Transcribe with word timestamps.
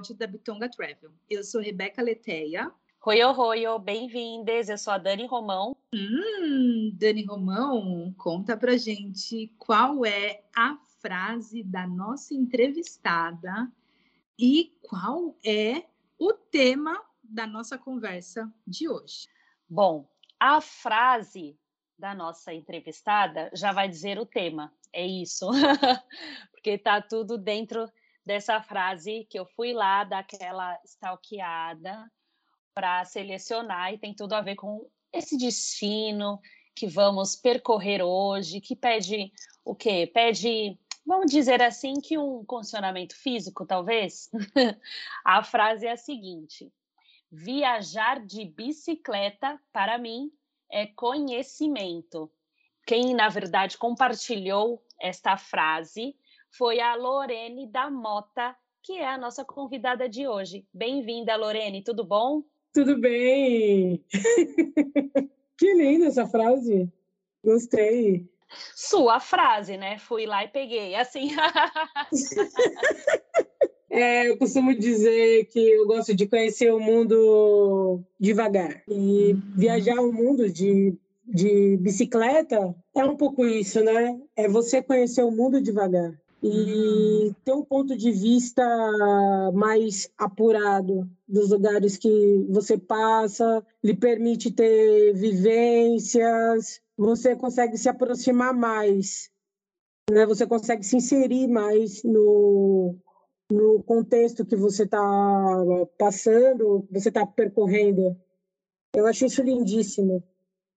Da 0.00 0.28
Bitonga 0.28 0.68
Travel. 0.70 1.10
Eu 1.28 1.42
sou 1.42 1.60
Rebeca 1.60 2.00
Leteia. 2.00 2.70
Oi, 3.04 3.24
oi, 3.24 3.66
oi, 3.66 3.78
bem-vindas. 3.80 4.68
Eu 4.68 4.78
sou 4.78 4.92
a 4.92 4.98
Dani 4.98 5.26
Romão. 5.26 5.76
Hum, 5.92 6.92
Dani 6.94 7.24
Romão, 7.24 8.14
conta 8.16 8.56
pra 8.56 8.76
gente 8.76 9.52
qual 9.58 10.06
é 10.06 10.44
a 10.54 10.78
frase 11.00 11.64
da 11.64 11.84
nossa 11.84 12.32
entrevistada 12.32 13.68
e 14.38 14.72
qual 14.82 15.36
é 15.44 15.82
o 16.16 16.32
tema 16.32 17.02
da 17.20 17.44
nossa 17.44 17.76
conversa 17.76 18.48
de 18.64 18.88
hoje. 18.88 19.26
Bom, 19.68 20.08
a 20.38 20.60
frase 20.60 21.58
da 21.98 22.14
nossa 22.14 22.54
entrevistada 22.54 23.50
já 23.52 23.72
vai 23.72 23.88
dizer 23.88 24.16
o 24.16 24.24
tema, 24.24 24.72
é 24.92 25.04
isso, 25.04 25.50
porque 26.52 26.78
tá 26.78 27.02
tudo 27.02 27.36
dentro 27.36 27.90
dessa 28.28 28.60
frase 28.60 29.26
que 29.30 29.38
eu 29.38 29.46
fui 29.46 29.72
lá 29.72 30.04
daquela 30.04 30.78
stalkeada 30.84 32.12
para 32.74 33.02
selecionar 33.06 33.94
e 33.94 33.98
tem 33.98 34.14
tudo 34.14 34.34
a 34.34 34.42
ver 34.42 34.54
com 34.54 34.86
esse 35.10 35.38
destino 35.38 36.38
que 36.76 36.86
vamos 36.86 37.34
percorrer 37.34 38.02
hoje, 38.02 38.60
que 38.60 38.76
pede 38.76 39.32
o 39.64 39.74
quê? 39.74 40.06
Pede, 40.12 40.78
vamos 41.06 41.32
dizer 41.32 41.62
assim, 41.62 41.94
que 42.02 42.18
um 42.18 42.44
condicionamento 42.44 43.16
físico, 43.16 43.64
talvez? 43.64 44.30
a 45.24 45.42
frase 45.42 45.86
é 45.86 45.92
a 45.92 45.96
seguinte: 45.96 46.70
viajar 47.32 48.20
de 48.20 48.44
bicicleta, 48.44 49.58
para 49.72 49.96
mim, 49.96 50.30
é 50.70 50.86
conhecimento. 50.86 52.30
Quem, 52.86 53.14
na 53.14 53.30
verdade, 53.30 53.78
compartilhou 53.78 54.84
esta 55.00 55.38
frase 55.38 56.14
foi 56.50 56.80
a 56.80 56.94
Lorene 56.94 57.66
da 57.66 57.90
Mota, 57.90 58.56
que 58.82 58.94
é 58.94 59.06
a 59.06 59.18
nossa 59.18 59.44
convidada 59.44 60.08
de 60.08 60.26
hoje. 60.26 60.66
Bem-vinda, 60.72 61.36
Lorene, 61.36 61.82
tudo 61.82 62.04
bom? 62.04 62.42
Tudo 62.72 62.98
bem? 62.98 64.02
que 65.58 65.74
linda 65.74 66.06
essa 66.06 66.26
frase. 66.26 66.90
Gostei. 67.44 68.26
Sua 68.74 69.20
frase, 69.20 69.76
né? 69.76 69.98
Fui 69.98 70.26
lá 70.26 70.44
e 70.44 70.48
peguei, 70.48 70.94
assim. 70.94 71.30
É, 73.90 74.28
eu 74.28 74.36
costumo 74.36 74.78
dizer 74.78 75.46
que 75.46 75.58
eu 75.58 75.86
gosto 75.86 76.14
de 76.14 76.26
conhecer 76.26 76.72
o 76.72 76.78
mundo 76.78 78.02
devagar. 78.20 78.82
E 78.86 79.34
viajar 79.56 79.98
o 80.00 80.12
mundo 80.12 80.48
de, 80.48 80.94
de 81.24 81.76
bicicleta 81.78 82.74
é 82.94 83.04
um 83.04 83.16
pouco 83.16 83.46
isso, 83.46 83.82
né? 83.82 84.20
É 84.36 84.46
você 84.46 84.82
conhecer 84.82 85.24
o 85.24 85.30
mundo 85.30 85.60
devagar. 85.60 86.12
E 86.42 87.34
ter 87.44 87.52
um 87.52 87.64
ponto 87.64 87.96
de 87.96 88.12
vista 88.12 88.62
mais 89.52 90.08
apurado 90.16 91.10
dos 91.26 91.50
lugares 91.50 91.96
que 91.96 92.46
você 92.48 92.78
passa, 92.78 93.64
lhe 93.82 93.96
permite 93.96 94.52
ter 94.52 95.14
vivências, 95.14 96.80
você 96.96 97.34
consegue 97.34 97.76
se 97.76 97.88
aproximar 97.88 98.54
mais, 98.54 99.30
né? 100.10 100.24
Você 100.26 100.46
consegue 100.46 100.84
se 100.84 100.96
inserir 100.96 101.48
mais 101.48 102.04
no, 102.04 102.94
no 103.50 103.82
contexto 103.82 104.46
que 104.46 104.54
você 104.54 104.84
está 104.84 105.00
passando, 105.98 106.86
que 106.86 107.00
você 107.00 107.08
está 107.08 107.26
percorrendo. 107.26 108.16
Eu 108.94 109.06
acho 109.06 109.26
isso 109.26 109.42
lindíssimo. 109.42 110.22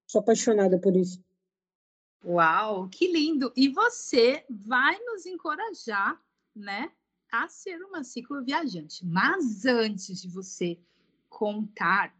Sou 0.08 0.22
apaixonada 0.22 0.80
por 0.80 0.96
isso. 0.96 1.24
Uau, 2.24 2.88
que 2.88 3.08
lindo! 3.08 3.52
E 3.56 3.68
você 3.70 4.46
vai 4.50 4.98
nos 5.06 5.26
encorajar, 5.26 6.22
né, 6.56 6.92
a 7.32 7.48
ser 7.48 7.82
uma 7.84 8.04
cicloviajante. 8.04 9.06
Mas 9.06 9.66
antes 9.66 10.22
de 10.22 10.28
você 10.28 10.78
contar 11.30 12.16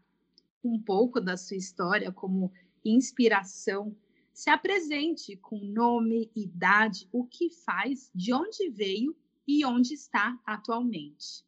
um 0.64 0.80
pouco 0.80 1.20
da 1.20 1.36
sua 1.36 1.56
história 1.56 2.10
como 2.10 2.52
inspiração, 2.84 3.94
se 4.32 4.50
apresente 4.50 5.36
com 5.36 5.58
nome, 5.58 6.30
idade, 6.34 7.08
o 7.12 7.24
que 7.24 7.50
faz, 7.50 8.10
de 8.14 8.32
onde 8.32 8.70
veio 8.70 9.14
e 9.46 9.64
onde 9.64 9.94
está 9.94 10.40
atualmente. 10.44 11.44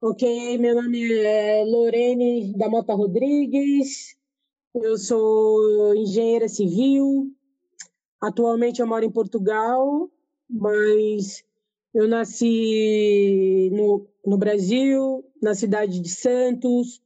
Ok, 0.00 0.58
meu 0.58 0.74
nome 0.74 1.12
é 1.22 1.64
Lorene 1.64 2.52
da 2.58 2.68
Mota 2.68 2.92
Rodrigues, 2.92 4.18
eu 4.74 4.98
sou 4.98 5.94
engenheira 5.94 6.48
civil. 6.48 7.32
Atualmente 8.20 8.80
eu 8.80 8.86
moro 8.86 9.04
em 9.04 9.10
Portugal, 9.10 10.10
mas 10.50 11.44
eu 11.94 12.08
nasci 12.08 13.70
no, 13.72 14.06
no 14.26 14.36
Brasil, 14.36 15.24
na 15.40 15.54
cidade 15.54 16.00
de 16.00 16.08
Santos. 16.08 17.00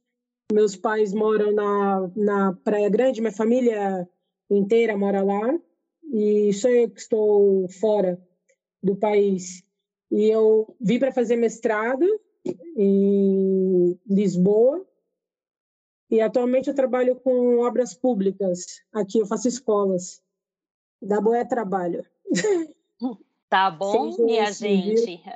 Meus 0.51 0.75
pais 0.75 1.13
moram 1.13 1.51
na, 1.53 2.11
na 2.15 2.53
Praia 2.63 2.89
Grande, 2.89 3.21
minha 3.21 3.33
família 3.33 4.07
inteira 4.49 4.97
mora 4.97 5.23
lá. 5.23 5.59
E 6.11 6.51
sou 6.53 6.71
eu 6.71 6.89
que 6.89 6.99
estou 6.99 7.69
fora 7.69 8.19
do 8.81 8.95
país. 8.95 9.63
E 10.11 10.25
eu 10.25 10.75
vim 10.81 10.97
para 10.97 11.11
fazer 11.11 11.35
mestrado 11.35 12.03
em 12.75 13.99
Lisboa 14.07 14.83
e 16.09 16.21
atualmente 16.21 16.69
eu 16.69 16.75
trabalho 16.75 17.15
com 17.15 17.59
obras 17.59 17.93
públicas. 17.93 18.81
Aqui 18.93 19.19
eu 19.19 19.25
faço 19.25 19.47
escolas. 19.47 20.21
Dá 21.01 21.21
boa 21.21 21.45
trabalho. 21.45 22.05
Tá 23.49 23.71
bom, 23.71 24.11
Sim, 24.11 24.25
minha 24.25 24.51
gente. 24.51 25.19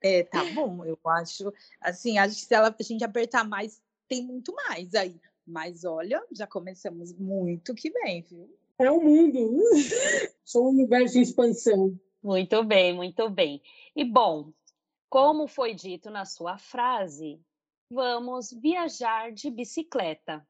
é, 0.00 0.22
tá 0.24 0.42
bom. 0.54 0.82
Eu 0.82 0.98
acho, 1.08 1.52
assim, 1.78 2.16
acho 2.16 2.36
que 2.36 2.46
se 2.46 2.54
ela, 2.54 2.74
a 2.76 2.82
gente 2.82 3.04
apertar 3.04 3.46
mais, 3.46 3.82
tem 4.08 4.24
muito 4.24 4.54
mais 4.54 4.94
aí. 4.94 5.20
Mas 5.46 5.84
olha, 5.84 6.24
já 6.32 6.46
começamos 6.46 7.12
muito 7.12 7.74
que 7.74 7.90
bem, 7.90 8.22
viu? 8.22 8.48
É 8.78 8.90
o 8.90 8.98
mundo. 8.98 9.60
Sou 10.42 10.68
um 10.68 10.70
universo 10.70 11.18
em 11.18 11.22
expansão. 11.22 11.94
Muito 12.22 12.64
bem, 12.64 12.94
muito 12.94 13.28
bem. 13.28 13.60
E 13.94 14.04
bom, 14.04 14.54
como 15.12 15.46
foi 15.46 15.74
dito 15.74 16.10
na 16.10 16.24
sua 16.24 16.56
frase, 16.56 17.38
vamos 17.90 18.50
viajar 18.50 19.30
de 19.30 19.50
bicicleta. 19.50 20.42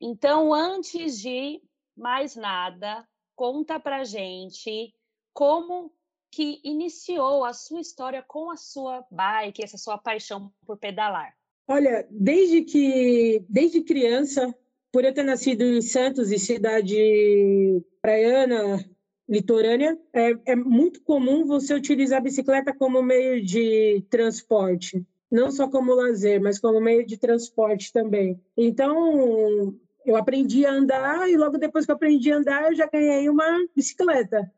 Então, 0.00 0.52
antes 0.52 1.20
de 1.20 1.62
mais 1.96 2.34
nada, 2.34 3.08
conta 3.36 3.78
pra 3.78 4.02
gente 4.02 4.92
como 5.32 5.92
que 6.32 6.60
iniciou 6.64 7.44
a 7.44 7.52
sua 7.52 7.80
história 7.80 8.24
com 8.26 8.50
a 8.50 8.56
sua 8.56 9.06
bike, 9.08 9.62
essa 9.62 9.78
sua 9.78 9.96
paixão 9.96 10.52
por 10.66 10.76
pedalar. 10.76 11.32
Olha, 11.68 12.04
desde 12.10 12.62
que 12.62 13.46
desde 13.48 13.84
criança, 13.84 14.52
por 14.90 15.04
eu 15.04 15.14
ter 15.14 15.22
nascido 15.22 15.62
em 15.62 15.80
Santos, 15.80 16.32
e 16.32 16.40
cidade 16.40 17.80
praiana, 18.00 18.84
litorânea, 19.28 19.98
é, 20.12 20.34
é 20.46 20.56
muito 20.56 21.02
comum 21.02 21.46
você 21.46 21.74
utilizar 21.74 22.18
a 22.18 22.22
bicicleta 22.22 22.74
como 22.74 23.02
meio 23.02 23.44
de 23.44 24.04
transporte, 24.10 25.04
não 25.30 25.50
só 25.50 25.68
como 25.68 25.94
lazer, 25.94 26.40
mas 26.40 26.58
como 26.58 26.80
meio 26.80 27.06
de 27.06 27.16
transporte 27.16 27.92
também. 27.92 28.40
Então, 28.56 29.74
eu 30.04 30.16
aprendi 30.16 30.66
a 30.66 30.72
andar 30.72 31.28
e 31.28 31.36
logo 31.36 31.58
depois 31.58 31.84
que 31.84 31.90
eu 31.90 31.96
aprendi 31.96 32.32
a 32.32 32.36
andar, 32.36 32.70
eu 32.70 32.74
já 32.74 32.86
ganhei 32.86 33.28
uma 33.28 33.66
bicicleta. 33.74 34.50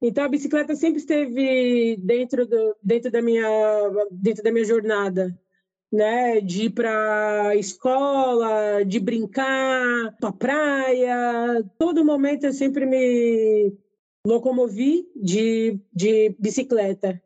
Então 0.00 0.24
a 0.24 0.28
bicicleta 0.28 0.76
sempre 0.76 0.98
esteve 0.98 1.96
dentro 1.96 2.46
do, 2.46 2.76
dentro 2.82 3.10
da 3.10 3.20
minha 3.20 3.48
dentro 4.12 4.44
da 4.44 4.52
minha 4.52 4.64
jornada, 4.64 5.36
né? 5.92 6.40
De 6.40 6.64
ir 6.64 6.70
para 6.70 7.54
escola, 7.56 8.84
de 8.84 9.00
brincar, 9.00 10.16
para 10.20 10.32
praia. 10.32 11.64
Todo 11.78 12.04
momento 12.04 12.44
eu 12.44 12.52
sempre 12.52 12.86
me 12.86 13.72
locomovi 14.26 15.08
de, 15.16 15.78
de 15.92 16.34
bicicleta. 16.38 17.20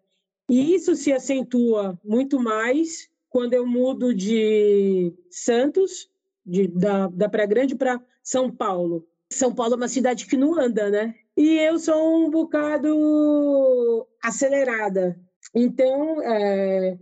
E 0.49 0.75
isso 0.75 0.95
se 0.95 1.13
acentua 1.13 1.99
muito 2.05 2.39
mais 2.39 3.09
quando 3.29 3.55
eu 3.55 3.67
mudo 3.67 4.15
de 4.15 5.13
Santos, 5.31 6.11
de, 6.45 6.69
da, 6.69 7.09
da 7.09 7.29
Praia 7.29 7.49
Grande, 7.49 7.75
para 7.75 8.01
São 8.23 8.51
Paulo. 8.51 9.07
São 9.33 9.55
Paulo 9.55 9.75
é 9.75 9.77
uma 9.77 9.89
cidade 9.89 10.27
que 10.27 10.37
não 10.37 10.59
anda, 10.59 10.91
né? 10.91 11.15
E 11.37 11.59
eu 11.59 11.79
sou 11.79 12.27
um 12.27 12.31
bocado 12.31 14.07
acelerada. 14.23 15.19
Então, 15.55 16.21
é, 16.23 16.99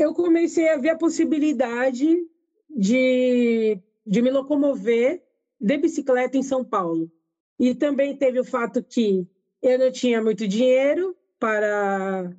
eu 0.00 0.14
comecei 0.14 0.68
a 0.70 0.78
ver 0.78 0.90
a 0.90 0.98
possibilidade 0.98 2.26
de, 2.68 3.78
de 4.06 4.22
me 4.22 4.30
locomover 4.30 5.22
de 5.60 5.76
bicicleta 5.76 6.38
em 6.38 6.42
São 6.42 6.64
Paulo. 6.64 7.10
E 7.58 7.74
também 7.74 8.16
teve 8.16 8.40
o 8.40 8.44
fato 8.44 8.82
que 8.82 9.28
eu 9.62 9.78
não 9.78 9.92
tinha 9.92 10.22
muito 10.22 10.48
dinheiro 10.48 11.14
para 11.38 12.34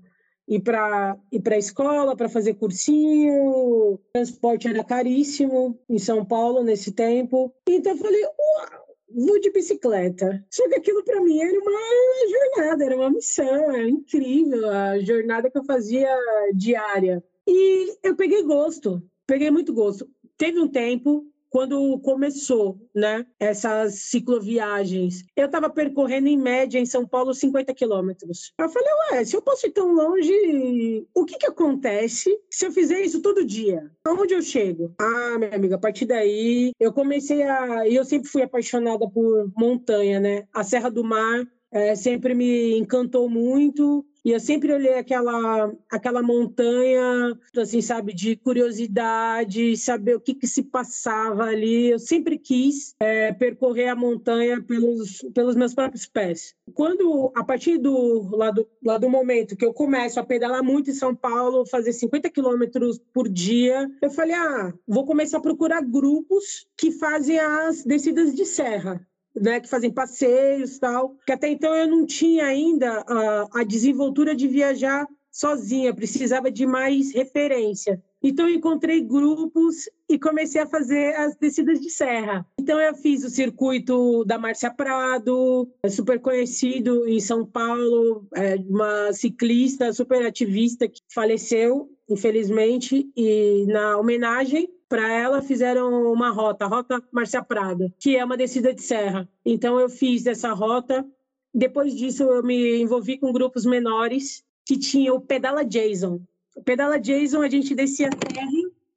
ir 0.48 0.60
para 0.62 1.18
ir 1.32 1.40
para 1.40 1.56
a 1.56 1.60
escola, 1.60 2.16
para 2.16 2.28
fazer 2.28 2.56
cursinho, 2.56 3.34
o 3.34 4.00
transporte 4.12 4.68
era 4.68 4.84
caríssimo 4.84 5.80
em 5.88 6.00
São 6.00 6.26
Paulo 6.26 6.64
nesse 6.64 6.92
tempo. 6.92 7.54
Então 7.70 7.92
eu 7.92 7.98
falei, 8.00 8.24
uau, 8.24 8.88
vou 9.14 9.40
de 9.40 9.52
bicicleta. 9.52 10.44
Só 10.50 10.68
que 10.68 10.76
aquilo 10.76 11.04
para 11.04 11.22
mim 11.22 11.40
era 11.40 11.60
uma 11.60 12.56
jornada, 12.56 12.86
era 12.86 12.96
uma 12.96 13.12
missão, 13.12 13.72
era 13.72 13.88
incrível 13.88 14.68
a 14.68 15.00
jornada 15.00 15.50
que 15.50 15.58
eu 15.60 15.64
fazia 15.64 16.10
diária. 16.56 17.24
E 17.48 17.98
eu 18.04 18.16
peguei 18.16 18.44
gosto, 18.44 19.04
peguei 19.26 19.50
muito 19.52 19.74
gosto. 19.74 20.10
Teve 20.38 20.60
um 20.60 20.68
tempo 20.68 21.32
quando 21.52 22.00
começou, 22.00 22.80
né, 22.96 23.26
essas 23.38 23.96
cicloviagens, 23.96 25.26
eu 25.36 25.48
estava 25.48 25.70
percorrendo 25.70 26.30
em 26.30 26.38
média 26.38 26.80
em 26.80 26.86
São 26.86 27.06
Paulo 27.06 27.34
50 27.34 27.74
quilômetros. 27.74 28.54
Eu 28.58 28.70
falei, 28.70 28.88
ué, 29.12 29.26
se 29.26 29.36
eu 29.36 29.42
posso 29.42 29.68
ir 29.68 29.72
tão 29.72 29.94
longe, 29.94 31.06
o 31.14 31.26
que 31.26 31.38
que 31.38 31.46
acontece 31.46 32.34
se 32.50 32.66
eu 32.66 32.72
fizer 32.72 33.02
isso 33.02 33.22
todo 33.22 33.46
dia? 33.46 33.92
Aonde 34.06 34.34
eu 34.34 34.42
chego? 34.42 34.96
Ah, 34.98 35.38
minha 35.38 35.54
amiga, 35.54 35.76
a 35.76 35.80
partir 35.80 36.06
daí 36.06 36.72
eu 36.80 36.94
comecei 36.94 37.44
a, 37.44 37.86
eu 37.86 38.06
sempre 38.06 38.30
fui 38.30 38.42
apaixonada 38.42 39.08
por 39.10 39.52
montanha, 39.56 40.22
né? 40.22 40.48
A 40.54 40.64
Serra 40.64 40.90
do 40.90 41.04
Mar 41.04 41.46
é, 41.70 41.96
sempre 41.96 42.34
me 42.34 42.78
encantou 42.78 43.30
muito. 43.30 44.06
E 44.24 44.32
eu 44.32 44.40
sempre 44.40 44.72
olhei 44.72 44.94
aquela, 44.94 45.74
aquela 45.90 46.22
montanha, 46.22 47.38
assim, 47.58 47.82
sabe, 47.82 48.14
de 48.14 48.36
curiosidade, 48.36 49.76
saber 49.78 50.16
o 50.16 50.22
que, 50.22 50.36
que 50.36 50.46
se 50.46 50.64
passava 50.64 51.46
ali. 51.46 51.90
Eu 51.90 52.00
sempre 52.00 52.38
quis 52.38 52.96
é, 53.00 53.34
percorrer 53.34 53.88
a 53.88 53.96
montanha 53.96 54.62
pelos, 54.62 55.26
pelos 55.34 55.56
meus 55.56 55.74
próprios 55.74 56.06
pés. 56.06 56.54
Quando, 56.74 57.32
a 57.36 57.44
partir 57.44 57.80
do, 57.80 58.36
lá, 58.36 58.52
do, 58.52 58.68
lá 58.84 58.98
do 59.00 59.10
momento 59.10 59.56
que 59.56 59.66
eu 59.66 59.74
começo 59.74 60.20
a 60.20 60.24
pedalar 60.24 60.64
muito 60.64 60.92
em 60.92 60.94
São 60.94 61.16
Paulo, 61.16 61.66
fazer 61.66 61.92
50 61.92 62.30
quilômetros 62.30 63.00
por 63.12 63.28
dia, 63.28 63.90
eu 64.02 64.12
falei, 64.12 64.36
ah, 64.36 64.72
vou 64.88 65.06
começar 65.06 65.40
a 65.40 65.42
procurar 65.42 65.82
grupos 65.82 66.68
que 66.78 66.92
fazem 66.92 67.40
as 67.40 67.84
descidas 67.84 68.36
de 68.36 68.46
serra 68.46 69.06
né, 69.36 69.60
que 69.60 69.70
fazem 69.70 69.92
passeios 69.92 70.78
tal, 70.80 71.16
que 71.26 71.32
até 71.32 71.50
então 71.50 71.74
eu 71.74 71.88
não 71.88 72.06
tinha 72.06 72.46
ainda 72.46 73.04
a, 73.08 73.62
a 73.62 73.64
desenvoltura 73.64 74.36
de 74.36 74.48
viajar 74.48 75.08
sozinha, 75.32 75.94
precisava 75.94 76.52
de 76.52 76.66
mais 76.66 77.14
referência. 77.14 78.02
Então 78.22 78.48
eu 78.48 78.56
encontrei 78.56 79.02
grupos 79.02 79.90
e 80.08 80.20
comecei 80.20 80.62
a 80.62 80.68
fazer 80.68 81.16
as 81.16 81.36
descidas 81.38 81.80
de 81.80 81.90
serra. 81.90 82.46
Então 82.60 82.80
eu 82.80 82.94
fiz 82.94 83.24
o 83.24 83.30
circuito 83.30 84.24
da 84.26 84.38
Márcia 84.38 84.70
Prado, 84.70 85.68
é 85.82 85.90
super 85.90 86.20
conhecido 86.20 87.08
em 87.08 87.20
São 87.20 87.46
Paulo, 87.46 88.28
é 88.36 88.56
uma 88.56 89.12
ciclista 89.14 89.92
super 89.92 90.24
ativista 90.26 90.88
que 90.88 91.00
faleceu, 91.12 91.90
infelizmente, 92.08 93.10
e 93.16 93.66
na 93.68 93.98
homenagem 93.98 94.70
para 94.92 95.10
ela 95.10 95.42
fizeram 95.42 96.12
uma 96.12 96.32
rota, 96.32 96.66
a 96.66 96.68
Rota 96.68 97.02
Márcia 97.14 97.42
Prado, 97.42 97.90
que 97.98 98.18
é 98.18 98.26
uma 98.26 98.36
descida 98.36 98.74
de 98.74 98.82
serra. 98.82 99.26
Então 99.46 99.80
eu 99.80 99.88
fiz 99.88 100.26
essa 100.26 100.52
rota. 100.52 101.10
Depois 101.54 101.96
disso 101.96 102.24
eu 102.24 102.44
me 102.44 102.82
envolvi 102.82 103.18
com 103.18 103.32
grupos 103.32 103.66
menores 103.66 104.44
que 104.66 104.78
tinha 104.78 105.14
o 105.14 105.22
Pedala 105.22 105.64
Jason. 105.64 106.20
O 106.58 106.62
Pedala 106.62 107.00
Jason 107.00 107.42
a 107.42 107.50
gente 107.50 107.74
descia 107.74 108.10
a 108.10 108.34
serra 108.34 108.52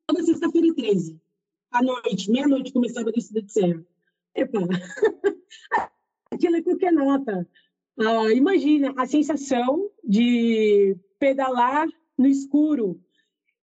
toda 0.04 0.24
sexta-feira 0.24 0.66
e 0.66 0.74
13. 0.74 1.20
À 1.70 1.80
noite, 1.80 2.28
meia-noite 2.28 2.72
começava 2.72 3.10
a 3.10 3.12
descida 3.12 3.40
de 3.40 3.52
serra. 3.52 3.86
Epa! 4.34 4.58
Aquilo 6.28 6.56
é 6.56 6.62
qualquer 6.62 6.92
nota. 6.92 7.48
Ah, 8.00 8.32
imagina 8.32 8.92
a 8.96 9.06
sensação 9.06 9.88
de 10.02 10.96
pedalar 11.20 11.86
no 12.18 12.26
escuro, 12.26 13.00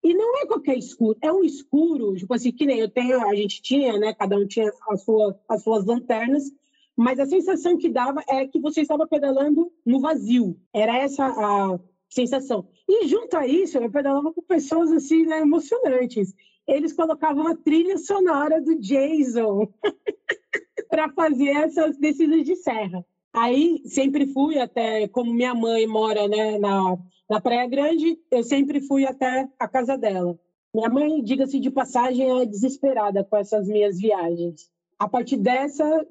e 0.03 0.13
não 0.13 0.41
é 0.41 0.45
qualquer 0.47 0.77
escuro, 0.77 1.17
é 1.21 1.31
um 1.31 1.43
escuro, 1.43 2.15
tipo 2.15 2.33
assim, 2.33 2.51
que 2.51 2.65
nem 2.65 2.79
eu 2.79 2.89
tenho, 2.89 3.21
a 3.27 3.35
gente 3.35 3.61
tinha, 3.61 3.97
né? 3.99 4.13
Cada 4.13 4.35
um 4.35 4.47
tinha 4.47 4.71
a 4.89 4.97
sua, 4.97 5.39
as 5.47 5.63
suas 5.63 5.85
lanternas, 5.85 6.51
mas 6.95 7.19
a 7.19 7.25
sensação 7.25 7.77
que 7.77 7.87
dava 7.87 8.23
é 8.27 8.47
que 8.47 8.59
você 8.59 8.81
estava 8.81 9.07
pedalando 9.07 9.71
no 9.85 9.99
vazio. 9.99 10.57
Era 10.73 10.97
essa 10.97 11.25
a 11.25 11.79
sensação. 12.09 12.67
E 12.87 13.07
junto 13.07 13.37
a 13.37 13.47
isso, 13.47 13.77
eu 13.77 13.89
pedalava 13.91 14.33
com 14.33 14.41
pessoas 14.41 14.91
assim, 14.91 15.25
né, 15.25 15.39
emocionantes. 15.41 16.33
Eles 16.67 16.93
colocavam 16.93 17.47
a 17.47 17.55
trilha 17.55 17.97
sonora 17.97 18.61
do 18.61 18.75
Jason 18.79 19.71
para 20.89 21.09
fazer 21.09 21.49
essas 21.49 21.97
descidas 21.97 22.43
de 22.43 22.55
serra. 22.55 23.05
Aí 23.33 23.81
sempre 23.85 24.27
fui 24.27 24.57
até, 24.59 25.07
como 25.07 25.33
minha 25.33 25.55
mãe 25.55 25.87
mora 25.87 26.27
né, 26.27 26.57
na, 26.57 26.97
na 27.29 27.39
Praia 27.39 27.67
Grande, 27.67 28.19
eu 28.29 28.43
sempre 28.43 28.81
fui 28.81 29.05
até 29.05 29.49
a 29.57 29.67
casa 29.67 29.97
dela. 29.97 30.37
Minha 30.73 30.89
mãe, 30.89 31.21
diga-se 31.23 31.59
de 31.59 31.69
passagem, 31.69 32.41
é 32.41 32.45
desesperada 32.45 33.23
com 33.23 33.37
essas 33.37 33.67
minhas 33.67 33.97
viagens. 33.97 34.69
A 34.99 35.07
partir 35.07 35.37
dessa, 35.37 36.05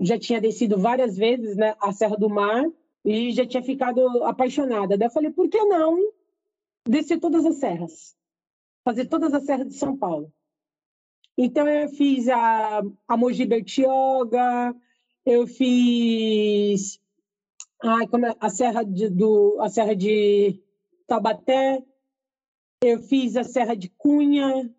já 0.00 0.18
tinha 0.18 0.40
descido 0.40 0.78
várias 0.78 1.16
vezes 1.16 1.56
né, 1.56 1.74
a 1.80 1.92
Serra 1.92 2.16
do 2.16 2.28
Mar 2.28 2.64
e 3.04 3.32
já 3.32 3.46
tinha 3.46 3.62
ficado 3.62 4.24
apaixonada. 4.24 4.96
Daí 4.96 5.08
eu 5.08 5.12
falei, 5.12 5.30
por 5.30 5.48
que 5.48 5.62
não 5.64 5.98
descer 6.88 7.18
todas 7.18 7.44
as 7.44 7.56
serras? 7.56 8.16
Fazer 8.84 9.06
todas 9.06 9.34
as 9.34 9.44
serras 9.44 9.68
de 9.68 9.74
São 9.74 9.96
Paulo. 9.96 10.32
Então 11.36 11.68
eu 11.68 11.88
fiz 11.90 12.28
a, 12.28 12.82
a 13.08 13.16
Mogi 13.16 13.46
Bertioga, 13.46 14.74
eu 15.24 15.46
fiz 15.46 17.00
ai, 17.82 18.06
como 18.06 18.26
é, 18.26 18.34
a 18.40 18.48
Serra 18.48 18.84
de, 18.84 19.08
do, 19.08 19.58
a 19.60 19.68
Serra 19.68 19.94
de 19.94 20.60
Taubaté, 21.06 21.82
eu 22.82 22.98
fiz 23.00 23.36
a 23.36 23.44
Serra 23.44 23.74
de 23.74 23.88
Cunha, 23.88 24.70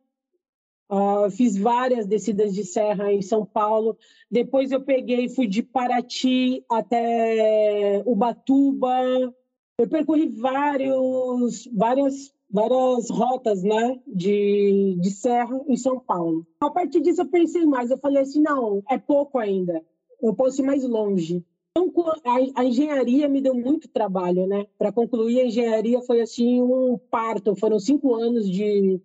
uh, 0.90 1.30
fiz 1.30 1.58
várias 1.58 2.08
descidas 2.08 2.54
de 2.54 2.64
serra 2.64 3.12
em 3.12 3.22
São 3.22 3.46
Paulo. 3.46 3.98
Depois 4.32 4.72
eu 4.72 4.82
peguei, 4.82 5.30
fui 5.30 5.48
de 5.48 5.62
Paraty 5.62 6.64
até 6.70 8.02
Ubatuba. 8.06 9.34
Eu 9.78 9.88
percorri 9.88 10.28
vários, 10.30 11.68
várias, 11.74 12.34
várias 12.50 13.10
rotas 13.10 13.64
né, 13.64 14.00
de, 14.08 14.98
de 15.00 15.12
serra 15.12 15.60
em 15.68 15.76
São 15.78 16.00
Paulo. 16.00 16.46
A 16.60 16.70
partir 16.70 17.02
disso 17.02 17.22
eu 17.22 17.30
pensei 17.30 17.66
mais, 17.66 17.90
eu 17.90 17.98
falei 17.98 18.22
assim, 18.22 18.42
não, 18.42 18.84
é 18.90 18.98
pouco 18.98 19.38
ainda 19.38 19.84
eu 20.28 20.34
posso 20.34 20.62
ir 20.62 20.66
mais 20.66 20.84
longe. 20.84 21.44
Então, 21.76 21.92
a, 22.24 22.62
a 22.62 22.66
engenharia 22.66 23.28
me 23.28 23.42
deu 23.42 23.56
muito 23.56 23.88
trabalho, 23.88 24.46
né? 24.46 24.68
Para 24.78 24.92
concluir 24.92 25.40
a 25.42 25.46
engenharia 25.46 26.02
foi 26.02 26.22
assim 26.22 26.62
um 26.62 26.98
parto. 27.10 27.56
Foram 27.56 27.80
cinco 27.80 28.14
anos 28.14 28.50
de 28.50 29.02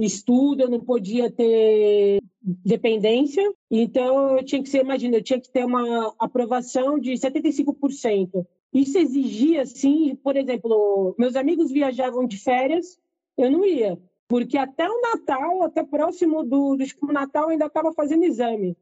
estudo, 0.00 0.62
eu 0.62 0.70
não 0.70 0.80
podia 0.80 1.30
ter 1.30 2.20
dependência, 2.42 3.42
então 3.70 4.36
eu 4.36 4.44
tinha 4.44 4.62
que 4.62 4.68
ser, 4.68 4.82
imagina, 4.82 5.16
eu 5.16 5.22
tinha 5.22 5.40
que 5.40 5.50
ter 5.50 5.64
uma 5.64 6.14
aprovação 6.18 6.98
de 6.98 7.12
75%. 7.12 8.46
Isso 8.72 8.98
exigia, 8.98 9.62
assim, 9.62 10.14
por 10.16 10.36
exemplo, 10.36 11.14
meus 11.18 11.34
amigos 11.34 11.70
viajavam 11.70 12.26
de 12.26 12.38
férias, 12.38 12.98
eu 13.38 13.50
não 13.50 13.64
ia, 13.64 13.98
porque 14.28 14.58
até 14.58 14.88
o 14.88 15.00
Natal, 15.00 15.62
até 15.62 15.82
próximo 15.82 16.44
do, 16.44 16.76
do 16.76 16.84
tipo, 16.84 17.10
Natal, 17.10 17.44
eu 17.44 17.50
ainda 17.50 17.66
estava 17.66 17.92
fazendo 17.92 18.24
exame. 18.24 18.76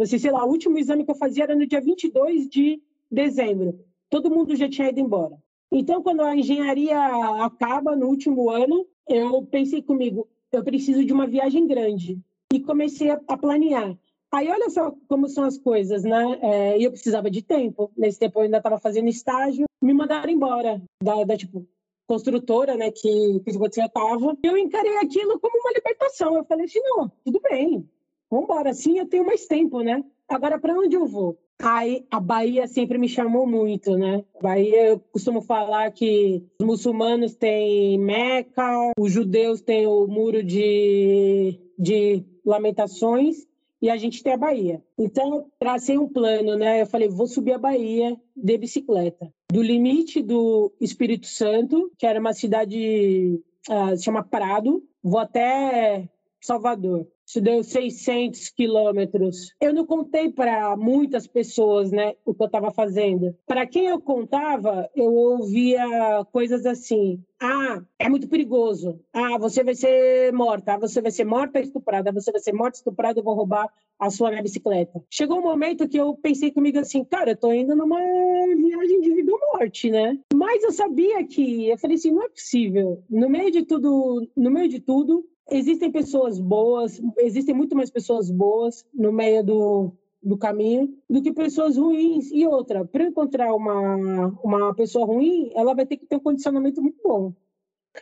Você, 0.00 0.18
sei 0.18 0.30
lá, 0.30 0.42
o 0.46 0.48
último 0.48 0.78
exame 0.78 1.04
que 1.04 1.10
eu 1.10 1.14
fazia 1.14 1.44
era 1.44 1.54
no 1.54 1.66
dia 1.66 1.78
22 1.78 2.48
de 2.48 2.82
dezembro. 3.10 3.84
Todo 4.08 4.30
mundo 4.30 4.56
já 4.56 4.66
tinha 4.66 4.88
ido 4.88 4.98
embora. 4.98 5.36
Então, 5.70 6.02
quando 6.02 6.22
a 6.22 6.34
engenharia 6.34 6.98
acaba 7.44 7.94
no 7.94 8.06
último 8.06 8.48
ano, 8.48 8.86
eu 9.06 9.42
pensei 9.42 9.82
comigo, 9.82 10.26
eu 10.50 10.64
preciso 10.64 11.04
de 11.04 11.12
uma 11.12 11.26
viagem 11.26 11.66
grande. 11.66 12.18
E 12.50 12.60
comecei 12.60 13.10
a, 13.10 13.18
planear. 13.36 13.94
Aí, 14.32 14.48
olha 14.48 14.70
só 14.70 14.90
como 15.06 15.28
são 15.28 15.44
as 15.44 15.58
coisas, 15.58 16.02
né? 16.02 16.38
É, 16.40 16.78
eu 16.82 16.90
precisava 16.90 17.30
de 17.30 17.42
tempo. 17.42 17.92
Nesse 17.94 18.18
tempo, 18.18 18.38
eu 18.38 18.44
ainda 18.44 18.56
estava 18.56 18.78
fazendo 18.78 19.06
estágio. 19.06 19.66
Me 19.82 19.92
mandaram 19.92 20.30
embora 20.30 20.82
da, 21.04 21.24
da 21.24 21.36
tipo, 21.36 21.68
construtora, 22.06 22.74
né, 22.74 22.90
que, 22.90 23.40
que 23.44 23.58
você 23.58 23.84
estava. 23.84 24.34
Eu 24.42 24.56
encarei 24.56 24.96
aquilo 24.96 25.38
como 25.38 25.60
uma 25.60 25.72
libertação. 25.72 26.38
Eu 26.38 26.44
falei 26.46 26.64
assim, 26.64 26.80
não, 26.80 27.12
tudo 27.22 27.38
bem. 27.42 27.86
Vamos 28.30 28.44
embora, 28.44 28.70
assim 28.70 28.98
eu 28.98 29.06
tenho 29.06 29.26
mais 29.26 29.46
tempo, 29.46 29.80
né? 29.80 30.04
Agora, 30.28 30.58
para 30.58 30.78
onde 30.78 30.94
eu 30.94 31.06
vou? 31.06 31.36
Aí, 31.62 32.06
a 32.10 32.20
Bahia 32.20 32.66
sempre 32.66 32.96
me 32.96 33.08
chamou 33.08 33.46
muito, 33.46 33.96
né? 33.96 34.24
Bahia, 34.40 34.86
eu 34.86 35.00
costumo 35.12 35.42
falar 35.42 35.90
que 35.90 36.42
os 36.58 36.66
muçulmanos 36.66 37.34
têm 37.34 37.98
Meca, 37.98 38.92
os 38.98 39.12
judeus 39.12 39.60
têm 39.60 39.86
o 39.86 40.06
Muro 40.06 40.42
de, 40.42 41.58
de 41.78 42.24
Lamentações 42.46 43.46
e 43.82 43.90
a 43.90 43.96
gente 43.96 44.22
tem 44.22 44.32
a 44.32 44.38
Bahia. 44.38 44.82
Então, 44.96 45.34
eu 45.34 45.46
tracei 45.58 45.98
um 45.98 46.08
plano, 46.08 46.56
né? 46.56 46.80
Eu 46.82 46.86
falei, 46.86 47.08
vou 47.08 47.26
subir 47.26 47.52
a 47.52 47.58
Bahia 47.58 48.16
de 48.34 48.56
bicicleta. 48.56 49.30
Do 49.52 49.60
limite 49.60 50.22
do 50.22 50.72
Espírito 50.80 51.26
Santo, 51.26 51.90
que 51.98 52.06
era 52.06 52.20
uma 52.20 52.32
cidade, 52.32 53.42
uh, 53.68 53.96
se 53.96 54.04
chama 54.04 54.22
Prado, 54.22 54.82
vou 55.02 55.18
até 55.18 56.08
Salvador. 56.40 57.06
Isso 57.30 57.40
deu 57.40 57.62
600 57.62 58.48
quilômetros. 58.50 59.54
Eu 59.60 59.72
não 59.72 59.86
contei 59.86 60.32
para 60.32 60.76
muitas 60.76 61.28
pessoas, 61.28 61.92
né, 61.92 62.16
o 62.24 62.34
que 62.34 62.42
eu 62.42 62.46
estava 62.46 62.72
fazendo. 62.72 63.36
Para 63.46 63.64
quem 63.68 63.86
eu 63.86 64.00
contava, 64.00 64.90
eu 64.96 65.14
ouvia 65.14 66.26
coisas 66.32 66.66
assim: 66.66 67.22
ah, 67.40 67.80
é 68.00 68.08
muito 68.08 68.28
perigoso. 68.28 68.98
Ah, 69.12 69.38
você 69.38 69.62
vai 69.62 69.76
ser 69.76 70.32
morta. 70.32 70.74
Ah, 70.74 70.78
você 70.78 71.00
vai 71.00 71.12
ser 71.12 71.24
morta 71.24 71.60
estuprada. 71.60 72.10
Você 72.10 72.32
vai 72.32 72.40
ser 72.40 72.52
morta 72.52 72.78
estuprada. 72.78 73.20
Eu 73.20 73.24
vou 73.24 73.34
roubar 73.34 73.72
a 73.96 74.10
sua 74.10 74.30
minha 74.30 74.42
bicicleta. 74.42 75.00
Chegou 75.08 75.38
um 75.38 75.42
momento 75.42 75.88
que 75.88 75.98
eu 75.98 76.14
pensei 76.16 76.50
comigo 76.50 76.78
assim, 76.80 77.04
cara, 77.04 77.30
eu 77.30 77.36
tô 77.36 77.52
indo 77.52 77.76
numa 77.76 78.00
viagem 78.00 79.00
de 79.02 79.14
vida 79.14 79.30
ou 79.32 79.38
morte, 79.52 79.90
né? 79.90 80.18
Mas 80.34 80.64
eu 80.64 80.72
sabia 80.72 81.24
que, 81.24 81.68
eu 81.68 81.78
falei 81.78 81.96
assim, 81.96 82.10
não 82.10 82.24
é 82.24 82.28
possível. 82.28 83.04
No 83.08 83.28
meio 83.28 83.50
de 83.50 83.62
tudo, 83.62 84.26
no 84.34 84.50
meio 84.50 84.68
de 84.68 84.80
tudo, 84.80 85.24
existem 85.50 85.90
pessoas 85.90 86.38
boas, 86.38 87.00
existem 87.18 87.54
muito 87.54 87.76
mais 87.76 87.90
pessoas 87.90 88.30
boas 88.30 88.86
no 88.94 89.12
meio 89.12 89.44
do, 89.44 89.92
do 90.22 90.36
caminho 90.36 90.96
do 91.08 91.22
que 91.22 91.32
pessoas 91.32 91.76
ruins. 91.76 92.30
E 92.30 92.46
outra, 92.46 92.84
para 92.84 93.04
encontrar 93.04 93.54
uma, 93.54 94.28
uma 94.42 94.74
pessoa 94.74 95.06
ruim, 95.06 95.50
ela 95.54 95.74
vai 95.74 95.86
ter 95.86 95.96
que 95.96 96.06
ter 96.06 96.16
um 96.16 96.20
condicionamento 96.20 96.80
muito 96.80 97.00
bom. 97.02 97.32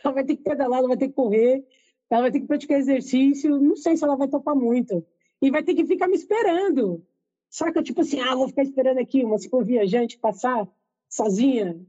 Ela 0.03 0.13
vai 0.13 0.23
ter 0.23 0.35
que 0.35 0.43
pedalar, 0.43 0.79
ela 0.79 0.87
vai 0.87 0.97
ter 0.97 1.07
que 1.07 1.15
correr, 1.15 1.65
ela 2.09 2.21
vai 2.21 2.31
ter 2.31 2.39
que 2.41 2.47
praticar 2.47 2.77
exercício. 2.77 3.59
Não 3.59 3.75
sei 3.75 3.97
se 3.97 4.03
ela 4.03 4.15
vai 4.15 4.27
topar 4.27 4.55
muito. 4.55 5.03
E 5.41 5.49
vai 5.49 5.63
ter 5.63 5.73
que 5.73 5.85
ficar 5.85 6.07
me 6.07 6.15
esperando. 6.15 7.03
Saca? 7.49 7.81
Tipo 7.81 8.01
assim, 8.01 8.19
ah, 8.19 8.35
vou 8.35 8.47
ficar 8.47 8.61
esperando 8.61 8.99
aqui 8.99 9.23
uma 9.23 9.39
cicloviajante 9.39 10.19
passar 10.19 10.67
sozinha. 11.09 11.79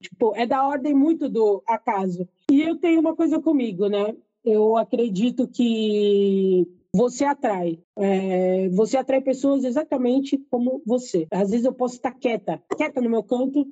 Tipo, 0.00 0.34
é 0.36 0.46
da 0.46 0.66
ordem 0.66 0.94
muito 0.94 1.28
do 1.28 1.62
acaso. 1.66 2.28
E 2.50 2.60
eu 2.62 2.76
tenho 2.76 3.00
uma 3.00 3.16
coisa 3.16 3.40
comigo, 3.40 3.88
né? 3.88 4.16
Eu 4.44 4.76
acredito 4.76 5.46
que 5.48 6.66
você 6.94 7.24
atrai. 7.24 7.82
É, 7.96 8.68
você 8.70 8.96
atrai 8.96 9.20
pessoas 9.20 9.64
exatamente 9.64 10.38
como 10.50 10.82
você. 10.84 11.26
Às 11.30 11.50
vezes 11.50 11.64
eu 11.64 11.72
posso 11.72 11.96
estar 11.96 12.12
quieta, 12.12 12.62
quieta 12.76 13.00
no 13.00 13.08
meu 13.08 13.22
canto, 13.22 13.66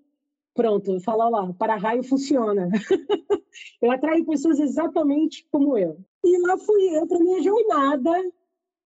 pronto, 0.54 1.00
falar 1.00 1.28
lá, 1.28 1.52
para-raio 1.54 2.02
funciona. 2.02 2.68
eu 3.82 3.90
atraio 3.90 4.24
pessoas 4.24 4.58
exatamente 4.58 5.46
como 5.50 5.76
eu. 5.76 5.98
E 6.24 6.38
lá 6.46 6.56
fui 6.56 6.96
eu 6.96 7.06
para 7.06 7.18
minha 7.18 7.42
jornada 7.42 8.32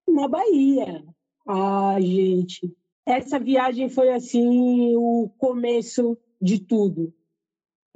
na 0.08 0.28
Bahia. 0.28 1.04
Ah, 1.46 1.96
gente, 2.00 2.74
essa 3.06 3.38
viagem 3.38 3.88
foi 3.88 4.12
assim 4.12 4.96
o 4.96 5.30
começo 5.38 6.16
de 6.40 6.58
tudo. 6.58 7.12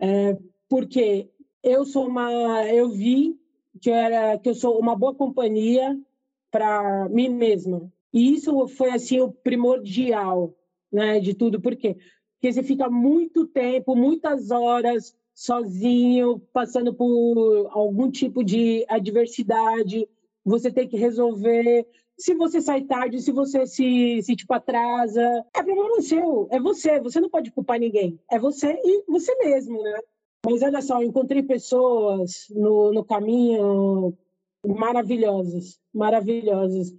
É, 0.00 0.38
porque 0.68 1.30
eu 1.62 1.84
sou 1.84 2.06
uma, 2.06 2.64
eu 2.66 2.90
vi 2.90 3.38
que 3.80 3.90
eu 3.90 3.94
era 3.94 4.38
que 4.38 4.48
eu 4.48 4.54
sou 4.54 4.78
uma 4.78 4.96
boa 4.96 5.14
companhia 5.14 5.98
para 6.50 7.08
mim 7.08 7.28
mesma. 7.28 7.90
E 8.12 8.34
isso 8.34 8.66
foi 8.68 8.90
assim 8.90 9.20
o 9.20 9.30
primordial, 9.30 10.54
né, 10.90 11.20
de 11.20 11.34
tudo. 11.34 11.60
Por 11.60 11.76
quê? 11.76 11.96
Porque 12.34 12.52
você 12.52 12.62
fica 12.62 12.88
muito 12.88 13.46
tempo, 13.46 13.94
muitas 13.96 14.50
horas 14.50 15.14
sozinho, 15.34 16.40
passando 16.52 16.92
por 16.92 17.68
algum 17.70 18.10
tipo 18.10 18.42
de 18.42 18.84
adversidade, 18.88 20.08
você 20.44 20.70
tem 20.70 20.88
que 20.88 20.96
resolver. 20.96 21.86
Se 22.16 22.34
você 22.34 22.60
sai 22.60 22.82
tarde, 22.82 23.22
se 23.22 23.30
você 23.30 23.64
se, 23.66 24.20
se 24.22 24.34
tipo, 24.34 24.52
atrasa, 24.52 25.22
é 25.54 25.62
problema 25.62 26.00
seu, 26.02 26.48
é 26.50 26.58
você, 26.58 26.98
você 27.00 27.20
não 27.20 27.30
pode 27.30 27.52
culpar 27.52 27.78
ninguém. 27.78 28.18
É 28.30 28.38
você 28.38 28.80
e 28.84 29.04
você 29.06 29.34
mesmo, 29.36 29.80
né? 29.82 29.98
Mas 30.50 30.62
olha 30.62 30.80
só, 30.80 31.02
encontrei 31.02 31.42
pessoas 31.42 32.46
no, 32.48 32.90
no 32.90 33.04
caminho 33.04 34.16
maravilhosas, 34.66 35.78
maravilhosas. 35.92 36.96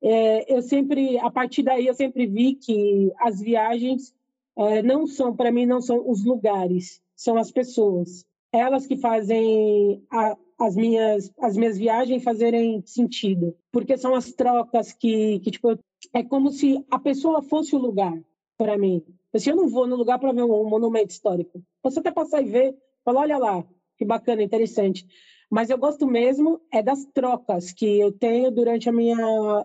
É, 0.00 0.54
eu 0.56 0.62
sempre, 0.62 1.18
a 1.18 1.28
partir 1.28 1.64
daí, 1.64 1.88
eu 1.88 1.94
sempre 1.94 2.26
vi 2.26 2.54
que 2.54 3.12
as 3.18 3.40
viagens 3.40 4.14
é, 4.56 4.82
não 4.82 5.04
são, 5.08 5.34
para 5.34 5.50
mim, 5.50 5.66
não 5.66 5.80
são 5.80 6.08
os 6.08 6.24
lugares, 6.24 7.02
são 7.16 7.36
as 7.36 7.50
pessoas. 7.50 8.24
Elas 8.52 8.86
que 8.86 8.96
fazem 8.96 10.04
a, 10.08 10.36
as 10.60 10.76
minhas 10.76 11.32
as 11.40 11.56
minhas 11.56 11.76
viagens 11.76 12.22
fazerem 12.22 12.84
sentido, 12.86 13.56
porque 13.72 13.96
são 13.96 14.14
as 14.14 14.30
trocas 14.30 14.92
que, 14.92 15.40
que 15.40 15.50
tipo, 15.50 15.76
é 16.12 16.22
como 16.22 16.52
se 16.52 16.84
a 16.88 17.00
pessoa 17.00 17.42
fosse 17.42 17.74
o 17.74 17.80
lugar 17.80 18.16
para 18.56 18.78
mim. 18.78 19.02
Se 19.36 19.50
eu 19.50 19.56
não 19.56 19.68
vou 19.68 19.88
no 19.88 19.96
lugar 19.96 20.20
para 20.20 20.32
ver 20.32 20.44
um 20.44 20.68
monumento 20.68 21.10
histórico, 21.10 21.60
posso 21.82 21.98
até 21.98 22.12
passar 22.12 22.42
e 22.42 22.44
ver, 22.44 22.76
falar, 23.04 23.20
olha 23.20 23.38
lá, 23.38 23.64
que 23.96 24.04
bacana, 24.04 24.42
interessante. 24.42 25.06
Mas 25.50 25.68
eu 25.68 25.76
gosto 25.76 26.06
mesmo 26.06 26.60
é 26.72 26.82
das 26.82 27.04
trocas 27.12 27.72
que 27.72 28.00
eu 28.00 28.10
tenho 28.10 28.50
durante 28.50 28.90
minha, 28.90 29.18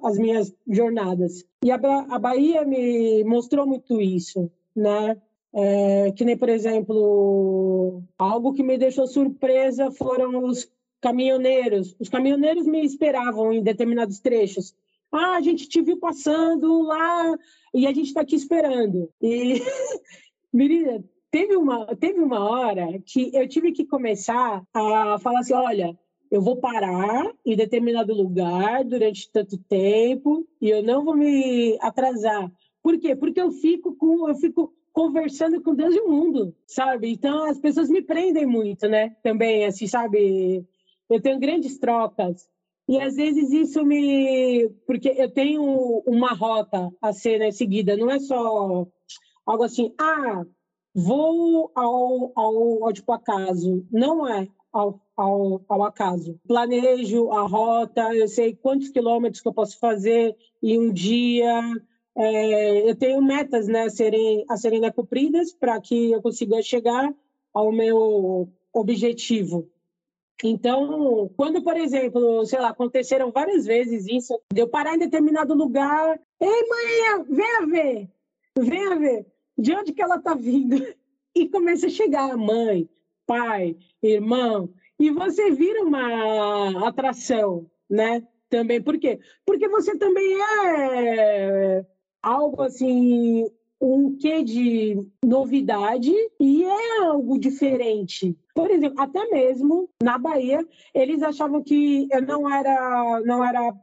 as 0.03 0.17
minhas 0.17 0.53
jornadas. 0.67 1.45
E 1.63 1.71
a, 1.71 1.75
a 1.75 2.19
Bahia 2.19 2.65
me 2.65 3.23
mostrou 3.23 3.65
muito 3.65 4.01
isso, 4.01 4.51
né? 4.75 5.15
É, 5.55 6.11
que 6.11 6.25
nem, 6.25 6.37
por 6.37 6.49
exemplo, 6.49 8.03
algo 8.17 8.53
que 8.53 8.63
me 8.63 8.77
deixou 8.77 9.07
surpresa 9.07 9.89
foram 9.91 10.43
os 10.43 10.69
caminhoneiros. 10.99 11.95
Os 11.99 12.09
caminhoneiros 12.09 12.67
me 12.67 12.85
esperavam 12.85 13.53
em 13.53 13.63
determinados 13.63 14.19
trechos. 14.19 14.75
Ah, 15.11 15.37
a 15.37 15.41
gente 15.41 15.69
te 15.69 15.81
viu 15.81 15.97
passando 15.97 16.81
lá 16.81 17.33
e 17.73 17.87
a 17.87 17.93
gente 17.93 18.07
está 18.07 18.21
aqui 18.21 18.35
esperando. 18.35 19.09
E, 19.21 19.61
menina, 20.51 21.01
teve 21.31 21.55
uma, 21.55 21.85
teve 21.95 22.19
uma 22.19 22.39
hora 22.49 22.99
que 23.05 23.31
eu 23.33 23.47
tive 23.47 23.71
que 23.71 23.85
começar 23.85 24.63
a 24.73 25.17
falar 25.19 25.39
assim: 25.39 25.53
olha, 25.53 25.97
eu 26.31 26.41
vou 26.41 26.57
parar 26.57 27.31
em 27.45 27.55
determinado 27.55 28.13
lugar 28.13 28.83
durante 28.83 29.31
tanto 29.31 29.57
tempo 29.57 30.47
e 30.61 30.69
eu 30.69 30.83
não 30.83 31.03
vou 31.03 31.15
me 31.15 31.77
atrasar. 31.81 32.51
Por 32.81 32.99
quê? 32.99 33.15
Porque 33.15 33.41
eu 33.41 33.51
fico 33.51 33.95
com 33.95 34.27
eu 34.27 34.35
fico 34.35 34.73
conversando 34.91 35.61
com 35.61 35.75
Deus 35.75 35.95
e 35.95 35.99
o 35.99 36.09
mundo, 36.09 36.55
sabe? 36.65 37.11
Então 37.11 37.43
as 37.43 37.59
pessoas 37.59 37.89
me 37.89 38.01
prendem 38.01 38.45
muito, 38.45 38.87
né? 38.87 39.15
Também 39.21 39.65
assim, 39.65 39.87
sabe? 39.87 40.65
Eu 41.09 41.21
tenho 41.21 41.39
grandes 41.39 41.77
trocas 41.77 42.49
e 42.87 42.99
às 42.99 43.15
vezes 43.15 43.51
isso 43.51 43.83
me. 43.85 44.69
Porque 44.85 45.09
eu 45.09 45.29
tenho 45.29 45.61
uma 46.05 46.33
rota 46.33 46.89
a 47.01 47.11
ser 47.11 47.37
né, 47.37 47.51
seguida, 47.51 47.97
não 47.97 48.09
é 48.09 48.19
só 48.19 48.87
algo 49.45 49.63
assim, 49.63 49.93
ah, 49.99 50.45
vou 50.97 51.71
ao, 51.75 52.31
ao, 52.35 52.85
ao 52.85 52.93
tipo 52.93 53.11
acaso. 53.11 53.85
Não 53.91 54.27
é 54.27 54.47
ao, 54.73 54.99
ao, 55.15 55.61
ao 55.69 55.83
acaso. 55.83 56.39
Planejo 56.47 57.31
a 57.31 57.43
rota, 57.43 58.15
eu 58.15 58.27
sei 58.27 58.55
quantos 58.55 58.89
quilômetros 58.89 59.39
que 59.39 59.47
eu 59.47 59.53
posso 59.53 59.77
fazer 59.79 60.35
em 60.61 60.79
um 60.79 60.91
dia. 60.91 61.61
É, 62.15 62.89
eu 62.89 62.95
tenho 62.95 63.21
metas 63.21 63.67
né, 63.67 63.83
a 63.83 63.89
serem, 63.91 64.43
a 64.49 64.57
serem 64.57 64.81
né, 64.81 64.91
cumpridas 64.91 65.53
para 65.53 65.79
que 65.79 66.11
eu 66.11 66.19
consiga 66.19 66.59
chegar 66.63 67.13
ao 67.53 67.71
meu 67.71 68.49
objetivo. 68.73 69.69
Então, 70.43 71.31
quando, 71.37 71.63
por 71.63 71.77
exemplo, 71.77 72.43
sei 72.45 72.59
lá, 72.59 72.69
aconteceram 72.69 73.31
várias 73.31 73.65
vezes 73.65 74.07
isso, 74.07 74.39
de 74.51 74.61
eu 74.61 74.67
parar 74.67 74.95
em 74.95 74.99
determinado 74.99 75.53
lugar, 75.53 76.19
ei, 76.39 76.67
mãe, 76.67 77.23
venha 77.29 77.65
ver, 77.67 78.09
venha 78.59 78.95
ver, 78.95 79.25
de 79.57 79.73
onde 79.73 79.93
que 79.93 80.01
ela 80.01 80.17
está 80.17 80.33
vindo? 80.33 80.85
E 81.35 81.47
começa 81.49 81.87
a 81.87 81.89
chegar 81.89 82.35
mãe, 82.35 82.89
pai, 83.25 83.77
irmão, 84.01 84.69
e 84.99 85.11
você 85.11 85.51
vira 85.51 85.83
uma 85.83 86.87
atração, 86.87 87.69
né? 87.89 88.25
Também, 88.49 88.81
por 88.81 88.97
quê? 88.97 89.19
Porque 89.45 89.67
você 89.67 89.97
também 89.97 90.25
é 90.41 91.85
algo 92.21 92.63
assim, 92.63 93.45
um 93.79 94.17
quê 94.17 94.41
de 94.43 94.97
novidade 95.23 96.11
e 96.39 96.63
é 96.63 97.01
algo 97.03 97.37
diferente. 97.39 98.35
Por 98.55 98.71
exemplo, 98.71 98.99
até 98.99 99.29
mesmo 99.29 99.89
na 100.01 100.17
Bahia, 100.17 100.65
eles 100.93 101.21
achavam 101.21 101.61
que 101.61 102.07
eu 102.11 102.21
não 102.21 102.51
era, 102.51 103.21
não 103.21 103.43
era 103.43 103.75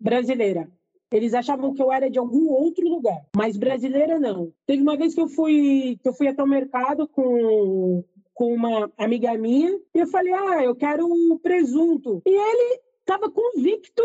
brasileira. 0.00 0.70
Eles 1.16 1.34
achavam 1.34 1.74
que 1.74 1.82
eu 1.82 1.92
era 1.92 2.10
de 2.10 2.18
algum 2.18 2.48
outro 2.50 2.88
lugar, 2.88 3.20
mas 3.36 3.56
brasileira 3.56 4.18
não. 4.18 4.52
Teve 4.66 4.82
uma 4.82 4.96
vez 4.96 5.14
que 5.14 5.20
eu 5.20 5.28
fui, 5.28 5.98
que 6.02 6.08
eu 6.08 6.12
fui 6.12 6.28
até 6.28 6.42
o 6.42 6.46
mercado 6.46 7.06
com, 7.08 8.04
com 8.34 8.54
uma 8.54 8.90
amiga 8.96 9.36
minha 9.36 9.78
e 9.94 9.98
eu 9.98 10.06
falei: 10.06 10.32
"Ah, 10.32 10.64
eu 10.64 10.74
quero 10.74 11.06
um 11.06 11.38
presunto". 11.38 12.22
E 12.26 12.30
ele 12.30 12.80
estava 13.00 13.30
convicto 13.30 14.02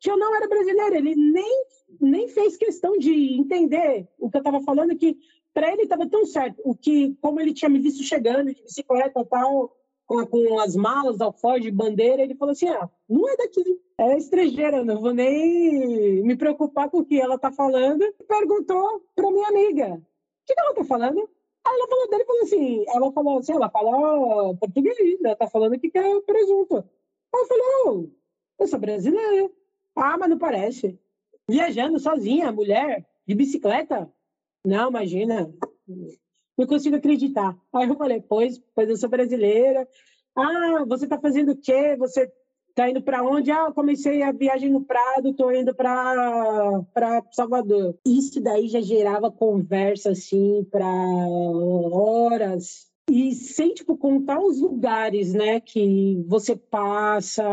que 0.00 0.10
eu 0.10 0.16
não 0.16 0.34
era 0.34 0.48
brasileira. 0.48 0.96
Ele 0.96 1.14
nem 1.14 1.64
nem 2.00 2.28
fez 2.28 2.56
questão 2.56 2.98
de 2.98 3.38
entender 3.38 4.08
o 4.18 4.30
que 4.30 4.36
eu 4.36 4.40
estava 4.40 4.60
falando 4.60 4.96
que 4.96 5.16
para 5.54 5.72
ele 5.72 5.82
estava 5.82 6.08
tão 6.08 6.26
certo 6.26 6.60
o 6.64 6.74
que 6.74 7.16
como 7.20 7.40
ele 7.40 7.54
tinha 7.54 7.68
me 7.68 7.78
visto 7.78 8.02
chegando 8.02 8.52
de 8.52 8.62
bicicleta 8.62 9.20
e 9.20 9.24
tal 9.24 9.74
com, 10.06 10.24
com 10.26 10.58
as 10.60 10.76
malas, 10.76 11.20
alforje, 11.20 11.70
bandeira, 11.70 12.22
ele 12.22 12.34
falou 12.34 12.52
assim, 12.52 12.68
ah, 12.68 12.88
não 13.08 13.28
é 13.28 13.36
daqui, 13.36 13.80
é 13.98 14.16
estrangeira, 14.16 14.84
não 14.84 15.00
vou 15.00 15.12
nem 15.12 16.22
me 16.22 16.36
preocupar 16.36 16.88
com 16.88 16.98
o 16.98 17.04
que 17.04 17.20
ela 17.20 17.38
tá 17.38 17.50
falando. 17.50 18.04
Perguntou 18.26 19.02
para 19.14 19.30
minha 19.30 19.48
amiga, 19.48 19.94
o 19.94 20.02
que, 20.46 20.54
que 20.54 20.60
ela 20.60 20.74
tá 20.74 20.84
falando? 20.84 21.18
Aí 21.66 21.74
ela 21.74 21.88
falou 21.88 22.08
dele 22.08 22.24
falou 22.24 22.42
assim, 22.42 22.84
ela 22.88 23.12
falou 23.12 23.38
assim, 23.38 23.52
ela 23.52 23.68
fala 23.68 24.54
português, 24.56 24.96
ela 25.24 25.34
tá 25.34 25.48
falando 25.48 25.78
que 25.78 25.90
quer 25.90 26.20
presunto. 26.22 26.76
Aí 26.76 27.40
eu 27.40 27.46
falei, 27.46 27.64
oh, 27.86 28.08
eu 28.60 28.66
sou 28.68 28.78
brasileira. 28.78 29.50
Ah, 29.96 30.16
mas 30.18 30.30
não 30.30 30.38
parece. 30.38 30.98
Viajando 31.48 31.98
sozinha, 31.98 32.52
mulher, 32.52 33.04
de 33.26 33.34
bicicleta? 33.34 34.12
Não, 34.64 34.90
imagina. 34.90 35.52
Não 36.56 36.66
consigo 36.66 36.96
acreditar. 36.96 37.56
Aí 37.72 37.88
eu 37.88 37.96
falei, 37.96 38.20
pois, 38.20 38.60
pois 38.74 38.88
eu 38.88 38.96
sou 38.96 39.08
brasileira. 39.08 39.86
Ah, 40.34 40.84
você 40.86 41.06
tá 41.06 41.18
fazendo 41.18 41.52
o 41.52 41.56
quê? 41.56 41.96
Você 41.98 42.30
tá 42.74 42.90
indo 42.90 43.02
para 43.02 43.22
onde? 43.22 43.50
Ah, 43.50 43.66
eu 43.68 43.74
comecei 43.74 44.22
a 44.22 44.32
viagem 44.32 44.70
no 44.70 44.84
Prado, 44.84 45.34
tô 45.34 45.50
indo 45.50 45.74
para 45.74 46.84
Salvador. 47.32 47.96
Isso 48.04 48.40
daí 48.40 48.68
já 48.68 48.80
gerava 48.80 49.30
conversa 49.30 50.10
assim 50.10 50.66
para 50.70 50.86
horas. 50.86 52.86
E 53.10 53.34
sem 53.34 53.72
tipo 53.72 53.96
contar 53.96 54.40
os 54.40 54.60
lugares, 54.60 55.32
né, 55.32 55.60
que 55.60 56.22
você 56.26 56.56
passa, 56.56 57.44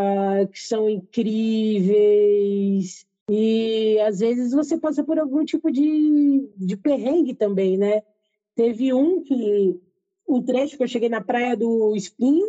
que 0.51 0.59
são 0.59 0.89
incríveis. 0.89 3.05
E 3.29 3.99
às 4.01 4.19
vezes 4.19 4.51
você 4.51 4.77
passa 4.77 5.03
por 5.03 5.19
algum 5.19 5.45
tipo 5.45 5.71
de, 5.71 6.49
de 6.57 6.75
perrengue 6.75 7.35
também, 7.35 7.77
né? 7.77 8.01
Teve 8.55 8.93
um 8.93 9.23
que 9.23 9.79
o 10.27 10.41
trecho 10.41 10.77
que 10.77 10.83
eu 10.83 10.87
cheguei 10.87 11.09
na 11.09 11.21
praia 11.21 11.55
do 11.55 11.95
Espinho, 11.95 12.47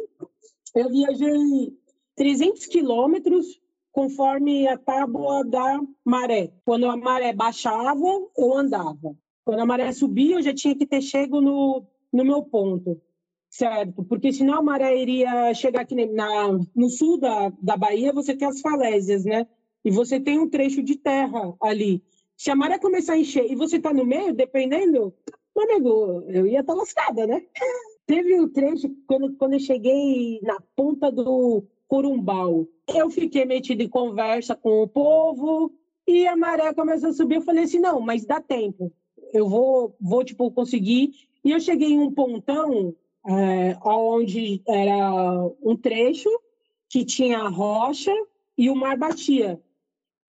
eu 0.74 0.88
viajei 0.88 1.76
300 2.16 2.66
quilômetros 2.66 3.60
conforme 3.92 4.66
a 4.66 4.76
tábua 4.76 5.44
da 5.44 5.80
maré. 6.04 6.52
Quando 6.64 6.86
a 6.86 6.96
maré 6.96 7.32
baixava, 7.32 8.06
eu 8.36 8.54
andava. 8.54 9.16
Quando 9.44 9.60
a 9.60 9.66
maré 9.66 9.92
subia, 9.92 10.36
eu 10.36 10.42
já 10.42 10.52
tinha 10.52 10.74
que 10.74 10.86
ter 10.86 11.00
chego 11.00 11.40
no, 11.40 11.84
no 12.12 12.24
meu 12.24 12.42
ponto, 12.42 13.00
certo? 13.48 14.02
Porque 14.04 14.32
senão 14.32 14.54
a 14.54 14.62
maré 14.62 14.96
iria 14.96 15.54
chegar 15.54 15.82
aqui 15.82 15.94
na, 16.06 16.58
no 16.74 16.88
sul 16.88 17.18
da, 17.18 17.52
da 17.60 17.76
Bahia, 17.76 18.12
você 18.12 18.34
tem 18.34 18.48
as 18.48 18.60
falésias, 18.60 19.24
né? 19.24 19.46
E 19.84 19.90
você 19.90 20.18
tem 20.18 20.38
um 20.40 20.48
trecho 20.48 20.82
de 20.82 20.96
terra 20.96 21.54
ali. 21.60 22.02
Se 22.36 22.50
a 22.50 22.56
maré 22.56 22.78
começar 22.78 23.12
a 23.12 23.18
encher 23.18 23.50
e 23.50 23.54
você 23.54 23.76
está 23.76 23.92
no 23.92 24.04
meio, 24.04 24.34
dependendo, 24.34 25.14
meu 25.54 25.64
amigo, 25.64 26.24
eu 26.28 26.46
ia 26.46 26.60
estar 26.60 26.72
tá 26.72 26.78
lascada, 26.78 27.26
né? 27.26 27.44
Teve 28.06 28.38
um 28.38 28.48
trecho, 28.48 28.88
quando, 29.06 29.34
quando 29.36 29.54
eu 29.54 29.60
cheguei 29.60 30.40
na 30.42 30.60
ponta 30.76 31.10
do 31.10 31.64
Corumbau. 31.88 32.66
Eu 32.94 33.08
fiquei 33.10 33.44
metido 33.44 33.82
em 33.82 33.88
conversa 33.88 34.54
com 34.54 34.82
o 34.82 34.88
povo 34.88 35.72
e 36.06 36.26
a 36.26 36.36
maré 36.36 36.72
começou 36.74 37.10
a 37.10 37.12
subir. 37.12 37.36
Eu 37.36 37.42
falei 37.42 37.64
assim: 37.64 37.78
não, 37.78 38.00
mas 38.00 38.26
dá 38.26 38.40
tempo. 38.40 38.92
Eu 39.32 39.48
vou, 39.48 39.96
vou 40.00 40.24
tipo, 40.24 40.50
conseguir. 40.50 41.12
E 41.44 41.50
eu 41.50 41.60
cheguei 41.60 41.92
em 41.92 41.98
um 41.98 42.12
pontão 42.12 42.94
é, 43.26 43.76
onde 43.84 44.62
era 44.66 45.50
um 45.62 45.76
trecho 45.76 46.28
que 46.88 47.04
tinha 47.04 47.48
rocha 47.48 48.12
e 48.56 48.68
o 48.68 48.76
mar 48.76 48.96
batia 48.96 49.60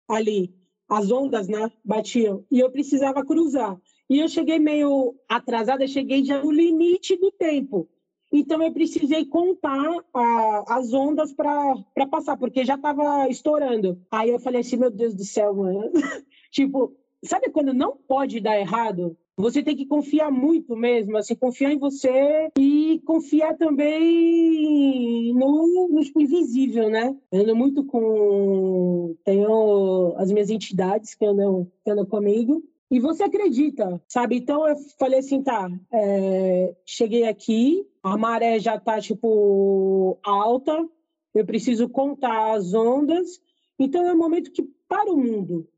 ali. 0.08 0.54
As 0.88 1.10
ondas, 1.10 1.48
né, 1.48 1.70
batiam. 1.84 2.44
E 2.50 2.60
eu 2.60 2.70
precisava 2.70 3.24
cruzar. 3.24 3.78
E 4.08 4.18
eu 4.18 4.28
cheguei 4.28 4.58
meio 4.58 5.14
atrasada, 5.28 5.86
cheguei 5.86 6.24
já 6.24 6.42
no 6.42 6.50
limite 6.50 7.16
do 7.16 7.30
tempo. 7.30 7.88
Então 8.32 8.62
eu 8.62 8.72
precisei 8.72 9.24
contar 9.24 10.04
a, 10.12 10.76
as 10.76 10.92
ondas 10.92 11.32
para 11.32 12.06
passar, 12.10 12.36
porque 12.36 12.64
já 12.64 12.74
estava 12.74 13.28
estourando. 13.28 14.00
Aí 14.10 14.30
eu 14.30 14.38
falei 14.38 14.60
assim, 14.60 14.76
meu 14.76 14.90
Deus 14.90 15.14
do 15.14 15.24
céu, 15.24 15.54
mano. 15.54 15.90
tipo, 16.50 16.94
sabe 17.22 17.50
quando 17.50 17.72
não 17.72 17.96
pode 17.96 18.40
dar 18.40 18.58
errado? 18.58 19.16
Você 19.36 19.62
tem 19.62 19.76
que 19.76 19.86
confiar 19.86 20.32
muito 20.32 20.74
mesmo, 20.76 21.16
assim, 21.16 21.36
confiar 21.36 21.72
em 21.72 21.78
você 21.78 22.50
e 22.58 23.00
confiar 23.06 23.56
também 23.56 25.32
no, 25.32 25.88
no 25.88 26.00
invisível, 26.20 26.90
né? 26.90 27.16
Eu 27.30 27.42
ando 27.42 27.54
muito 27.54 27.84
com... 27.84 29.14
Tenho 29.24 30.12
as 30.16 30.32
minhas 30.32 30.50
entidades 30.50 31.14
que 31.14 31.24
andam, 31.24 31.70
que 31.84 31.90
andam 31.90 32.04
comigo 32.04 32.64
e 32.90 32.98
você 33.00 33.24
acredita, 33.24 34.02
sabe? 34.08 34.36
Então 34.36 34.66
eu 34.66 34.76
falei 34.98 35.18
assim, 35.18 35.42
tá, 35.42 35.70
é, 35.92 36.74
cheguei 36.86 37.24
aqui, 37.24 37.86
a 38.02 38.16
maré 38.16 38.58
já 38.58 38.78
tá, 38.80 39.00
tipo, 39.00 40.18
alta, 40.22 40.88
eu 41.34 41.44
preciso 41.44 41.88
contar 41.88 42.54
as 42.54 42.72
ondas, 42.72 43.40
então 43.78 44.06
é 44.06 44.12
um 44.12 44.18
momento 44.18 44.50
que 44.50 44.62
para 44.88 45.12
o 45.12 45.16
mundo, 45.16 45.68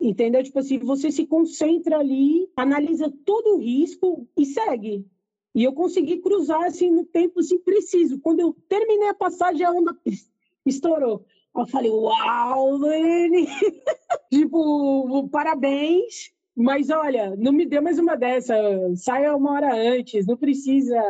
entendeu? 0.00 0.42
Tipo 0.42 0.58
assim, 0.58 0.78
você 0.78 1.12
se 1.12 1.26
concentra 1.26 1.98
ali, 1.98 2.50
analisa 2.56 3.12
todo 3.24 3.54
o 3.54 3.58
risco 3.58 4.28
e 4.36 4.44
segue. 4.44 5.06
E 5.54 5.64
eu 5.64 5.72
consegui 5.72 6.18
cruzar, 6.18 6.64
assim, 6.64 6.90
no 6.90 7.04
tempo, 7.04 7.40
assim, 7.40 7.58
preciso. 7.58 8.20
Quando 8.20 8.40
eu 8.40 8.54
terminei 8.68 9.08
a 9.08 9.14
passagem, 9.14 9.64
a 9.64 9.72
onda 9.72 9.96
estourou. 10.64 11.24
Eu 11.56 11.66
falei, 11.66 11.90
uau, 11.90 12.76
Lene! 12.76 13.46
tipo, 14.30 15.28
parabéns. 15.30 16.32
Mas 16.58 16.90
olha, 16.90 17.36
não 17.36 17.52
me 17.52 17.64
dê 17.64 17.80
mais 17.80 18.00
uma 18.00 18.16
dessa. 18.16 18.52
Saia 18.96 19.36
uma 19.36 19.52
hora 19.52 19.72
antes, 19.72 20.26
não 20.26 20.36
precisa 20.36 21.00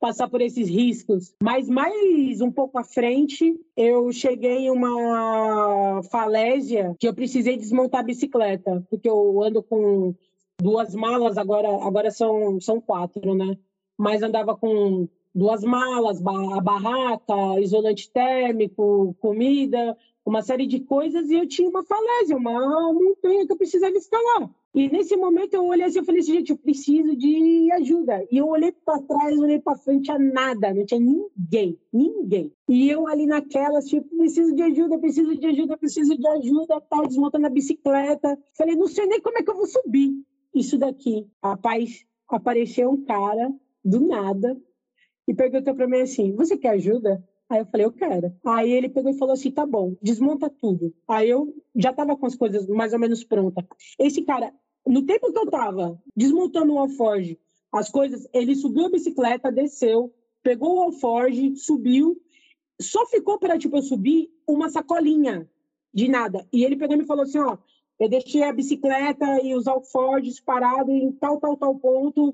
passar 0.00 0.28
por 0.28 0.40
esses 0.40 0.68
riscos. 0.68 1.36
Mas 1.40 1.68
mais 1.68 2.40
um 2.40 2.50
pouco 2.50 2.76
à 2.78 2.82
frente, 2.82 3.54
eu 3.76 4.10
cheguei 4.10 4.66
em 4.66 4.70
uma 4.70 6.02
falésia 6.10 6.96
que 6.98 7.06
eu 7.06 7.14
precisei 7.14 7.56
desmontar 7.56 8.00
a 8.00 8.04
bicicleta, 8.04 8.84
porque 8.90 9.08
eu 9.08 9.40
ando 9.40 9.62
com 9.62 10.16
duas 10.60 10.92
malas, 10.96 11.38
agora, 11.38 11.68
agora 11.68 12.10
são, 12.10 12.60
são 12.60 12.80
quatro, 12.80 13.36
né? 13.36 13.56
Mas 13.96 14.20
andava 14.20 14.56
com 14.56 15.08
duas 15.32 15.62
malas, 15.62 16.20
a 16.20 16.60
barraca, 16.60 17.60
isolante 17.60 18.10
térmico, 18.10 19.14
comida, 19.20 19.96
uma 20.28 20.42
série 20.42 20.66
de 20.66 20.80
coisas, 20.80 21.30
e 21.30 21.34
eu 21.34 21.48
tinha 21.48 21.68
uma 21.68 21.82
falésia, 21.82 22.36
uma 22.36 22.92
montanha 22.92 23.46
que 23.46 23.52
eu 23.52 23.56
precisava 23.56 23.96
escalar. 23.96 24.50
E 24.74 24.88
nesse 24.90 25.16
momento 25.16 25.54
eu 25.54 25.64
olhei 25.64 25.86
assim 25.86 26.00
e 26.00 26.04
falei 26.04 26.20
assim, 26.20 26.34
gente, 26.34 26.50
eu 26.50 26.58
preciso 26.58 27.16
de 27.16 27.72
ajuda. 27.72 28.26
E 28.30 28.36
eu 28.36 28.46
olhei 28.46 28.70
para 28.70 29.00
trás, 29.00 29.38
olhei 29.38 29.58
para 29.58 29.78
frente, 29.78 30.04
tinha 30.04 30.18
nada, 30.18 30.74
não 30.74 30.84
tinha 30.84 31.00
ninguém, 31.00 31.78
ninguém. 31.90 32.52
E 32.68 32.90
eu 32.90 33.08
ali 33.08 33.24
naquela, 33.24 33.80
tipo, 33.80 34.16
preciso 34.18 34.54
de 34.54 34.62
ajuda, 34.62 34.98
preciso 34.98 35.34
de 35.34 35.46
ajuda, 35.46 35.78
preciso 35.78 36.16
de 36.16 36.28
ajuda, 36.28 36.80
tal, 36.90 37.06
desmontando 37.06 37.46
a 37.46 37.50
bicicleta. 37.50 38.38
Falei, 38.54 38.76
não 38.76 38.86
sei 38.86 39.06
nem 39.06 39.22
como 39.22 39.38
é 39.38 39.42
que 39.42 39.50
eu 39.50 39.56
vou 39.56 39.66
subir 39.66 40.12
isso 40.54 40.76
daqui. 40.76 41.26
Rapaz, 41.42 42.04
apareceu 42.28 42.90
um 42.90 43.02
cara 43.02 43.50
do 43.82 44.06
nada 44.06 44.60
e 45.26 45.32
perguntou 45.32 45.74
para 45.74 45.88
mim 45.88 46.02
assim: 46.02 46.34
"Você 46.34 46.56
quer 46.56 46.70
ajuda?" 46.70 47.22
Aí 47.48 47.60
eu 47.60 47.66
falei, 47.66 47.86
eu 47.86 47.92
quero. 47.92 48.32
Aí 48.44 48.70
ele 48.70 48.88
pegou 48.88 49.10
e 49.10 49.18
falou 49.18 49.32
assim, 49.32 49.50
tá 49.50 49.64
bom, 49.64 49.96
desmonta 50.02 50.50
tudo. 50.50 50.94
Aí 51.06 51.30
eu 51.30 51.54
já 51.74 51.92
tava 51.92 52.16
com 52.16 52.26
as 52.26 52.34
coisas 52.34 52.66
mais 52.66 52.92
ou 52.92 52.98
menos 52.98 53.24
prontas. 53.24 53.64
Esse 53.98 54.22
cara, 54.22 54.52
no 54.86 55.04
tempo 55.06 55.32
que 55.32 55.38
eu 55.38 55.50
tava 55.50 56.00
desmontando 56.14 56.74
o 56.74 56.78
alforge, 56.78 57.38
as 57.72 57.90
coisas, 57.90 58.26
ele 58.32 58.54
subiu 58.54 58.86
a 58.86 58.90
bicicleta, 58.90 59.52
desceu, 59.52 60.12
pegou 60.42 60.76
o 60.76 60.82
alforge, 60.82 61.56
subiu, 61.56 62.20
só 62.80 63.06
ficou 63.06 63.38
para 63.38 63.58
tipo 63.58 63.76
eu 63.76 63.82
subir 63.82 64.30
uma 64.46 64.68
sacolinha 64.68 65.48
de 65.92 66.08
nada. 66.08 66.46
E 66.52 66.64
ele 66.64 66.76
pegou 66.76 66.96
e 66.96 66.98
me 66.98 67.06
falou 67.06 67.22
assim, 67.22 67.38
ó, 67.38 67.56
eu 67.98 68.08
deixei 68.08 68.42
a 68.42 68.52
bicicleta 68.52 69.42
e 69.42 69.54
os 69.54 69.66
alforjes 69.66 70.38
parados 70.38 70.94
em 70.94 71.10
tal, 71.12 71.40
tal, 71.40 71.56
tal 71.56 71.74
ponto 71.78 72.32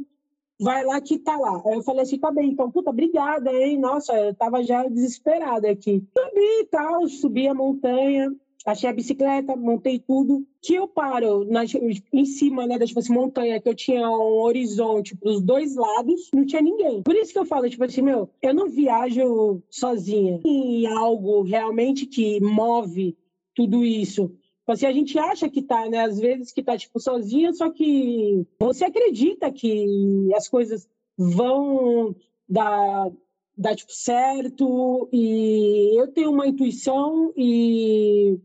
vai 0.61 0.85
lá 0.85 1.01
que 1.01 1.19
tá 1.19 1.37
lá. 1.37 1.63
Aí 1.67 1.75
eu 1.75 1.83
falei 1.83 2.03
assim, 2.03 2.19
tá 2.19 2.31
bem, 2.31 2.51
então, 2.51 2.71
puta, 2.71 2.91
obrigada, 2.91 3.53
hein? 3.53 3.79
Nossa, 3.79 4.13
eu 4.15 4.35
tava 4.35 4.63
já 4.63 4.87
desesperada 4.89 5.71
aqui. 5.71 6.03
Subi 6.17 6.61
e 6.61 6.67
tal, 6.67 7.09
subi 7.09 7.49
a 7.49 7.55
montanha, 7.55 8.35
achei 8.65 8.89
a 8.89 8.93
bicicleta, 8.93 9.57
montei 9.57 9.99
tudo. 9.99 10.47
Que 10.63 10.75
eu 10.75 10.89
paro 10.89 11.45
na, 11.45 11.65
em 12.13 12.25
cima, 12.25 12.67
né, 12.67 12.79
da 12.79 12.87
tipo 12.87 13.01
assim, 13.01 13.13
montanha, 13.13 13.61
que 13.61 13.69
eu 13.69 13.75
tinha 13.75 14.09
um 14.09 14.41
horizonte 14.41 15.17
pros 15.17 15.43
dois 15.43 15.77
lados, 15.77 16.31
não 16.33 16.47
tinha 16.47 16.63
ninguém. 16.63 17.03
Por 17.03 17.15
isso 17.15 17.33
que 17.33 17.39
eu 17.39 17.45
falo, 17.45 17.69
tipo 17.69 17.85
assim, 17.85 18.03
meu, 18.03 18.31
eu 18.41 18.55
não 18.55 18.69
viajo 18.69 19.63
sozinha. 19.69 20.41
Em 20.45 20.87
algo 20.87 21.43
realmente 21.43 22.07
que 22.07 22.41
move 22.41 23.17
tudo 23.55 23.85
isso. 23.85 24.33
Assim, 24.67 24.87
a 24.87 24.93
gente 24.93 25.19
acha 25.19 25.49
que 25.49 25.63
tá, 25.63 25.89
né? 25.89 26.05
Às 26.05 26.19
vezes 26.19 26.53
que 26.53 26.63
tá, 26.63 26.77
tipo, 26.77 26.99
sozinha, 26.99 27.53
só 27.53 27.71
que 27.71 28.47
você 28.59 28.85
acredita 28.85 29.53
que 29.53 30.33
as 30.35 30.49
coisas 30.49 30.89
vão 31.17 32.17
dar, 32.49 33.11
dar 33.57 33.77
tipo, 33.77 33.93
certo. 33.93 35.09
E 35.13 35.99
eu 35.99 36.09
tenho 36.09 36.31
uma 36.31 36.47
intuição 36.47 37.33
e 37.37 38.39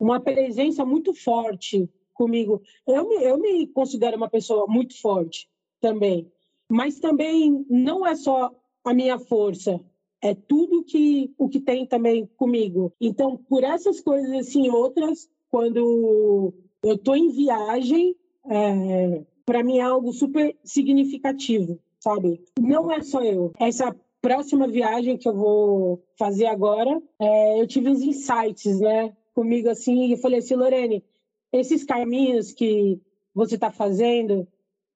uma 0.00 0.18
presença 0.18 0.84
muito 0.84 1.12
forte 1.12 1.88
comigo. 2.14 2.62
Eu 2.86 3.08
me, 3.08 3.22
eu 3.22 3.38
me 3.38 3.66
considero 3.68 4.16
uma 4.16 4.30
pessoa 4.30 4.66
muito 4.66 4.98
forte 5.00 5.48
também. 5.80 6.30
Mas 6.68 6.98
também 6.98 7.66
não 7.68 8.06
é 8.06 8.14
só 8.14 8.50
a 8.84 8.94
minha 8.94 9.18
força, 9.18 9.80
é 10.22 10.34
tudo 10.34 10.84
que 10.84 11.32
o 11.38 11.48
que 11.48 11.60
tem 11.60 11.86
também 11.86 12.28
comigo. 12.36 12.92
Então, 13.00 13.36
por 13.48 13.62
essas 13.62 14.00
coisas 14.00 14.30
assim, 14.32 14.68
outras, 14.68 15.28
quando 15.50 16.52
eu 16.82 16.94
estou 16.94 17.16
em 17.16 17.28
viagem, 17.30 18.16
é, 18.46 19.24
para 19.44 19.62
mim 19.62 19.78
é 19.78 19.82
algo 19.82 20.12
super 20.12 20.56
significativo, 20.64 21.78
sabe? 22.00 22.42
Não 22.60 22.90
é 22.90 23.00
só 23.02 23.22
eu. 23.22 23.52
Essa 23.58 23.94
próxima 24.20 24.66
viagem 24.66 25.16
que 25.16 25.28
eu 25.28 25.34
vou 25.34 26.02
fazer 26.18 26.46
agora, 26.46 27.00
é, 27.20 27.60
eu 27.60 27.66
tive 27.66 27.88
uns 27.88 28.02
insights, 28.02 28.80
né? 28.80 29.14
Comigo 29.34 29.68
assim, 29.68 30.06
e 30.06 30.12
eu 30.12 30.18
falei 30.18 30.40
assim, 30.40 30.54
Lorene, 30.54 31.04
esses 31.52 31.84
caminhos 31.84 32.52
que 32.52 33.00
você 33.34 33.54
está 33.54 33.70
fazendo 33.70 34.46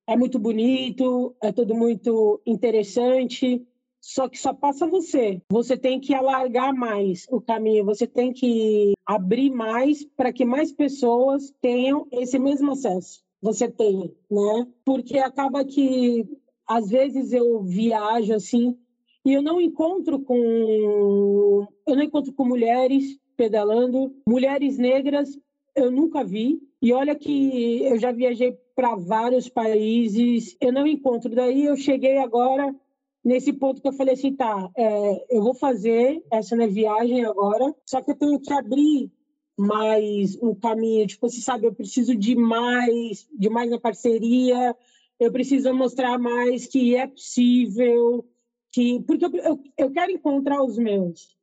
é 0.06 0.16
muito 0.16 0.38
bonito, 0.38 1.34
é 1.40 1.52
tudo 1.52 1.74
muito 1.74 2.40
interessante, 2.44 3.64
só 4.02 4.28
que 4.28 4.36
só 4.36 4.52
passa 4.52 4.86
você. 4.86 5.40
Você 5.48 5.76
tem 5.76 6.00
que 6.00 6.12
alargar 6.12 6.74
mais 6.74 7.24
o 7.30 7.40
caminho, 7.40 7.84
você 7.84 8.04
tem 8.04 8.32
que 8.32 8.94
abrir 9.06 9.50
mais 9.50 10.04
para 10.04 10.32
que 10.32 10.44
mais 10.44 10.72
pessoas 10.72 11.54
tenham 11.60 12.06
esse 12.10 12.36
mesmo 12.38 12.72
acesso. 12.72 13.22
Você 13.40 13.70
tem, 13.70 14.12
né? 14.28 14.66
Porque 14.84 15.18
acaba 15.18 15.64
que 15.64 16.26
às 16.66 16.90
vezes 16.90 17.32
eu 17.32 17.62
viajo 17.62 18.34
assim 18.34 18.76
e 19.24 19.32
eu 19.32 19.42
não 19.42 19.60
encontro 19.60 20.20
com 20.20 21.66
eu 21.86 21.96
não 21.96 22.02
encontro 22.02 22.32
com 22.32 22.44
mulheres 22.44 23.18
pedalando, 23.36 24.14
mulheres 24.26 24.78
negras 24.78 25.38
eu 25.76 25.90
nunca 25.90 26.24
vi. 26.24 26.60
E 26.80 26.92
olha 26.92 27.14
que 27.14 27.84
eu 27.84 27.98
já 27.98 28.10
viajei 28.10 28.58
para 28.74 28.96
vários 28.96 29.48
países, 29.48 30.56
eu 30.60 30.72
não 30.72 30.86
encontro. 30.86 31.32
Daí 31.34 31.64
eu 31.64 31.76
cheguei 31.76 32.18
agora 32.18 32.74
nesse 33.24 33.52
ponto 33.52 33.80
que 33.80 33.88
eu 33.88 33.92
falei 33.92 34.14
assim, 34.14 34.34
tá, 34.34 34.70
é, 34.76 35.26
eu 35.36 35.42
vou 35.42 35.54
fazer 35.54 36.22
essa 36.30 36.56
minha 36.56 36.68
viagem 36.68 37.24
agora, 37.24 37.74
só 37.86 38.02
que 38.02 38.10
eu 38.10 38.16
tenho 38.16 38.40
que 38.40 38.52
abrir 38.52 39.10
mais 39.56 40.36
um 40.42 40.54
caminho, 40.54 41.06
tipo, 41.06 41.28
você 41.28 41.40
sabe, 41.40 41.66
eu 41.66 41.74
preciso 41.74 42.16
de 42.16 42.34
mais, 42.34 43.28
de 43.32 43.48
mais 43.48 43.70
na 43.70 43.78
parceria, 43.78 44.76
eu 45.20 45.30
preciso 45.30 45.72
mostrar 45.72 46.18
mais 46.18 46.66
que 46.66 46.96
é 46.96 47.06
possível, 47.06 48.26
que 48.72 49.00
porque 49.02 49.24
eu, 49.24 49.34
eu, 49.36 49.62
eu 49.76 49.92
quero 49.92 50.10
encontrar 50.10 50.62
os 50.64 50.76
meus, 50.78 51.36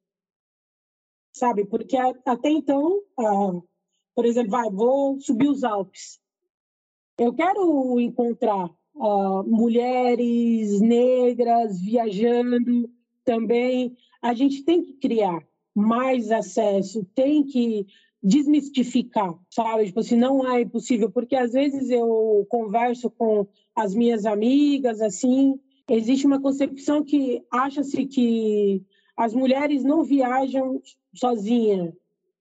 sabe? 1.32 1.66
Porque 1.66 1.96
até 1.98 2.50
então, 2.50 3.02
ah, 3.18 3.62
por 4.16 4.26
exemplo, 4.26 4.52
vai, 4.52 4.70
vou 4.70 5.20
subir 5.20 5.48
os 5.48 5.64
Alpes, 5.64 6.20
eu 7.18 7.34
quero 7.34 8.00
encontrar 8.00 8.70
uh, 9.00 9.44
mulheres 9.50 10.82
negras 10.82 11.80
viajando 11.82 12.90
também. 13.24 13.96
A 14.22 14.34
gente 14.34 14.64
tem 14.64 14.84
que 14.84 14.94
criar 14.94 15.42
mais 15.74 16.32
acesso, 16.32 17.06
tem 17.16 17.44
que 17.44 17.88
desmistificar, 18.22 19.34
sabe? 19.50 19.86
Tipo 19.86 20.02
assim, 20.02 20.18
não 20.18 20.46
é 20.52 20.62
impossível, 20.62 21.10
porque 21.10 21.36
às 21.36 21.54
vezes 21.54 21.90
eu 21.90 22.46
converso 22.50 23.10
com 23.10 23.48
as 23.74 23.96
minhas 23.96 24.26
amigas, 24.26 25.00
assim, 25.00 25.58
existe 25.90 26.28
uma 26.28 26.42
concepção 26.42 27.02
que 27.02 27.42
acha-se 27.50 28.06
que 28.06 28.84
as 29.16 29.34
mulheres 29.34 29.84
não 29.84 30.04
viajam 30.04 30.82
sozinhas, 31.14 31.94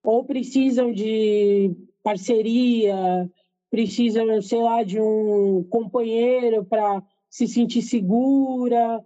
ou 0.03 0.25
precisam 0.25 0.91
de 0.91 1.71
parceria, 2.03 3.29
precisam, 3.69 4.41
sei 4.41 4.59
lá, 4.59 4.83
de 4.83 4.99
um 4.99 5.63
companheiro 5.69 6.65
para 6.65 7.03
se 7.29 7.47
sentir 7.47 7.81
segura. 7.81 9.03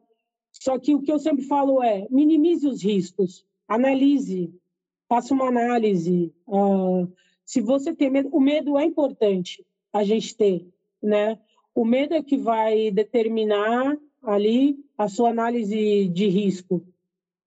Só 0.51 0.79
que 0.79 0.95
o 0.95 1.01
que 1.01 1.11
eu 1.11 1.19
sempre 1.19 1.43
falo 1.43 1.83
é: 1.83 2.07
minimize 2.09 2.65
os 2.67 2.83
riscos, 2.83 3.45
analise, 3.67 4.53
faça 5.09 5.33
uma 5.33 5.47
análise. 5.47 6.33
Uh, 6.47 7.11
se 7.45 7.61
você 7.61 7.93
tem 7.93 8.09
medo, 8.09 8.29
o 8.31 8.39
medo 8.39 8.77
é 8.77 8.85
importante 8.85 9.65
a 9.91 10.03
gente 10.03 10.35
ter, 10.35 10.67
né? 11.01 11.37
O 11.75 11.83
medo 11.85 12.13
é 12.13 12.23
que 12.23 12.37
vai 12.37 12.91
determinar 12.91 13.97
ali 14.21 14.77
a 14.97 15.07
sua 15.09 15.29
análise 15.29 16.07
de 16.07 16.27
risco. 16.27 16.85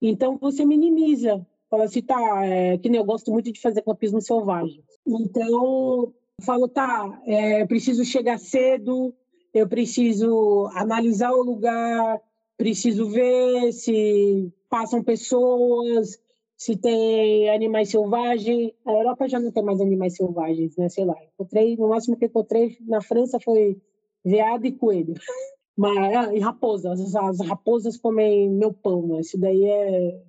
Então 0.02 0.36
você 0.36 0.64
minimiza, 0.64 1.46
fala 1.70 1.84
assim, 1.84 2.02
tá, 2.02 2.44
é, 2.44 2.76
que 2.76 2.88
nem 2.88 2.98
eu 2.98 3.04
gosto 3.04 3.30
muito 3.32 3.50
de 3.50 3.60
fazer 3.60 3.82
campismo 3.82 4.20
selvagem. 4.20 4.84
Então 5.06 6.12
falo, 6.42 6.68
tá, 6.68 7.20
é, 7.26 7.62
eu 7.62 7.66
preciso 7.66 8.04
chegar 8.04 8.38
cedo, 8.38 9.14
eu 9.54 9.68
preciso 9.68 10.68
analisar 10.74 11.32
o 11.32 11.42
lugar, 11.42 12.20
preciso 12.56 13.08
ver 13.08 13.72
se 13.72 14.52
passam 14.68 15.02
pessoas, 15.02 16.18
se 16.56 16.76
tem 16.76 17.48
animais 17.50 17.90
selvagens. 17.90 18.72
A 18.84 18.92
Europa 18.92 19.28
já 19.28 19.38
não 19.38 19.50
tem 19.50 19.62
mais 19.62 19.80
animais 19.80 20.16
selvagens, 20.16 20.76
né? 20.76 20.88
Sei 20.88 21.04
lá. 21.04 21.14
Encontrei, 21.34 21.76
no 21.76 21.88
máximo 21.88 22.16
que 22.16 22.26
encontrei 22.26 22.76
na 22.80 23.00
França 23.00 23.38
foi 23.40 23.80
veado 24.24 24.66
e 24.66 24.72
coelho. 24.72 25.14
Mas, 25.76 26.16
ah, 26.16 26.34
e 26.34 26.40
raposas. 26.40 27.14
As, 27.14 27.40
raposas 27.40 27.98
comem 27.98 28.50
meu 28.50 28.72
pão, 28.72 29.06
né? 29.06 29.20
Isso 29.20 29.38
daí 29.38 29.64
é 29.64 30.22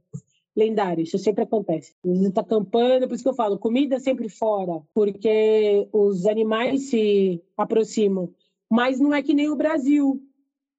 lendário, 0.57 1.03
isso 1.03 1.19
sempre 1.19 1.43
acontece. 1.43 1.93
Você 2.03 2.29
está 2.29 2.41
acampando, 2.41 3.07
por 3.07 3.13
isso 3.13 3.23
que 3.23 3.29
eu 3.29 3.35
falo, 3.35 3.59
comida 3.59 3.99
sempre 3.99 4.27
fora, 4.27 4.81
porque 4.93 5.87
os 5.93 6.25
animais 6.25 6.89
se 6.89 7.41
aproximam. 7.55 8.33
Mas 8.69 8.99
não 8.99 9.13
é 9.13 9.21
que 9.21 9.35
nem 9.35 9.49
o 9.49 9.55
Brasil, 9.55 10.19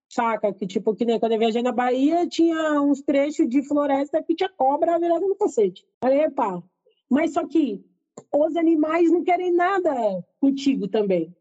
saca? 0.08 0.52
Que 0.52 0.66
tipo, 0.66 0.96
que 0.96 1.04
nem 1.04 1.20
quando 1.20 1.32
eu 1.32 1.38
viajei 1.38 1.62
na 1.62 1.70
Bahia, 1.70 2.26
tinha 2.26 2.82
uns 2.82 3.00
trechos 3.00 3.48
de 3.48 3.62
floresta 3.62 4.22
que 4.22 4.34
tinha 4.34 4.48
cobra 4.48 4.98
virada 4.98 5.24
no 5.24 5.36
cacete. 5.36 5.86
Aí, 6.02 6.28
pá. 6.30 6.60
Mas 7.08 7.32
só 7.32 7.46
que 7.46 7.82
os 8.34 8.56
animais 8.56 9.12
não 9.12 9.22
querem 9.22 9.52
nada 9.52 9.92
contigo 10.40 10.88
também. 10.88 11.32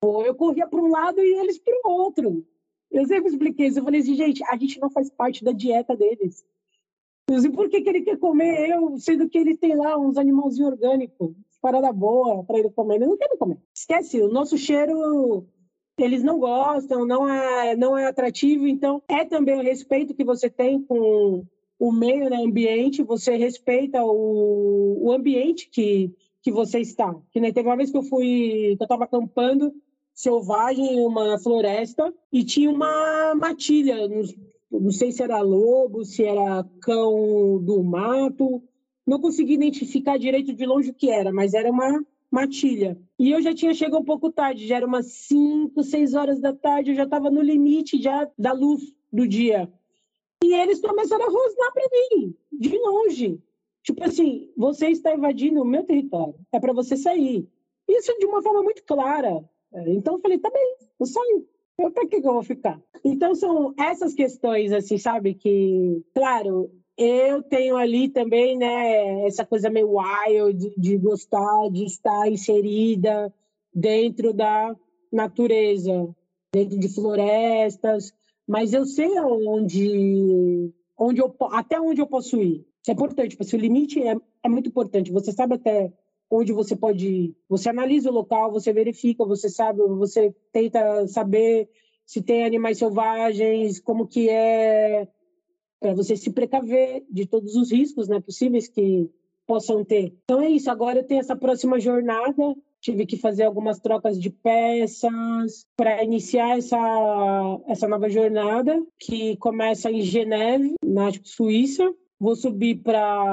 Eu 0.00 0.34
corria 0.36 0.66
para 0.66 0.80
um 0.80 0.88
lado 0.88 1.20
e 1.20 1.34
eles 1.40 1.58
para 1.58 1.74
o 1.84 1.90
outro. 1.90 2.46
Eu 2.90 3.04
sempre 3.06 3.30
expliquei 3.30 3.66
isso. 3.66 3.80
Eu 3.80 3.84
falei 3.84 4.00
assim, 4.00 4.14
gente, 4.14 4.42
a 4.44 4.56
gente 4.56 4.80
não 4.80 4.88
faz 4.88 5.10
parte 5.10 5.44
da 5.44 5.52
dieta 5.52 5.96
deles. 5.96 6.44
E 7.30 7.50
por 7.50 7.68
que, 7.68 7.80
que 7.80 7.88
ele 7.88 8.02
quer 8.02 8.18
comer 8.18 8.70
eu, 8.70 8.98
sendo 8.98 9.28
que 9.28 9.38
ele 9.38 9.56
tem 9.56 9.74
lá 9.74 9.98
uns 9.98 10.16
animalzinhos 10.16 10.72
orgânicos, 10.72 11.34
parada 11.60 11.92
boa 11.92 12.44
para 12.44 12.58
ele 12.58 12.70
comer? 12.70 12.96
Ele 12.96 13.06
não 13.06 13.16
quer 13.16 13.28
comer. 13.38 13.58
Esquece, 13.74 14.20
o 14.20 14.28
nosso 14.28 14.58
cheiro 14.58 15.46
eles 15.98 16.22
não 16.22 16.38
gostam, 16.38 17.06
não 17.06 17.28
é, 17.28 17.76
não 17.76 17.96
é 17.96 18.06
atrativo. 18.06 18.66
Então, 18.66 19.02
é 19.08 19.24
também 19.24 19.58
o 19.58 19.62
respeito 19.62 20.14
que 20.14 20.24
você 20.24 20.50
tem 20.50 20.82
com 20.82 21.44
o 21.78 21.92
meio 21.92 22.28
né, 22.30 22.36
ambiente, 22.36 23.02
você 23.02 23.36
respeita 23.36 24.02
o, 24.04 24.98
o 25.00 25.12
ambiente 25.12 25.68
que, 25.70 26.12
que 26.42 26.50
você 26.50 26.80
está. 26.80 27.14
Que 27.30 27.40
nem 27.40 27.52
teve 27.52 27.68
uma 27.68 27.76
vez 27.76 27.90
que 27.90 27.96
eu 27.96 28.02
fui, 28.02 28.74
que 28.76 28.82
eu 28.82 28.84
estava 28.84 29.04
acampando 29.04 29.72
selvagem 30.14 30.94
em 30.94 31.06
uma 31.06 31.38
floresta 31.38 32.12
e 32.32 32.44
tinha 32.44 32.70
uma 32.70 33.34
matilha 33.34 34.06
nos 34.08 34.34
não 34.80 34.90
sei 34.90 35.12
se 35.12 35.22
era 35.22 35.40
lobo, 35.40 36.04
se 36.04 36.24
era 36.24 36.64
cão 36.80 37.62
do 37.62 37.82
mato, 37.82 38.62
não 39.06 39.20
consegui 39.20 39.54
identificar 39.54 40.18
direito 40.18 40.52
de 40.54 40.64
longe 40.64 40.90
o 40.90 40.94
que 40.94 41.10
era, 41.10 41.32
mas 41.32 41.54
era 41.54 41.70
uma 41.70 42.04
matilha. 42.30 42.98
E 43.18 43.30
eu 43.30 43.42
já 43.42 43.54
tinha 43.54 43.74
chegado 43.74 44.00
um 44.00 44.04
pouco 44.04 44.32
tarde, 44.32 44.66
já 44.66 44.76
era 44.76 44.86
umas 44.86 45.12
5, 45.12 45.82
6 45.82 46.14
horas 46.14 46.40
da 46.40 46.52
tarde, 46.52 46.90
eu 46.90 46.96
já 46.96 47.04
estava 47.04 47.30
no 47.30 47.42
limite 47.42 48.00
já 48.00 48.30
da 48.38 48.52
luz 48.52 48.82
do 49.12 49.26
dia. 49.26 49.70
E 50.42 50.54
eles 50.54 50.80
começaram 50.80 51.26
a 51.26 51.30
rosnar 51.30 51.72
para 51.72 51.84
mim, 51.92 52.34
de 52.52 52.78
longe. 52.78 53.40
Tipo 53.82 54.04
assim, 54.04 54.50
você 54.56 54.88
está 54.88 55.14
invadindo 55.14 55.60
o 55.60 55.64
meu 55.64 55.84
território, 55.84 56.34
é 56.52 56.58
para 56.58 56.72
você 56.72 56.96
sair. 56.96 57.46
Isso 57.88 58.16
de 58.18 58.26
uma 58.26 58.42
forma 58.42 58.62
muito 58.62 58.82
clara. 58.84 59.44
Então 59.88 60.14
eu 60.14 60.20
falei, 60.20 60.38
tá 60.38 60.50
bem, 60.50 60.76
eu 60.98 61.06
saio 61.06 61.46
para 61.76 62.06
que, 62.08 62.20
que 62.20 62.26
eu 62.26 62.34
vou 62.34 62.42
ficar? 62.42 62.80
Então, 63.04 63.34
são 63.34 63.74
essas 63.78 64.14
questões, 64.14 64.72
assim, 64.72 64.98
sabe? 64.98 65.34
Que, 65.34 66.02
claro, 66.14 66.70
eu 66.96 67.42
tenho 67.42 67.76
ali 67.76 68.08
também, 68.08 68.56
né, 68.56 69.26
essa 69.26 69.44
coisa 69.44 69.70
meio 69.70 69.96
wild 69.96 70.58
de, 70.58 70.74
de 70.76 70.96
gostar 70.98 71.68
de 71.70 71.84
estar 71.84 72.28
inserida 72.30 73.32
dentro 73.74 74.32
da 74.32 74.76
natureza, 75.10 76.14
dentro 76.52 76.78
de 76.78 76.88
florestas, 76.88 78.12
mas 78.46 78.72
eu 78.72 78.84
sei 78.84 79.18
onde, 79.20 80.70
onde 80.98 81.20
eu, 81.20 81.34
até 81.52 81.80
onde 81.80 82.00
eu 82.00 82.06
posso 82.06 82.40
ir. 82.40 82.66
Isso 82.82 82.90
é 82.90 82.92
importante, 82.92 83.36
porque 83.36 83.56
o 83.56 83.58
limite 83.58 84.02
é, 84.02 84.16
é 84.42 84.48
muito 84.48 84.68
importante. 84.68 85.12
Você 85.12 85.32
sabe 85.32 85.54
até 85.54 85.92
onde 86.32 86.52
você 86.52 86.74
pode 86.74 87.06
ir. 87.06 87.36
Você 87.48 87.68
analisa 87.68 88.10
o 88.10 88.14
local, 88.14 88.50
você 88.50 88.72
verifica, 88.72 89.24
você 89.24 89.50
sabe, 89.50 89.82
você 89.82 90.34
tenta 90.50 91.06
saber 91.06 91.68
se 92.06 92.22
tem 92.22 92.44
animais 92.44 92.78
selvagens, 92.78 93.78
como 93.78 94.06
que 94.06 94.30
é, 94.30 95.06
para 95.78 95.94
você 95.94 96.16
se 96.16 96.30
precaver 96.32 97.04
de 97.10 97.26
todos 97.26 97.54
os 97.54 97.70
riscos 97.70 98.08
né, 98.08 98.18
possíveis 98.20 98.66
que 98.66 99.10
possam 99.46 99.84
ter. 99.84 100.14
Então 100.24 100.40
é 100.40 100.48
isso, 100.48 100.70
agora 100.70 101.00
eu 101.00 101.04
tenho 101.04 101.20
essa 101.20 101.36
próxima 101.36 101.78
jornada 101.78 102.56
tive 102.82 103.06
que 103.06 103.16
fazer 103.16 103.44
algumas 103.44 103.78
trocas 103.78 104.20
de 104.20 104.28
peças 104.28 105.64
para 105.76 106.02
iniciar 106.02 106.58
essa, 106.58 106.76
essa 107.68 107.86
nova 107.86 108.10
jornada, 108.10 108.84
que 108.98 109.36
começa 109.36 109.88
em 109.88 110.02
Geneve, 110.02 110.74
na 110.84 111.08
Suíça. 111.22 111.94
Vou 112.18 112.34
subir 112.34 112.82
para 112.82 113.24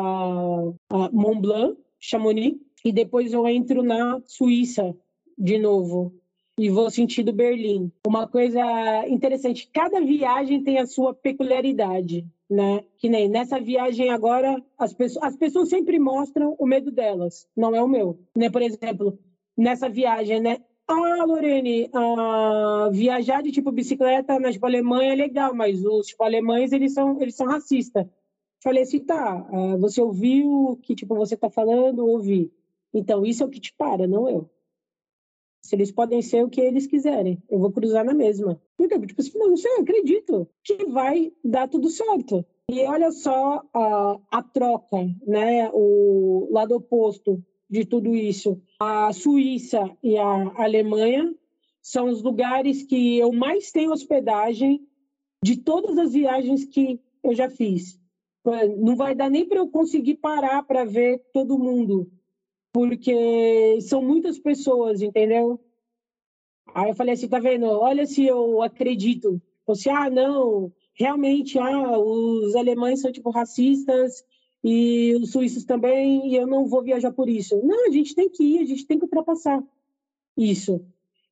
Mont 1.11 1.41
Blanc, 1.41 1.77
Chamonix, 1.99 2.57
e 2.83 2.91
depois 2.91 3.33
eu 3.33 3.47
entro 3.47 3.83
na 3.83 4.21
Suíça 4.25 4.95
de 5.37 5.57
novo 5.57 6.13
e 6.59 6.69
vou 6.69 6.89
sentido 6.89 7.31
Berlim. 7.31 7.89
Uma 8.05 8.27
coisa 8.27 8.61
interessante, 9.07 9.69
cada 9.73 10.01
viagem 10.01 10.61
tem 10.61 10.77
a 10.77 10.85
sua 10.85 11.13
peculiaridade, 11.13 12.27
né? 12.49 12.83
Que 12.97 13.07
nem 13.07 13.29
nessa 13.29 13.59
viagem 13.59 14.09
agora, 14.09 14.61
as 14.77 14.93
pessoas, 14.93 15.23
as 15.23 15.37
pessoas 15.37 15.69
sempre 15.69 15.97
mostram 15.97 16.55
o 16.59 16.67
medo 16.67 16.91
delas, 16.91 17.47
não 17.55 17.73
é 17.73 17.81
o 17.81 17.87
meu. 17.87 18.19
Né? 18.35 18.49
Por 18.49 18.61
exemplo, 18.61 19.17
nessa 19.57 19.87
viagem, 19.87 20.41
né? 20.41 20.57
Ah, 20.85 21.23
Lorene, 21.23 21.89
ah, 21.93 22.89
viajar 22.91 23.41
de 23.41 23.51
tipo 23.51 23.71
bicicleta 23.71 24.37
na 24.39 24.51
tipo, 24.51 24.65
Alemanha 24.65 25.13
é 25.13 25.15
legal, 25.15 25.53
mas 25.53 25.85
os 25.85 26.07
tipo, 26.07 26.23
alemães 26.23 26.73
eles 26.73 26.93
são 26.93 27.21
eles 27.21 27.35
são 27.35 27.47
racistas. 27.47 28.05
Falei 28.61 28.83
assim, 28.83 28.99
tá, 28.99 29.47
ah, 29.49 29.77
você 29.77 30.01
ouviu 30.01 30.71
o 30.71 30.75
que 30.75 30.93
tipo 30.93 31.15
você 31.15 31.37
tá 31.37 31.49
falando? 31.49 32.05
Ouvi. 32.05 32.51
Então 32.93 33.25
isso 33.25 33.43
é 33.43 33.45
o 33.45 33.49
que 33.49 33.59
te 33.59 33.73
para, 33.73 34.07
não 34.07 34.29
eu. 34.29 34.49
Se 35.61 35.75
eles 35.75 35.91
podem 35.91 36.21
ser 36.21 36.43
o 36.43 36.49
que 36.49 36.61
eles 36.61 36.87
quiserem, 36.87 37.41
eu 37.49 37.59
vou 37.59 37.71
cruzar 37.71 38.03
na 38.03 38.13
mesma. 38.13 38.59
Porque, 38.77 38.97
tipo 39.05 39.21
assim, 39.21 39.37
não, 39.37 39.55
sei, 39.57 39.71
eu 39.73 39.81
acredito 39.81 40.47
que 40.63 40.85
vai 40.85 41.31
dar 41.43 41.67
tudo 41.67 41.89
certo. 41.89 42.45
E 42.71 42.79
olha 42.85 43.11
só 43.11 43.63
a, 43.73 44.19
a 44.31 44.43
troca, 44.43 44.97
né? 45.27 45.69
O 45.73 46.47
lado 46.51 46.75
oposto 46.75 47.43
de 47.69 47.85
tudo 47.85 48.15
isso. 48.15 48.61
A 48.79 49.11
Suíça 49.11 49.95
e 50.01 50.17
a 50.17 50.63
Alemanha 50.63 51.35
são 51.81 52.07
os 52.07 52.21
lugares 52.21 52.83
que 52.83 53.17
eu 53.17 53.31
mais 53.31 53.71
tenho 53.71 53.91
hospedagem 53.91 54.87
de 55.43 55.57
todas 55.57 55.97
as 55.97 56.13
viagens 56.13 56.65
que 56.65 56.99
eu 57.23 57.33
já 57.33 57.49
fiz. 57.49 57.99
Não 58.77 58.95
vai 58.95 59.13
dar 59.13 59.29
nem 59.29 59.47
para 59.47 59.59
eu 59.59 59.67
conseguir 59.67 60.15
parar 60.15 60.63
para 60.63 60.85
ver 60.85 61.21
todo 61.33 61.59
mundo 61.59 62.09
porque 62.71 63.79
são 63.81 64.01
muitas 64.01 64.37
pessoas, 64.37 65.01
entendeu? 65.01 65.59
Aí 66.73 66.89
eu 66.89 66.95
falei 66.95 67.13
assim, 67.13 67.27
tá 67.27 67.39
vendo? 67.39 67.65
Olha 67.65 68.05
se 68.05 68.25
eu 68.25 68.61
acredito. 68.61 69.41
Você, 69.65 69.89
ah, 69.89 70.09
não, 70.09 70.71
realmente, 70.93 71.57
ah, 71.57 71.97
os 71.97 72.55
alemães 72.55 73.01
são 73.01 73.11
tipo 73.11 73.29
racistas 73.31 74.23
e 74.63 75.15
os 75.15 75.31
suíços 75.31 75.63
também, 75.63 76.27
e 76.29 76.35
eu 76.35 76.45
não 76.45 76.65
vou 76.67 76.83
viajar 76.83 77.11
por 77.11 77.29
isso. 77.29 77.59
Não, 77.63 77.87
a 77.87 77.91
gente 77.91 78.13
tem 78.13 78.29
que 78.29 78.43
ir, 78.43 78.59
a 78.59 78.65
gente 78.65 78.85
tem 78.85 78.97
que 78.97 79.05
ultrapassar 79.05 79.63
isso. 80.37 80.83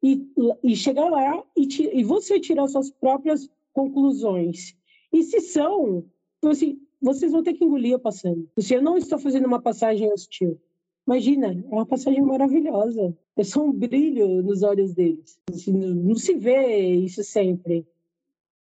E, 0.02 0.28
e 0.63 0.76
chegar 0.76 1.10
lá 1.10 1.43
e, 1.56 1.67
e 2.00 2.04
você 2.04 2.39
tirar 2.39 2.67
suas 2.67 2.89
próprias 2.89 3.50
conclusões. 3.73 4.76
E 5.12 5.23
se 5.23 5.39
são, 5.41 6.06
então, 6.38 6.52
assim, 6.52 6.80
vocês 7.02 7.32
vão 7.32 7.43
ter 7.43 7.54
que 7.54 7.65
engolir 7.65 7.93
eu 7.93 8.00
passando. 8.00 8.50
Se 8.60 8.73
eu 8.73 8.82
não 8.82 8.97
estou 8.97 9.19
fazendo 9.19 9.45
uma 9.45 9.62
passagem 9.62 10.12
hostil, 10.12 10.60
Imagina, 11.08 11.48
é 11.48 11.74
uma 11.74 11.86
passagem 11.86 12.22
maravilhosa. 12.22 13.17
É 13.38 13.43
só 13.43 13.63
um 13.63 13.72
brilho 13.72 14.43
nos 14.43 14.62
olhos 14.62 14.93
deles. 14.93 15.39
Não 15.67 16.15
se 16.15 16.34
vê 16.34 16.96
isso 16.96 17.24
sempre. 17.24 17.88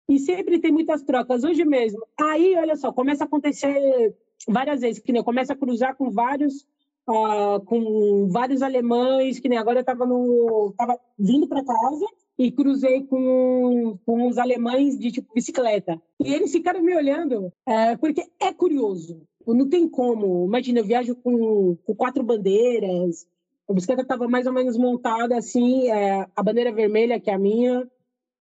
E 0.09 0.19
sempre 0.19 0.59
tem 0.59 0.71
muitas 0.71 1.01
trocas. 1.03 1.45
Hoje 1.45 1.63
mesmo. 1.63 2.05
Aí, 2.19 2.55
olha 2.57 2.75
só, 2.75 2.91
começa 2.91 3.23
a 3.23 3.27
acontecer 3.27 4.13
várias 4.45 4.81
vezes, 4.81 5.01
que 5.01 5.13
nem 5.13 5.23
começa 5.23 5.53
a 5.53 5.55
cruzar 5.55 5.95
com 5.95 6.11
vários 6.11 6.67
uh, 7.07 7.59
com 7.65 8.27
vários 8.29 8.61
alemães, 8.61 9.39
que 9.39 9.49
nem 9.49 9.57
agora 9.57 9.79
eu 9.79 9.81
estava 9.81 10.05
no 10.05 10.73
tava 10.77 10.99
vindo 11.17 11.47
para 11.47 11.63
casa 11.63 12.05
e 12.37 12.51
cruzei 12.51 13.03
com, 13.03 13.97
com 14.05 14.27
os 14.27 14.37
alemães 14.37 14.97
de 14.97 15.11
tipo 15.11 15.33
bicicleta. 15.33 16.01
E 16.19 16.33
eles 16.33 16.51
ficaram 16.51 16.81
me 16.81 16.95
olhando, 16.95 17.53
é, 17.65 17.95
porque 17.97 18.23
é 18.39 18.51
curioso. 18.51 19.21
Não 19.45 19.69
tem 19.69 19.87
como. 19.87 20.45
Imagina, 20.45 20.79
eu 20.79 20.85
viajo 20.85 21.15
com, 21.15 21.75
com 21.75 21.95
quatro 21.95 22.23
bandeiras. 22.23 23.27
A 23.67 23.73
bicicleta 23.73 24.01
estava 24.01 24.27
mais 24.27 24.45
ou 24.45 24.53
menos 24.53 24.77
montada 24.77 25.37
assim, 25.37 25.89
é, 25.89 26.27
a 26.35 26.43
bandeira 26.43 26.71
vermelha, 26.71 27.19
que 27.19 27.29
é 27.29 27.33
a 27.33 27.39
minha, 27.39 27.89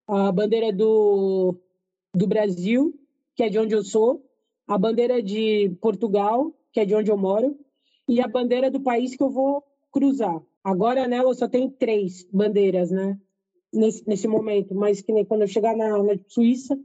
a 0.06 0.32
bandeira 0.32 0.72
do, 0.72 1.54
do 2.14 2.26
Brasil, 2.26 2.94
que 3.34 3.42
é 3.42 3.48
de 3.48 3.58
onde 3.58 3.74
eu 3.74 3.84
sou, 3.84 4.24
a 4.66 4.76
bandeira 4.76 5.22
de 5.22 5.70
Portugal, 5.80 6.52
que 6.72 6.80
é 6.80 6.84
de 6.84 6.94
onde 6.94 7.10
eu 7.10 7.16
moro, 7.16 7.56
e 8.08 8.20
a 8.20 8.26
bandeira 8.26 8.70
do 8.70 8.80
país 8.80 9.14
que 9.16 9.22
eu 9.22 9.30
vou 9.30 9.62
cruzar. 9.92 10.42
Agora, 10.64 11.06
né, 11.06 11.18
eu 11.18 11.34
só 11.34 11.48
tenho 11.48 11.70
três 11.70 12.26
bandeiras, 12.32 12.90
né, 12.90 13.18
nesse, 13.72 14.06
nesse 14.06 14.28
momento, 14.28 14.74
mas 14.74 15.00
que 15.00 15.12
nem 15.12 15.24
quando 15.24 15.42
eu 15.42 15.48
chegar 15.48 15.76
na, 15.76 16.02
na 16.02 16.18
Suíça, 16.26 16.78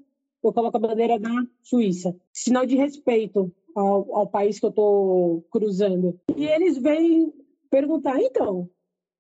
eu 0.43 0.53
coloco 0.53 0.77
a 0.77 0.79
bandeira 0.79 1.19
da 1.19 1.29
Suíça. 1.61 2.15
Sinal 2.31 2.65
de 2.65 2.75
respeito 2.75 3.51
ao, 3.77 4.15
ao 4.15 4.27
país 4.27 4.59
que 4.59 4.65
eu 4.65 4.69
estou 4.69 5.45
cruzando. 5.51 6.19
E 6.35 6.45
eles 6.45 6.77
vêm 6.77 7.31
perguntar, 7.69 8.19
então, 8.19 8.61
o 8.61 8.69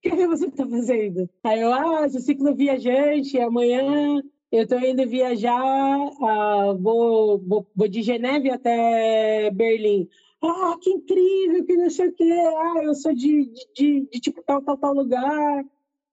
que, 0.01 0.09
que 0.09 0.27
você 0.27 0.47
está 0.47 0.67
fazendo? 0.67 1.29
Aí 1.43 1.61
eu, 1.61 1.71
ah, 1.71 2.09
sou 2.09 2.19
ciclo 2.19 2.55
viajante, 2.55 3.39
amanhã 3.39 4.21
eu 4.51 4.63
estou 4.63 4.79
indo 4.79 5.07
viajar, 5.07 5.97
ah, 6.21 6.73
vou, 6.79 7.37
vou, 7.39 7.67
vou 7.75 7.87
de 7.87 8.01
Geneve 8.01 8.49
até 8.49 9.51
Berlim. 9.51 10.07
Ah, 10.41 10.75
que 10.81 10.89
incrível, 10.89 11.65
que 11.65 11.75
não 11.75 11.89
sei 11.89 12.07
o 12.07 12.13
quê. 12.13 12.31
Ah, 12.31 12.83
eu 12.83 12.95
sou 12.95 13.13
de, 13.13 13.45
de, 13.45 13.67
de, 13.75 14.07
de 14.11 14.19
tipo 14.19 14.41
tal, 14.43 14.61
tal, 14.61 14.77
tal 14.77 14.93
lugar. 14.93 15.65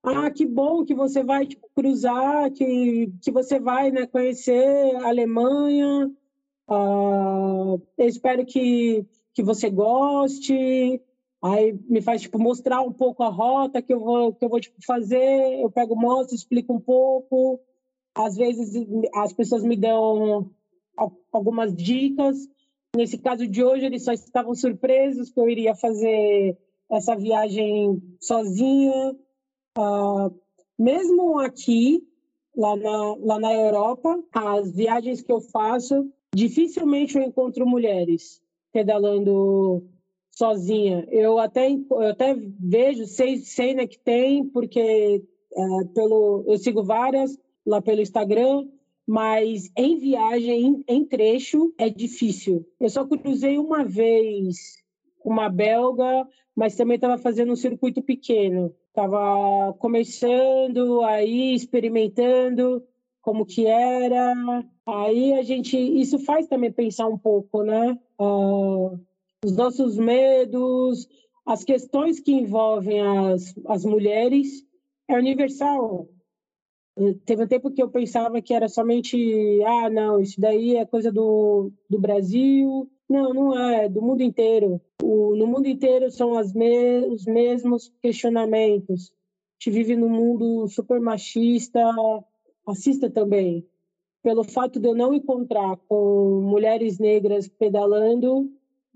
Ah, 0.03 0.29
que 0.29 0.45
bom 0.45 0.83
que 0.83 0.93
você 0.93 1.23
vai 1.23 1.47
tipo, 1.47 1.67
cruzar, 1.75 2.51
que, 2.51 3.11
que 3.21 3.31
você 3.31 3.59
vai 3.59 3.91
né, 3.91 4.05
conhecer 4.05 4.95
a 4.97 5.07
Alemanha. 5.07 6.11
Uh, 6.67 7.81
eu 7.97 8.07
espero 8.07 8.45
que, 8.45 9.05
que 9.33 9.43
você 9.43 9.69
goste. 9.69 11.01
Aí 11.43 11.77
me 11.87 12.01
faz 12.01 12.21
tipo 12.21 12.39
mostrar 12.39 12.81
um 12.81 12.91
pouco 12.91 13.21
a 13.21 13.29
rota 13.29 13.81
que 13.81 13.93
eu 13.93 13.99
vou 13.99 14.33
que 14.33 14.43
eu 14.43 14.49
vou 14.49 14.59
tipo, 14.59 14.77
fazer. 14.85 15.61
Eu 15.61 15.69
pego, 15.69 15.95
mostro, 15.95 16.35
explico 16.35 16.73
um 16.73 16.79
pouco. 16.79 17.59
Às 18.15 18.35
vezes 18.35 18.73
as 19.13 19.33
pessoas 19.33 19.63
me 19.63 19.75
dão 19.75 20.49
algumas 21.31 21.75
dicas. 21.75 22.37
Nesse 22.95 23.17
caso 23.17 23.45
de 23.45 23.63
hoje, 23.63 23.85
eles 23.85 24.03
só 24.03 24.13
estavam 24.13 24.55
surpresos 24.55 25.29
que 25.29 25.39
eu 25.39 25.49
iria 25.49 25.75
fazer 25.75 26.57
essa 26.89 27.15
viagem 27.15 28.01
sozinha. 28.21 29.15
Uh, 29.77 30.33
mesmo 30.79 31.39
aqui, 31.39 32.01
lá 32.55 32.75
na, 32.75 33.15
lá 33.19 33.39
na 33.39 33.53
Europa, 33.53 34.23
as 34.33 34.71
viagens 34.71 35.21
que 35.21 35.31
eu 35.31 35.41
faço, 35.41 36.09
dificilmente 36.35 37.17
eu 37.17 37.23
encontro 37.23 37.65
mulheres 37.65 38.41
pedalando 38.71 39.83
sozinha. 40.29 41.07
Eu 41.09 41.39
até, 41.39 41.71
eu 41.71 42.09
até 42.09 42.35
vejo, 42.59 43.05
sei, 43.05 43.37
sei 43.37 43.73
né, 43.73 43.87
que 43.87 43.97
tem, 43.97 44.45
porque 44.45 45.23
é, 45.53 45.83
pelo, 45.93 46.43
eu 46.45 46.57
sigo 46.57 46.83
várias 46.83 47.37
lá 47.65 47.81
pelo 47.81 48.01
Instagram, 48.01 48.67
mas 49.07 49.71
em 49.77 49.97
viagem, 49.97 50.65
em, 50.65 50.83
em 50.87 51.05
trecho, 51.05 51.73
é 51.77 51.89
difícil. 51.89 52.67
Eu 52.79 52.89
só 52.89 53.05
cruzei 53.05 53.57
uma 53.57 53.85
vez 53.85 54.83
uma 55.23 55.49
belga, 55.49 56.27
mas 56.55 56.75
também 56.75 56.95
estava 56.95 57.17
fazendo 57.17 57.53
um 57.53 57.55
circuito 57.55 58.01
pequeno. 58.01 58.73
Estava 58.89 59.73
começando 59.79 61.01
aí, 61.01 61.55
experimentando, 61.55 62.83
como 63.25 63.43
que 63.43 63.65
era. 63.65 64.35
Aí 64.85 65.33
a 65.33 65.41
gente, 65.41 65.75
isso 65.75 66.19
faz 66.19 66.47
também 66.47 66.71
pensar 66.71 67.07
um 67.07 67.17
pouco, 67.17 67.63
né? 67.63 67.97
Uh, 68.21 68.99
os 69.43 69.51
nossos 69.57 69.97
medos, 69.97 71.09
as 71.43 71.63
questões 71.63 72.19
que 72.19 72.31
envolvem 72.31 73.01
as, 73.01 73.55
as 73.65 73.83
mulheres 73.83 74.63
é 75.07 75.17
universal. 75.17 76.07
Teve 77.25 77.43
um 77.43 77.47
tempo 77.47 77.71
que 77.71 77.81
eu 77.81 77.89
pensava 77.89 78.41
que 78.43 78.53
era 78.53 78.69
somente, 78.69 79.17
ah, 79.65 79.89
não, 79.89 80.19
isso 80.21 80.39
daí 80.39 80.75
é 80.75 80.85
coisa 80.85 81.11
do, 81.11 81.71
do 81.89 81.99
Brasil. 81.99 82.87
Não, 83.09 83.33
não 83.33 83.59
é, 83.59 83.89
do 83.89 84.03
mundo 84.03 84.21
inteiro. 84.21 84.79
O, 85.01 85.35
no 85.35 85.47
mundo 85.47 85.67
inteiro 85.67 86.11
são 86.11 86.37
as 86.37 86.53
me, 86.53 87.07
os 87.07 87.25
mesmos 87.25 87.91
questionamentos. 88.01 89.11
A 89.11 89.63
gente 89.63 89.75
vive 89.75 89.95
num 89.95 90.09
mundo 90.09 90.67
super 90.67 90.99
machista, 90.99 91.81
assista 92.65 93.09
também. 93.09 93.65
Pelo 94.23 94.43
fato 94.43 94.79
de 94.79 94.87
eu 94.87 94.95
não 94.95 95.13
encontrar 95.13 95.77
com 95.87 96.41
mulheres 96.41 96.97
negras 96.97 97.47
pedalando, 97.47 98.51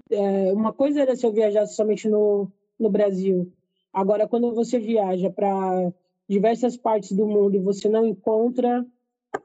é, 0.10 0.52
uma 0.54 0.74
coisa 0.74 1.02
era 1.02 1.16
se 1.16 1.26
eu 1.26 1.32
viajasse 1.32 1.76
somente 1.76 2.10
no, 2.10 2.52
no 2.80 2.90
Brasil. 2.90 3.52
Agora, 3.94 4.28
quando 4.28 4.54
você 4.54 4.80
viaja 4.80 5.30
para 5.30 5.94
diversas 6.28 6.78
partes 6.78 7.12
do 7.12 7.28
mundo 7.28 7.56
e 7.56 7.60
você 7.60 7.90
não 7.90 8.06
encontra, 8.06 8.86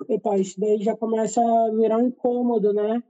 epa, 0.09 0.39
isso 0.39 0.59
daí 0.59 0.83
já 0.83 0.97
começa 0.97 1.41
a 1.41 1.71
virar 1.71 1.99
um 1.99 2.09
incômodo, 2.09 2.73
né? 2.73 3.03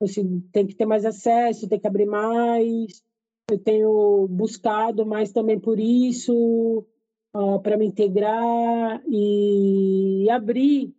Você 0.00 0.22
tem 0.52 0.66
que 0.66 0.74
ter 0.74 0.86
mais 0.86 1.04
acesso, 1.04 1.68
tem 1.68 1.80
que 1.80 1.86
abrir 1.86 2.06
mais. 2.06 3.02
eu 3.50 3.58
tenho 3.58 4.26
buscado 4.28 5.06
mais 5.06 5.32
também 5.32 5.58
por 5.58 5.78
isso, 5.78 6.84
uh, 7.36 7.60
para 7.60 7.76
me 7.76 7.86
integrar 7.86 9.02
e 9.06 10.26
abrir 10.30 10.94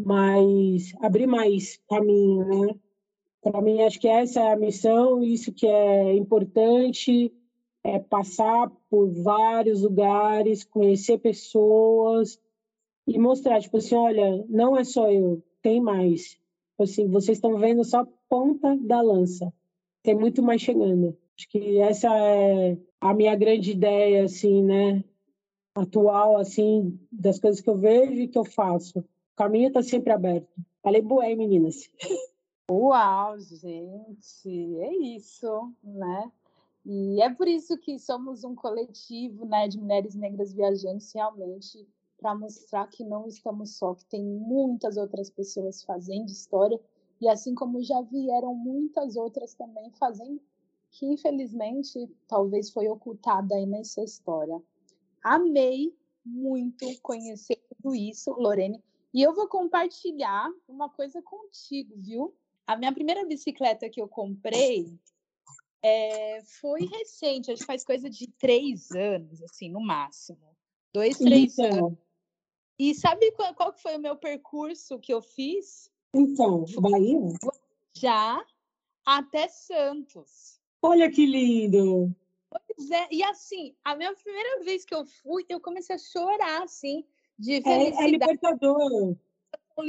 mais, 0.00 0.92
abrir 1.00 1.26
mais 1.26 1.80
caminho, 1.88 2.46
né? 2.46 2.74
Para 3.40 3.62
mim, 3.62 3.82
acho 3.82 3.98
que 3.98 4.08
essa 4.08 4.40
é 4.40 4.52
a 4.52 4.56
missão, 4.56 5.22
isso 5.22 5.52
que 5.52 5.66
é 5.66 6.14
importante, 6.14 7.32
é 7.82 7.98
passar 7.98 8.70
por 8.90 9.08
vários 9.22 9.82
lugares, 9.82 10.64
conhecer 10.64 11.18
pessoas 11.18 12.38
e 13.06 13.18
mostrar, 13.18 13.60
tipo 13.60 13.78
assim, 13.78 13.94
olha, 13.94 14.44
não 14.48 14.76
é 14.76 14.84
só 14.84 15.10
eu, 15.10 15.42
tem 15.62 15.80
mais. 15.80 16.30
Tipo 16.32 16.82
assim, 16.82 17.08
vocês 17.08 17.38
estão 17.38 17.56
vendo 17.58 17.84
só 17.84 18.00
a 18.00 18.08
ponta 18.28 18.76
da 18.76 19.00
lança, 19.00 19.52
tem 20.02 20.14
muito 20.14 20.42
mais 20.42 20.60
chegando. 20.60 21.16
Acho 21.36 21.48
que 21.48 21.78
essa 21.78 22.08
é 22.14 22.76
a 23.00 23.14
minha 23.14 23.34
grande 23.36 23.70
ideia, 23.70 24.24
assim, 24.24 24.62
né? 24.62 25.04
Atual, 25.80 26.36
assim, 26.36 26.98
das 27.10 27.38
coisas 27.38 27.60
que 27.60 27.68
eu 27.70 27.76
vejo 27.76 28.12
e 28.14 28.28
que 28.28 28.38
eu 28.38 28.44
faço. 28.44 29.00
O 29.00 29.04
caminho 29.36 29.68
está 29.68 29.82
sempre 29.82 30.12
aberto. 30.12 30.48
Falei 30.82 31.02
bué, 31.02 31.34
meninas. 31.34 31.88
Uau, 32.70 33.38
gente, 33.38 34.76
é 34.80 34.94
isso, 34.94 35.72
né? 35.82 36.30
E 36.84 37.20
é 37.22 37.32
por 37.32 37.48
isso 37.48 37.76
que 37.78 37.98
somos 37.98 38.44
um 38.44 38.54
coletivo, 38.54 39.44
né, 39.44 39.68
de 39.68 39.78
mulheres 39.78 40.14
negras 40.14 40.52
viajantes 40.52 41.12
realmente 41.12 41.86
para 42.18 42.34
mostrar 42.34 42.86
que 42.88 43.04
não 43.04 43.26
estamos 43.26 43.76
só, 43.76 43.94
que 43.94 44.04
tem 44.06 44.24
muitas 44.24 44.96
outras 44.96 45.30
pessoas 45.30 45.82
fazendo 45.82 46.28
história 46.28 46.80
e 47.20 47.28
assim 47.28 47.54
como 47.54 47.82
já 47.82 48.00
vieram 48.02 48.54
muitas 48.54 49.16
outras 49.16 49.54
também 49.54 49.90
fazendo 49.92 50.40
que 50.90 51.06
infelizmente 51.06 52.10
talvez 52.26 52.70
foi 52.70 52.88
ocultada 52.88 53.54
aí 53.54 53.66
nessa 53.66 54.02
história. 54.02 54.60
Amei 55.22 55.94
muito 56.24 56.86
conhecer 57.00 57.56
tudo 57.68 57.94
isso, 57.94 58.30
Lorene, 58.32 58.82
e 59.14 59.22
eu 59.22 59.34
vou 59.34 59.48
compartilhar 59.48 60.50
uma 60.68 60.88
coisa 60.88 61.22
contigo, 61.22 61.94
viu? 61.96 62.34
A 62.66 62.76
minha 62.76 62.92
primeira 62.92 63.24
bicicleta 63.24 63.88
que 63.88 64.00
eu 64.00 64.06
comprei 64.06 64.98
é, 65.82 66.42
foi 66.60 66.84
recente, 66.84 67.50
acho 67.50 67.60
que 67.60 67.66
faz 67.66 67.84
coisa 67.84 68.10
de 68.10 68.26
três 68.38 68.90
anos, 68.90 69.42
assim, 69.42 69.70
no 69.70 69.80
máximo. 69.80 70.38
Dois, 70.92 71.16
três 71.18 71.58
Então, 71.58 71.86
anos. 71.86 71.98
E 72.78 72.94
sabe 72.94 73.32
qual, 73.32 73.54
qual 73.54 73.72
foi 73.72 73.96
o 73.96 74.00
meu 74.00 74.16
percurso 74.16 74.98
que 74.98 75.12
eu 75.12 75.22
fiz? 75.22 75.90
então, 76.14 76.64
Bahia? 76.80 77.18
Já 77.96 78.44
até 79.04 79.48
Santos. 79.48 80.60
Olha 80.82 81.10
que 81.10 81.26
lindo! 81.26 82.14
Pois 82.66 82.90
é, 82.90 83.08
e 83.10 83.22
assim, 83.22 83.74
a 83.84 83.94
minha 83.96 84.14
primeira 84.14 84.64
vez 84.64 84.84
que 84.84 84.94
eu 84.94 85.04
fui, 85.04 85.44
eu 85.48 85.60
comecei 85.60 85.96
a 85.96 85.98
chorar, 85.98 86.62
assim, 86.62 87.04
de 87.38 87.54
É, 87.54 87.58
é 87.58 87.60
felicidade, 87.62 88.10
libertador. 88.10 89.16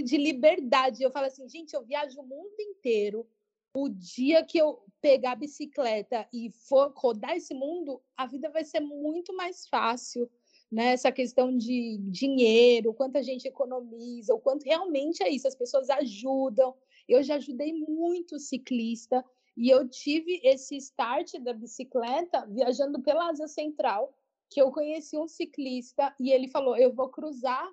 de 0.03 0.17
liberdade. 0.17 1.03
Eu 1.03 1.12
falo 1.12 1.25
assim, 1.25 1.47
gente, 1.49 1.73
eu 1.73 1.84
viajo 1.84 2.19
o 2.19 2.25
mundo 2.25 2.60
inteiro. 2.60 3.27
O 3.73 3.89
dia 3.89 4.43
que 4.43 4.58
eu 4.58 4.84
pegar 5.01 5.34
a 5.34 5.36
bicicleta 5.36 6.27
e 6.34 6.51
for 6.51 6.91
rodar 6.95 7.36
esse 7.36 7.53
mundo, 7.53 8.01
a 8.17 8.25
vida 8.25 8.49
vai 8.49 8.63
ser 8.63 8.79
muito 8.79 9.34
mais 9.36 9.67
fácil, 9.67 10.29
né? 10.71 10.93
Essa 10.93 11.12
questão 11.12 11.55
de 11.55 11.97
dinheiro, 12.10 12.93
quanto 12.93 13.17
a 13.17 13.21
gente 13.21 13.47
economiza, 13.47 14.34
o 14.34 14.39
quanto 14.39 14.63
realmente 14.63 15.23
é 15.23 15.29
isso, 15.29 15.47
as 15.47 15.55
pessoas 15.55 15.89
ajudam. 15.89 16.75
Eu 17.08 17.23
já 17.23 17.36
ajudei 17.36 17.73
muito 17.73 18.39
ciclista 18.39 19.23
e 19.60 19.69
eu 19.69 19.89
tive 19.89 20.39
esse 20.41 20.78
start 20.78 21.34
da 21.41 21.52
bicicleta 21.52 22.45
viajando 22.45 23.02
pela 23.02 23.30
Ásia 23.30 23.45
Central, 23.50 24.15
que 24.50 24.62
eu 24.62 24.72
conheci 24.72 25.17
um 25.17 25.28
ciclista 25.28 26.15
e 26.17 26.32
ele 26.32 26.48
falou: 26.48 26.78
"Eu 26.78 26.93
vou 26.93 27.10
cruzar 27.10 27.69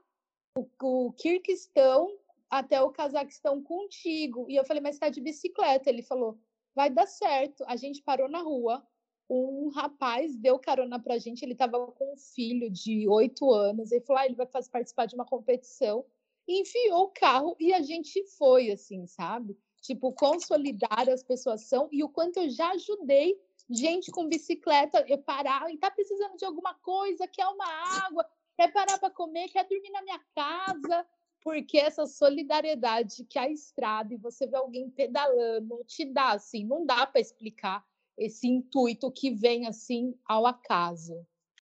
o, 0.58 0.68
o 0.82 1.12
Kirguistão 1.12 2.08
até 2.50 2.82
o 2.82 2.90
Cazaquistão 2.90 3.62
contigo". 3.62 4.50
E 4.50 4.56
eu 4.56 4.64
falei: 4.64 4.82
"Mas 4.82 4.96
está 4.96 5.08
de 5.08 5.20
bicicleta?". 5.20 5.88
Ele 5.88 6.02
falou: 6.02 6.36
"Vai 6.74 6.90
dar 6.90 7.06
certo". 7.06 7.62
A 7.68 7.76
gente 7.76 8.02
parou 8.02 8.28
na 8.28 8.40
rua. 8.40 8.84
Um 9.30 9.68
rapaz 9.68 10.36
deu 10.36 10.58
carona 10.58 11.00
pra 11.00 11.18
gente, 11.18 11.42
ele 11.44 11.52
estava 11.52 11.86
com 11.92 12.14
um 12.14 12.16
filho 12.16 12.68
de 12.68 13.08
oito 13.08 13.52
anos. 13.52 13.92
Ele 13.92 14.04
falou: 14.04 14.22
ah, 14.22 14.26
ele 14.26 14.34
vai 14.34 14.46
participar 14.46 15.06
de 15.06 15.14
uma 15.14 15.24
competição. 15.24 16.04
E 16.48 16.62
enfiou 16.62 17.04
o 17.04 17.12
carro 17.12 17.56
e 17.60 17.72
a 17.72 17.80
gente 17.80 18.24
foi, 18.36 18.72
assim, 18.72 19.06
sabe? 19.06 19.56
Tipo, 19.86 20.12
solidárias 20.40 21.20
as 21.20 21.22
pessoas 21.22 21.62
são 21.62 21.88
e 21.92 22.02
o 22.02 22.08
quanto 22.08 22.38
eu 22.38 22.50
já 22.50 22.72
ajudei 22.72 23.40
gente 23.70 24.10
com 24.10 24.28
bicicleta 24.28 25.04
eu 25.06 25.18
parar 25.18 25.72
e 25.72 25.78
tá 25.78 25.90
precisando 25.92 26.36
de 26.36 26.44
alguma 26.44 26.74
coisa, 26.74 27.28
quer 27.28 27.46
uma 27.46 27.66
água, 28.04 28.26
quer 28.56 28.72
parar 28.72 28.98
para 28.98 29.10
comer, 29.10 29.48
quer 29.48 29.64
dormir 29.68 29.90
na 29.90 30.02
minha 30.02 30.20
casa, 30.34 31.06
porque 31.40 31.78
essa 31.78 32.04
solidariedade 32.04 33.24
que 33.26 33.38
a 33.38 33.48
estrada 33.48 34.12
e 34.12 34.16
você 34.16 34.48
vê 34.48 34.56
alguém 34.56 34.90
pedalando 34.90 35.84
te 35.86 36.04
dá 36.04 36.32
assim, 36.32 36.64
não 36.64 36.84
dá 36.84 37.06
para 37.06 37.20
explicar 37.20 37.84
esse 38.18 38.48
intuito 38.48 39.08
que 39.12 39.30
vem 39.30 39.68
assim 39.68 40.16
ao 40.24 40.46
acaso. 40.46 41.24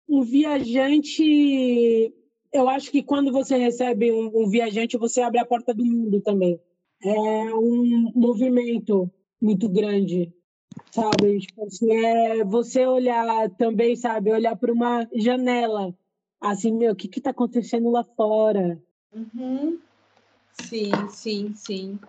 Um 0.07 0.21
viajante, 0.21 2.13
eu 2.51 2.69
acho 2.69 2.91
que 2.91 3.01
quando 3.01 3.31
você 3.31 3.57
recebe 3.57 4.11
um, 4.11 4.43
um 4.43 4.47
viajante, 4.47 4.97
você 4.97 5.21
abre 5.21 5.39
a 5.39 5.45
porta 5.45 5.73
do 5.73 5.83
mundo 5.83 6.21
também. 6.21 6.61
É 7.05 7.53
um 7.53 8.11
movimento 8.15 9.11
muito 9.41 9.67
grande, 9.67 10.33
sabe? 10.91 11.39
Tipo 11.39 11.65
assim, 11.65 11.91
é 11.93 12.43
você 12.45 12.85
olhar 12.85 13.49
também, 13.51 13.95
sabe? 13.95 14.31
Olhar 14.31 14.55
para 14.55 14.71
uma 14.71 15.07
janela, 15.13 15.93
assim, 16.39 16.71
meu, 16.71 16.93
o 16.93 16.95
que 16.95 17.07
que 17.07 17.19
tá 17.19 17.31
acontecendo 17.31 17.89
lá 17.91 18.03
fora? 18.03 18.81
Uhum. 19.13 19.79
Sim, 20.61 20.91
sim, 21.09 21.53
sim. 21.55 21.99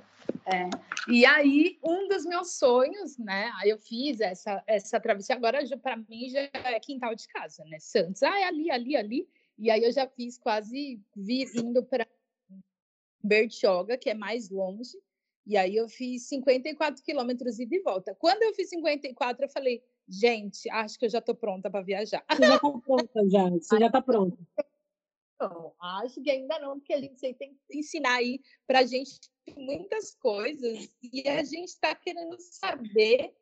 É. 0.47 0.71
E 1.09 1.27
aí, 1.27 1.79
um 1.85 2.09
dos 2.09 2.25
meus 2.25 2.57
sonhos, 2.57 3.19
né? 3.19 3.51
Aí 3.61 3.71
eu 3.71 3.79
fiz 3.79 4.21
essa, 4.21 4.63
essa 4.67 5.01
travessia, 5.01 5.35
agora 5.35 5.59
para 5.83 5.97
mim 5.97 6.29
já 6.29 6.41
é 6.53 6.81
quintal 6.81 7.15
de 7.15 7.27
casa, 7.29 7.65
né? 7.65 7.79
Santos, 7.81 8.23
ah, 8.23 8.39
é 8.39 8.45
ali, 8.45 8.71
ali, 8.71 8.97
ali. 8.97 9.29
E 9.59 9.71
aí 9.71 9.85
eu 9.85 9.93
já 9.93 10.07
fiz 10.07 10.39
quase 10.39 11.01
vir, 11.15 11.49
indo 11.57 11.83
para 11.85 12.07
Bertioga, 13.25 13.97
que 13.97 14.11
é 14.11 14.15
mais 14.15 14.51
longe. 14.51 14.99
E 15.47 15.57
aí 15.57 15.77
eu 15.77 15.89
fiz 15.89 16.29
54 16.29 17.03
quilômetros 17.03 17.59
ida 17.59 17.75
e 17.75 17.83
volta. 17.83 18.15
Quando 18.15 18.43
eu 18.43 18.55
fiz 18.55 18.69
54, 18.69 19.45
eu 19.45 19.49
falei, 19.49 19.83
gente, 20.09 20.69
acho 20.71 20.99
que 20.99 21.07
eu 21.07 21.11
já 21.11 21.19
estou 21.19 21.35
pronta 21.35 21.71
para 21.71 21.85
viajar. 21.85 22.25
Você 22.31 22.43
já 22.47 22.59
tá 22.59 22.71
pronta, 22.79 23.29
já. 23.29 23.51
Você 23.51 23.79
já 23.79 23.91
tá 23.91 24.03
pronta. 24.03 24.39
Não, 25.41 25.75
acho 25.81 26.23
que 26.23 26.31
ainda 26.31 26.59
não, 26.59 26.79
porque 26.79 26.95
a 26.95 27.01
gente 27.01 27.21
tem 27.35 27.35
que 27.35 27.79
ensinar 27.79 28.15
aí 28.15 28.41
para 28.67 28.81
a 28.81 28.87
gente 28.87 29.21
muitas 29.57 30.15
coisas 30.15 30.89
e 31.03 31.29
a 31.29 31.43
gente 31.43 31.69
está 31.69 31.95
querendo 31.95 32.37
saber 32.39 33.35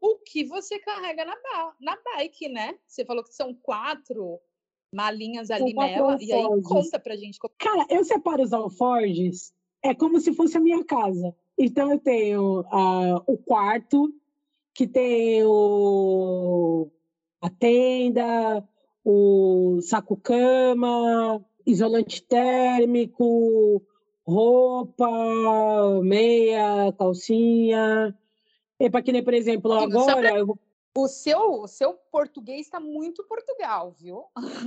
o 0.00 0.18
que 0.18 0.44
você 0.44 0.78
carrega 0.80 1.24
na, 1.24 1.36
ba 1.36 1.76
na 1.80 1.96
bike, 1.96 2.48
né? 2.48 2.78
Você 2.86 3.04
falou 3.04 3.22
que 3.22 3.34
são 3.34 3.54
quatro 3.54 4.40
malinhas 4.94 5.50
ali 5.50 5.74
quatro 5.74 5.94
nela, 6.06 6.18
e 6.20 6.32
aí 6.32 6.62
conta 6.62 6.98
pra 6.98 7.16
gente. 7.16 7.38
como- 7.38 7.52
Cara, 7.58 7.86
eu 7.90 8.04
separo 8.04 8.42
os 8.42 8.52
alforjes, 8.52 9.52
é 9.82 9.94
como 9.94 10.20
se 10.20 10.32
fosse 10.32 10.56
a 10.56 10.60
minha 10.60 10.84
casa. 10.84 11.34
Então, 11.58 11.90
eu 11.90 11.98
tenho 11.98 12.64
ah, 12.70 13.22
o 13.26 13.36
quarto, 13.36 14.12
que 14.72 14.86
tem 14.86 15.42
o, 15.44 16.88
a 17.40 17.50
tenda, 17.50 18.66
o 19.04 19.80
saco-cama, 19.82 21.44
isolante 21.66 22.22
térmico, 22.22 23.82
roupa, 24.26 26.00
meia, 26.02 26.92
calcinha. 26.98 28.14
E 28.80 28.90
para 28.90 29.02
que 29.02 29.12
nem, 29.12 29.22
por 29.22 29.34
exemplo, 29.34 29.78
Digo, 29.78 29.92
só 30.00 30.04
pra- 30.06 30.12
agora 30.14 30.38
eu 30.38 30.46
vou 30.46 30.58
O 30.96 31.08
seu, 31.08 31.62
o 31.62 31.66
seu 31.66 31.94
português 31.94 32.60
está 32.66 32.78
muito 32.78 33.24
Portugal, 33.24 33.90
viu? 33.98 34.24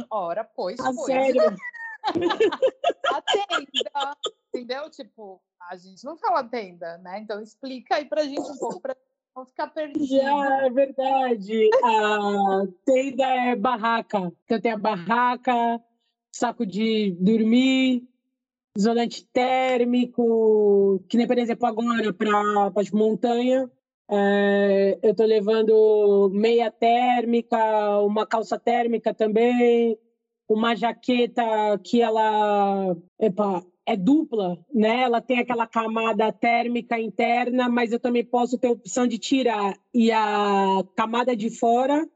Ora, 0.10 0.44
pois, 0.44 0.78
Ah, 0.80 0.92
pois. 0.94 1.06
sério, 1.06 1.42
A 3.14 3.22
tenda, 3.22 4.18
entendeu? 4.54 4.90
Tipo, 4.90 5.42
a 5.70 5.76
gente 5.78 6.04
não 6.04 6.18
fala 6.18 6.44
tenda, 6.44 6.98
né? 6.98 7.20
Então 7.20 7.42
explica 7.42 7.96
aí 7.96 8.06
pra 8.06 8.24
gente 8.24 8.50
um 8.52 8.58
pouco, 8.58 8.82
pra 8.82 8.96
não 9.36 9.46
ficar 9.46 9.68
perdido. 9.68 10.06
Já, 10.06 10.66
é 10.66 10.70
verdade. 10.70 11.70
A 11.84 12.68
tenda 12.86 13.26
é 13.26 13.56
barraca. 13.56 14.32
Então 14.44 14.60
tem 14.60 14.72
a 14.72 14.78
barraca, 14.78 15.82
saco 16.32 16.66
de 16.66 17.12
dormir, 17.20 18.08
isolante 18.76 19.26
térmico, 19.28 21.04
que 21.10 21.18
nem, 21.18 21.26
por 21.28 21.38
exemplo, 21.38 21.66
agora 21.66 22.14
para 22.14 22.72
as 22.76 22.92
montanhas. 22.92 23.70
É, 24.10 25.00
eu 25.02 25.12
estou 25.12 25.26
levando 25.26 26.30
meia 26.34 26.72
térmica, 26.72 28.00
uma 28.02 28.26
calça 28.26 28.58
térmica 28.58 29.14
também, 29.14 29.98
uma 30.48 30.76
jaqueta 30.76 31.44
que 31.84 32.02
ela, 32.02 32.96
epa, 33.20 33.66
é 33.86 33.96
dupla, 33.96 34.58
né? 34.74 35.02
Ela 35.02 35.22
tem 35.22 35.40
aquela 35.40 35.68
camada 35.68 36.32
térmica 36.32 37.00
interna, 37.00 37.70
mas 37.70 37.92
eu 37.92 38.00
também 38.00 38.24
posso 38.24 38.58
ter 38.58 38.68
a 38.68 38.72
opção 38.72 39.08
de 39.08 39.18
tirar. 39.18 39.78
E 39.94 40.12
a 40.12 40.84
camada 40.96 41.36
de 41.36 41.50
fora, 41.50 42.08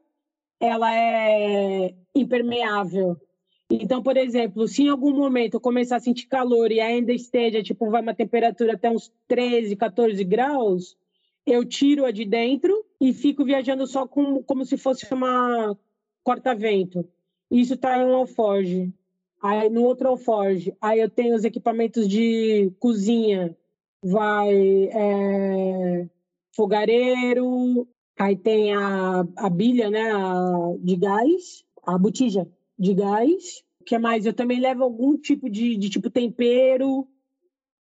ela 0.60 0.94
é 0.94 1.94
impermeável. 2.14 3.16
Então, 3.70 4.02
por 4.02 4.18
exemplo, 4.18 4.68
se 4.68 4.82
em 4.82 4.88
algum 4.88 5.14
momento 5.14 5.54
eu 5.54 5.60
começar 5.60 5.96
a 5.96 6.00
sentir 6.00 6.26
calor 6.26 6.70
e 6.70 6.80
ainda 6.80 7.12
esteja, 7.12 7.62
tipo, 7.62 7.88
vai 7.90 8.02
uma 8.02 8.14
temperatura 8.14 8.74
até 8.74 8.90
uns 8.90 9.10
13, 9.26 9.74
14 9.76 10.22
graus, 10.24 10.94
eu 11.46 11.64
tiro 11.64 12.04
a 12.04 12.10
de 12.10 12.24
dentro 12.24 12.84
e 13.00 13.12
fico 13.12 13.44
viajando 13.44 13.86
só 13.86 14.06
com, 14.06 14.42
como 14.42 14.64
se 14.64 14.76
fosse 14.76 15.12
uma 15.12 15.76
corta-vento. 16.22 17.06
Isso 17.50 17.74
está 17.74 17.98
em 17.98 18.06
um 18.06 18.14
alforge. 18.14 18.92
Aí 19.42 19.68
no 19.68 19.82
outro 19.82 20.08
alforge, 20.08 20.72
aí 20.80 21.00
eu 21.00 21.10
tenho 21.10 21.34
os 21.34 21.44
equipamentos 21.44 22.06
de 22.06 22.72
cozinha, 22.78 23.56
vai 24.00 24.54
é, 24.92 26.08
fogareiro, 26.52 27.88
aí 28.16 28.36
tem 28.36 28.72
a, 28.72 29.26
a 29.36 29.50
bilha, 29.50 29.90
né, 29.90 30.12
a, 30.12 30.76
de 30.78 30.94
gás, 30.94 31.64
a 31.84 31.98
botija 31.98 32.48
de 32.78 32.94
gás. 32.94 33.64
O 33.80 33.84
que 33.84 33.98
mais? 33.98 34.24
Eu 34.24 34.32
também 34.32 34.60
levo 34.60 34.84
algum 34.84 35.16
tipo 35.16 35.50
de, 35.50 35.76
de 35.76 35.90
tipo 35.90 36.08
tempero, 36.08 37.08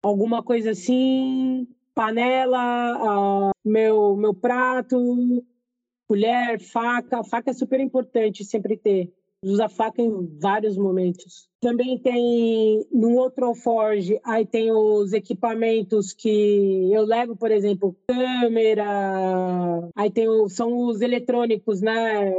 alguma 0.01 0.41
coisa 0.41 0.71
assim, 0.71 1.67
panela, 1.93 3.49
uh, 3.49 3.51
meu, 3.63 4.15
meu 4.15 4.33
prato, 4.33 4.97
colher, 6.07 6.59
faca. 6.59 7.23
Faca 7.23 7.51
é 7.51 7.53
super 7.53 7.79
importante 7.79 8.43
sempre 8.43 8.77
ter. 8.77 9.13
Usa 9.43 9.67
faca 9.67 10.01
em 10.01 10.37
vários 10.39 10.77
momentos. 10.77 11.49
Também 11.59 11.97
tem 11.97 12.85
no 12.91 13.15
outro 13.15 13.45
alforge, 13.45 14.19
aí 14.23 14.45
tem 14.45 14.71
os 14.71 15.13
equipamentos 15.13 16.13
que 16.13 16.91
eu 16.93 17.03
levo, 17.03 17.35
por 17.35 17.49
exemplo, 17.49 17.95
câmera, 18.07 19.89
aí 19.95 20.11
tem 20.11 20.29
o, 20.29 20.47
são 20.47 20.85
os 20.85 21.01
eletrônicos, 21.01 21.81
né? 21.81 22.31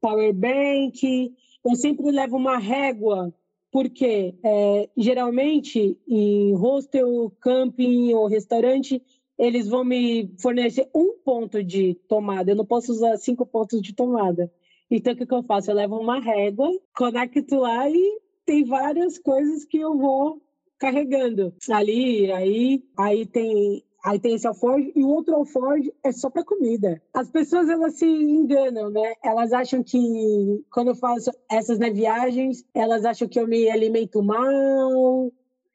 Power 0.00 0.32
bank. 0.32 1.34
Eu 1.64 1.74
sempre 1.74 2.10
levo 2.10 2.36
uma 2.36 2.56
régua 2.56 3.32
porque 3.76 4.34
é, 4.42 4.88
geralmente 4.96 5.98
em 6.08 6.54
hostel, 6.54 7.30
camping 7.42 8.14
ou 8.14 8.26
restaurante 8.26 9.02
eles 9.38 9.68
vão 9.68 9.84
me 9.84 10.34
fornecer 10.40 10.88
um 10.94 11.18
ponto 11.22 11.62
de 11.62 11.92
tomada. 12.08 12.50
Eu 12.50 12.56
não 12.56 12.64
posso 12.64 12.90
usar 12.90 13.18
cinco 13.18 13.44
pontos 13.44 13.82
de 13.82 13.94
tomada. 13.94 14.50
Então, 14.90 15.12
o 15.12 15.16
que, 15.16 15.26
que 15.26 15.34
eu 15.34 15.42
faço? 15.42 15.70
Eu 15.70 15.74
levo 15.74 15.98
uma 15.98 16.18
régua, 16.18 16.70
conecto 16.96 17.56
lá 17.56 17.86
e 17.90 18.18
tem 18.46 18.64
várias 18.64 19.18
coisas 19.18 19.66
que 19.66 19.76
eu 19.76 19.94
vou 19.98 20.40
carregando 20.78 21.52
ali. 21.68 22.32
Aí, 22.32 22.82
aí 22.96 23.26
tem 23.26 23.84
Aí 24.04 24.18
tem 24.20 24.34
esse 24.34 24.46
alforge 24.46 24.92
e 24.94 25.02
o 25.02 25.08
outro 25.08 25.34
alforge 25.34 25.92
é 26.04 26.12
só 26.12 26.30
para 26.30 26.44
comida. 26.44 27.02
As 27.12 27.30
pessoas 27.30 27.68
elas 27.68 27.94
se 27.94 28.06
enganam, 28.06 28.90
né? 28.90 29.14
Elas 29.22 29.52
acham 29.52 29.82
que 29.82 30.64
quando 30.70 30.88
eu 30.88 30.94
faço 30.94 31.30
essas 31.50 31.78
né, 31.78 31.90
viagens, 31.90 32.64
elas 32.72 33.04
acham 33.04 33.26
que 33.26 33.38
eu 33.38 33.48
me 33.48 33.68
alimento 33.68 34.22
mal 34.22 35.32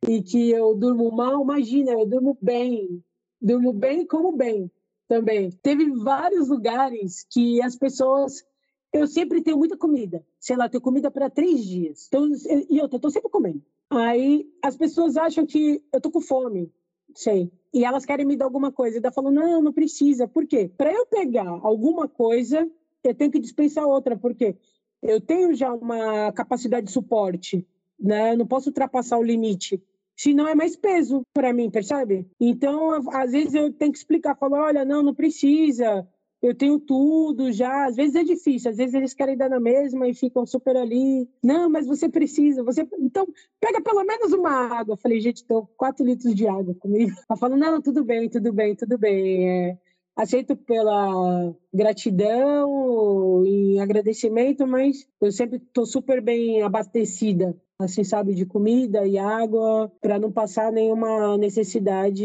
e 0.07 0.21
que 0.21 0.49
eu 0.49 0.75
durmo 0.75 1.11
mal. 1.11 1.41
Imagina, 1.41 1.91
eu 1.91 2.05
durmo 2.05 2.37
bem. 2.41 3.03
Durmo 3.41 3.73
bem 3.73 4.05
como 4.05 4.31
bem 4.31 4.71
também. 5.07 5.49
Teve 5.61 5.91
vários 5.91 6.47
lugares 6.47 7.25
que 7.29 7.61
as 7.61 7.75
pessoas 7.75 8.45
eu 8.93 9.07
sempre 9.07 9.41
tenho 9.41 9.57
muita 9.57 9.77
comida. 9.77 10.23
Sei 10.39 10.55
lá, 10.55 10.69
tenho 10.69 10.81
comida 10.81 11.09
para 11.09 11.29
três 11.29 11.65
dias. 11.65 12.07
Então, 12.07 12.29
e 12.69 12.77
eu 12.77 12.87
tô 12.87 13.09
sempre 13.09 13.29
comendo. 13.29 13.61
Aí 13.89 14.49
as 14.61 14.77
pessoas 14.77 15.17
acham 15.17 15.45
que 15.45 15.83
eu 15.91 15.99
tô 15.99 16.09
com 16.09 16.21
fome. 16.21 16.71
Sei 17.13 17.51
e 17.73 17.85
elas 17.85 18.05
querem 18.05 18.25
me 18.25 18.35
dar 18.35 18.45
alguma 18.45 18.71
coisa. 18.71 18.97
E 18.97 18.99
ela 18.99 19.11
falou, 19.11 19.31
não, 19.31 19.61
não 19.61 19.73
precisa. 19.73 20.27
Por 20.27 20.45
quê? 20.45 20.69
Para 20.77 20.91
eu 20.91 21.05
pegar 21.05 21.47
alguma 21.47 22.07
coisa, 22.07 22.69
eu 23.03 23.15
tenho 23.15 23.31
que 23.31 23.39
dispensar 23.39 23.85
outra. 23.85 24.17
Por 24.17 24.35
quê? 24.35 24.55
Eu 25.01 25.21
tenho 25.21 25.53
já 25.55 25.73
uma 25.73 26.31
capacidade 26.33 26.87
de 26.87 26.91
suporte, 26.91 27.65
né? 27.99 28.33
Eu 28.33 28.37
não 28.37 28.45
posso 28.45 28.69
ultrapassar 28.69 29.17
o 29.17 29.23
limite. 29.23 29.81
Senão 30.15 30.47
é 30.47 30.53
mais 30.53 30.75
peso 30.75 31.23
para 31.33 31.53
mim, 31.53 31.71
percebe? 31.71 32.27
Então, 32.39 32.91
às 33.11 33.31
vezes 33.31 33.53
eu 33.55 33.71
tenho 33.73 33.91
que 33.91 33.97
explicar, 33.97 34.35
falar, 34.35 34.65
olha, 34.65 34.85
não, 34.85 35.01
não 35.01 35.15
precisa 35.15 36.07
eu 36.41 36.55
tenho 36.55 36.79
tudo 36.79 37.51
já. 37.51 37.85
Às 37.85 37.95
vezes 37.95 38.15
é 38.15 38.23
difícil, 38.23 38.71
às 38.71 38.77
vezes 38.77 38.93
eles 38.93 39.13
querem 39.13 39.37
dar 39.37 39.49
na 39.49 39.59
mesma 39.59 40.07
e 40.07 40.13
ficam 40.13 40.45
super 40.45 40.75
ali. 40.75 41.29
Não, 41.43 41.69
mas 41.69 41.85
você 41.85 42.09
precisa, 42.09 42.63
você. 42.63 42.87
Então, 42.99 43.27
pega 43.59 43.81
pelo 43.81 44.03
menos 44.03 44.33
uma 44.33 44.49
água. 44.49 44.93
Eu 44.93 44.97
falei, 44.97 45.19
gente, 45.19 45.37
estou 45.37 45.69
quatro 45.77 46.05
litros 46.05 46.33
de 46.33 46.47
água 46.47 46.73
comigo. 46.75 47.11
Ela 47.29 47.37
falou, 47.37 47.57
não, 47.57 47.81
tudo 47.81 48.03
bem, 48.03 48.29
tudo 48.29 48.51
bem, 48.51 48.75
tudo 48.75 48.97
bem. 48.97 49.49
É, 49.49 49.77
aceito 50.15 50.55
pela 50.55 51.53
gratidão 51.73 53.43
e 53.45 53.79
agradecimento, 53.79 54.65
mas 54.65 55.07
eu 55.21 55.31
sempre 55.31 55.57
estou 55.57 55.85
super 55.85 56.21
bem 56.21 56.61
abastecida 56.63 57.55
assim, 57.83 58.03
sabe, 58.03 58.35
de 58.35 58.45
comida 58.45 59.07
e 59.07 59.17
água, 59.17 59.91
para 59.99 60.19
não 60.19 60.31
passar 60.31 60.71
nenhuma 60.71 61.35
necessidade 61.35 62.23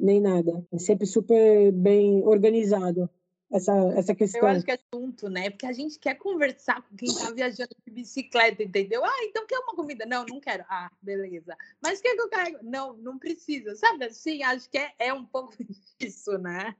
nem 0.00 0.20
nada. 0.20 0.64
É 0.72 0.78
sempre 0.78 1.04
super 1.04 1.72
bem 1.72 2.24
organizado 2.24 3.10
essa, 3.50 3.72
essa 3.96 4.14
questão. 4.14 4.42
Eu 4.42 4.48
acho 4.48 4.64
que 4.64 4.70
é 4.70 4.78
assunto, 4.92 5.28
né? 5.28 5.50
Porque 5.50 5.66
a 5.66 5.72
gente 5.72 5.98
quer 5.98 6.14
conversar 6.14 6.82
com 6.82 6.96
quem 6.96 7.08
está 7.08 7.30
viajando 7.32 7.70
de 7.86 7.92
bicicleta, 7.92 8.62
entendeu? 8.62 9.04
Ah, 9.04 9.24
então 9.24 9.46
quer 9.46 9.58
uma 9.58 9.74
comida? 9.74 10.04
Não, 10.06 10.24
não 10.26 10.40
quero. 10.40 10.64
Ah, 10.68 10.90
beleza. 11.00 11.56
Mas 11.82 12.00
quer 12.00 12.14
que 12.14 12.20
eu 12.20 12.28
carrego? 12.28 12.58
Não, 12.62 12.94
não 12.94 13.18
precisa. 13.18 13.74
Sabe 13.74 14.04
assim? 14.04 14.42
Acho 14.42 14.68
que 14.70 14.78
é, 14.78 14.92
é 14.98 15.14
um 15.14 15.24
pouco 15.24 15.54
isso, 16.00 16.36
né? 16.38 16.74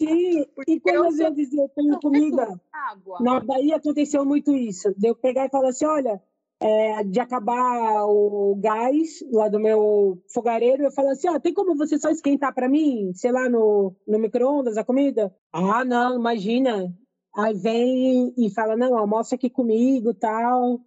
Sim, 0.00 0.46
Porque 0.54 0.72
e 0.72 0.80
quando 0.80 1.06
às 1.06 1.16
vezes 1.16 1.52
eu 1.52 1.68
tenho 1.70 1.98
comida. 1.98 2.60
Água. 2.72 3.18
Na 3.20 3.40
Bahia 3.40 3.76
aconteceu 3.76 4.24
muito 4.24 4.54
isso. 4.54 4.94
De 4.96 5.08
eu 5.08 5.14
pegar 5.14 5.46
e 5.46 5.50
falar 5.50 5.70
assim: 5.70 5.86
olha, 5.86 6.22
é, 6.60 7.02
de 7.04 7.18
acabar 7.18 8.04
o 8.06 8.54
gás 8.56 9.24
lá 9.32 9.48
do 9.48 9.58
meu 9.58 10.22
fogareiro, 10.32 10.82
eu 10.82 10.92
falo 10.92 11.08
assim, 11.08 11.26
ah, 11.28 11.40
tem 11.40 11.54
como 11.54 11.74
você 11.74 11.98
só 11.98 12.10
esquentar 12.10 12.54
para 12.54 12.68
mim, 12.68 13.12
sei 13.14 13.32
lá, 13.32 13.48
no, 13.48 13.96
no 14.06 14.18
micro-ondas 14.18 14.76
a 14.76 14.84
comida? 14.84 15.34
Ah, 15.52 15.84
não, 15.84 16.16
imagina. 16.16 16.94
Aí 17.34 17.54
vem 17.54 18.34
e 18.36 18.50
fala, 18.50 18.76
não, 18.76 18.96
almoça 18.96 19.36
aqui 19.36 19.48
comigo 19.48 20.12
tal. 20.12 20.80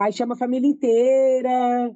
Aí 0.00 0.12
chama 0.12 0.34
a 0.34 0.38
família 0.38 0.68
inteira. 0.68 1.94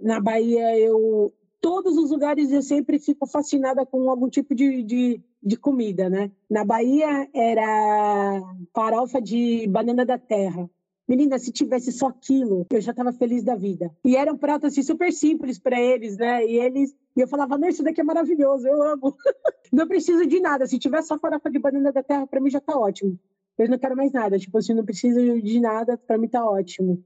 Na 0.00 0.20
Bahia, 0.20 0.78
eu... 0.78 1.32
Todos 1.60 1.98
os 1.98 2.10
lugares 2.10 2.50
eu 2.50 2.62
sempre 2.62 2.98
fico 2.98 3.26
fascinada 3.26 3.84
com 3.84 4.08
algum 4.08 4.30
tipo 4.30 4.54
de, 4.54 4.82
de, 4.82 5.22
de 5.42 5.56
comida, 5.58 6.08
né? 6.08 6.32
Na 6.48 6.64
Bahia 6.64 7.28
era 7.34 8.40
farofa 8.74 9.20
de 9.20 9.66
banana 9.66 10.06
da 10.06 10.16
terra. 10.16 10.70
Menina, 11.10 11.40
se 11.40 11.50
tivesse 11.50 11.90
só 11.90 12.06
aquilo, 12.06 12.64
eu 12.70 12.80
já 12.80 12.92
estava 12.92 13.12
feliz 13.12 13.42
da 13.42 13.56
vida. 13.56 13.90
E 14.04 14.14
era 14.14 14.32
um 14.32 14.36
prato 14.36 14.68
assim 14.68 14.80
super 14.80 15.12
simples 15.12 15.58
para 15.58 15.76
eles, 15.76 16.16
né? 16.16 16.46
E 16.46 16.56
eles 16.56 16.94
e 17.16 17.20
eu 17.20 17.26
falava, 17.26 17.58
não, 17.58 17.68
isso 17.68 17.82
daqui 17.82 18.00
é 18.00 18.04
maravilhoso, 18.04 18.68
eu 18.68 18.80
amo. 18.80 19.16
não 19.72 19.88
preciso 19.88 20.24
de 20.24 20.38
nada. 20.38 20.68
Se 20.68 20.78
tiver 20.78 21.02
só 21.02 21.18
farofa 21.18 21.50
de 21.50 21.58
banana 21.58 21.90
da 21.90 22.00
terra, 22.00 22.28
para 22.28 22.40
mim 22.40 22.48
já 22.48 22.60
tá 22.60 22.78
ótimo. 22.78 23.18
Eu 23.58 23.68
não 23.68 23.76
quero 23.76 23.96
mais 23.96 24.12
nada. 24.12 24.38
Tipo 24.38 24.56
assim, 24.58 24.72
não 24.72 24.84
preciso 24.84 25.42
de 25.42 25.58
nada, 25.58 25.98
para 25.98 26.16
mim 26.16 26.28
tá 26.28 26.48
ótimo. 26.48 27.02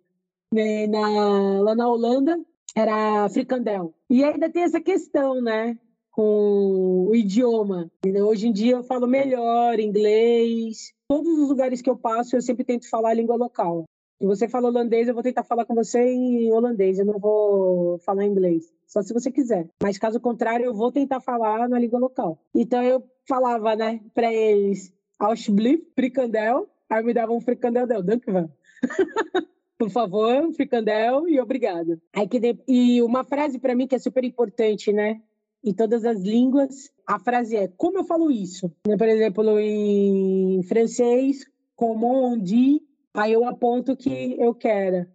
E 0.52 0.86
na, 0.86 1.62
lá 1.62 1.74
na 1.74 1.88
Holanda 1.88 2.38
era 2.76 3.26
fricandel. 3.30 3.94
E 4.10 4.22
ainda 4.22 4.50
tem 4.50 4.64
essa 4.64 4.82
questão, 4.82 5.40
né? 5.40 5.78
com 6.14 7.08
o 7.08 7.14
idioma. 7.16 7.90
Hoje 8.24 8.46
em 8.46 8.52
dia 8.52 8.76
eu 8.76 8.84
falo 8.84 9.06
melhor 9.06 9.80
inglês. 9.80 10.92
Todos 11.08 11.38
os 11.38 11.48
lugares 11.48 11.82
que 11.82 11.90
eu 11.90 11.96
passo, 11.96 12.36
eu 12.36 12.40
sempre 12.40 12.64
tento 12.64 12.88
falar 12.88 13.10
a 13.10 13.14
língua 13.14 13.34
local. 13.34 13.84
Se 14.18 14.26
você 14.26 14.48
fala 14.48 14.68
holandês, 14.68 15.08
eu 15.08 15.14
vou 15.14 15.22
tentar 15.22 15.42
falar 15.42 15.64
com 15.64 15.74
você 15.74 16.00
em 16.00 16.52
holandês, 16.52 16.98
eu 16.98 17.04
não 17.04 17.18
vou 17.18 17.98
falar 17.98 18.24
inglês. 18.24 18.72
Só 18.86 19.02
se 19.02 19.12
você 19.12 19.30
quiser. 19.30 19.68
Mas 19.82 19.98
caso 19.98 20.20
contrário, 20.20 20.66
eu 20.66 20.74
vou 20.74 20.92
tentar 20.92 21.20
falar 21.20 21.68
na 21.68 21.78
língua 21.78 21.98
local. 21.98 22.38
Então 22.54 22.82
eu 22.82 23.02
falava, 23.28 23.74
né, 23.74 24.00
para 24.14 24.32
eles, 24.32 24.92
Alsblief, 25.18 25.82
fricandel, 25.94 26.68
aí 26.88 27.02
me 27.02 27.12
davam 27.12 27.36
um 27.36 27.40
fricandel 27.40 27.86
del 27.86 28.02
Dankvan. 28.02 28.48
Por 29.76 29.90
favor, 29.90 30.52
fricandel 30.52 31.28
e 31.28 31.40
obrigado. 31.40 32.00
Aí 32.14 32.28
que 32.28 32.38
de... 32.38 32.56
E 32.68 33.02
uma 33.02 33.24
frase 33.24 33.58
para 33.58 33.74
mim 33.74 33.88
que 33.88 33.96
é 33.96 33.98
super 33.98 34.24
importante, 34.24 34.92
né? 34.92 35.20
Em 35.62 35.74
todas 35.74 36.04
as 36.04 36.20
línguas, 36.20 36.92
a 37.06 37.18
frase 37.18 37.56
é: 37.56 37.68
como 37.68 37.98
eu 37.98 38.04
falo 38.04 38.30
isso? 38.30 38.70
Por 38.84 39.08
exemplo, 39.08 39.58
em 39.58 40.62
francês, 40.62 41.44
comment 41.74 42.34
on 42.34 42.38
dit 42.38 42.82
Aí 43.14 43.32
eu 43.32 43.44
aponto 43.44 43.96
que 43.96 44.36
eu 44.40 44.52
quero. 44.52 45.06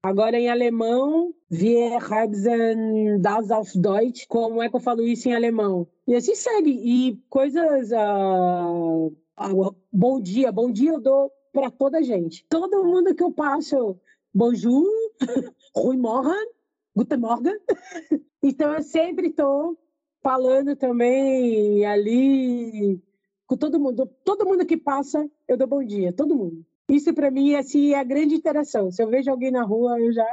Agora 0.00 0.38
em 0.38 0.48
alemão, 0.48 1.34
wir 1.50 1.98
haben 1.98 3.20
das 3.20 3.50
auf 3.50 3.76
Deutsch. 3.76 4.26
Como 4.28 4.62
é 4.62 4.68
que 4.68 4.76
eu 4.76 4.80
falo 4.80 5.02
isso 5.02 5.28
em 5.28 5.34
alemão? 5.34 5.88
E 6.06 6.14
assim 6.14 6.36
segue. 6.36 6.70
E 6.70 7.16
coisas. 7.28 7.90
Uh, 7.90 9.08
uh, 9.08 9.76
bom 9.92 10.20
dia, 10.20 10.52
bom 10.52 10.70
dia 10.70 10.92
eu 10.92 11.00
dou 11.00 11.32
para 11.52 11.68
toda 11.68 12.00
gente. 12.00 12.46
Todo 12.48 12.84
mundo 12.84 13.12
que 13.12 13.24
eu 13.24 13.32
passo, 13.32 13.98
bonjour, 14.32 14.86
morgen, 15.98 16.46
Guten 16.94 17.18
Morgen. 17.18 17.58
então 18.40 18.72
eu 18.74 18.82
sempre 18.84 19.30
estou 19.30 19.76
falando 20.22 20.76
também 20.76 21.84
ali 21.84 23.02
com 23.48 23.56
todo 23.56 23.80
mundo. 23.80 24.06
Todo 24.24 24.46
mundo 24.46 24.64
que 24.64 24.76
passa, 24.76 25.28
eu 25.48 25.56
dou 25.56 25.66
bom 25.66 25.82
dia, 25.82 26.12
todo 26.12 26.36
mundo. 26.36 26.64
Isso 26.88 27.12
para 27.12 27.30
mim 27.30 27.54
assim, 27.54 27.92
é 27.92 27.98
a 27.98 28.04
grande 28.04 28.34
interação. 28.34 28.90
Se 28.90 29.02
eu 29.02 29.08
vejo 29.08 29.30
alguém 29.30 29.50
na 29.50 29.62
rua, 29.62 30.00
eu 30.00 30.12
já. 30.12 30.26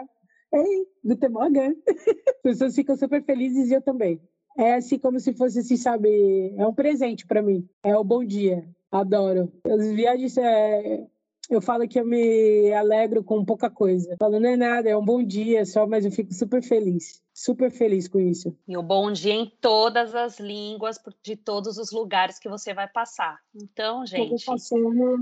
Ei, 0.53 0.87
Guten 1.03 1.29
Morgen. 1.29 1.75
As 2.29 2.41
pessoas 2.41 2.75
ficam 2.75 2.95
super 2.95 3.23
felizes 3.23 3.69
e 3.69 3.73
eu 3.73 3.81
também. 3.81 4.21
É 4.57 4.75
assim 4.75 4.97
como 4.97 5.19
se 5.19 5.33
fosse, 5.33 5.59
assim, 5.59 5.75
sabe? 5.75 6.55
É 6.57 6.65
um 6.65 6.73
presente 6.73 7.27
para 7.27 7.41
mim. 7.41 7.67
É 7.83 7.95
o 7.97 8.03
bom 8.05 8.23
dia. 8.23 8.65
Adoro. 8.89 9.51
As 9.65 9.91
viagens 9.91 10.37
é, 10.37 11.05
eu 11.49 11.61
falo 11.61 11.87
que 11.87 11.99
eu 11.99 12.05
me 12.05 12.73
alegro 12.73 13.23
com 13.23 13.45
pouca 13.45 13.69
coisa. 13.69 14.15
Falo, 14.19 14.39
não 14.39 14.49
é 14.49 14.55
nada, 14.55 14.89
é 14.89 14.97
um 14.97 15.05
bom 15.05 15.23
dia 15.23 15.65
só, 15.65 15.85
mas 15.85 16.05
eu 16.05 16.11
fico 16.11 16.33
super 16.33 16.63
feliz. 16.63 17.21
Super 17.33 17.69
feliz 17.69 18.07
com 18.07 18.19
isso. 18.19 18.55
E 18.67 18.77
o 18.77 18.83
bom 18.83 19.11
dia 19.11 19.33
em 19.33 19.51
todas 19.61 20.15
as 20.15 20.39
línguas, 20.39 20.99
de 21.21 21.35
todos 21.35 21.77
os 21.77 21.91
lugares 21.91 22.39
que 22.39 22.49
você 22.49 22.73
vai 22.73 22.87
passar. 22.87 23.39
Então, 23.53 24.05
gente, 24.05 24.45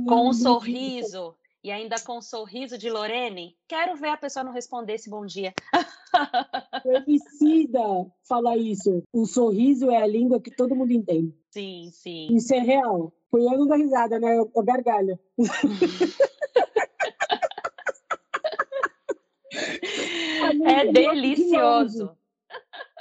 com 0.07 0.29
um 0.29 0.33
sorriso 0.33 1.35
e 1.63 1.71
ainda 1.71 1.95
com 1.99 2.17
um 2.17 2.21
sorriso 2.21 2.77
de 2.77 2.89
Lorene, 2.89 3.55
quero 3.67 3.95
ver 3.95 4.09
a 4.09 4.17
pessoa 4.17 4.43
não 4.43 4.51
responder 4.51 4.95
esse 4.95 5.09
bom 5.09 5.25
dia. 5.25 5.53
Femicida 6.83 7.79
falar 8.27 8.57
isso. 8.57 9.01
O 9.13 9.25
sorriso 9.25 9.89
é 9.89 9.97
a 9.97 10.07
língua 10.07 10.41
que 10.41 10.53
todo 10.53 10.75
mundo 10.75 10.91
entende. 10.91 11.33
Sim, 11.53 11.89
sim. 11.91 12.35
Isso 12.35 12.51
é 12.55 12.57
real. 12.57 13.13
Foi 13.29 13.41
eu 13.41 13.59
não 13.59 13.67
dou 13.67 13.77
risada, 13.77 14.17
né? 14.17 14.35
Eu, 14.35 14.51
eu 14.55 14.63
gargalho. 14.63 15.19
é 20.65 20.91
delicioso. 20.91 22.17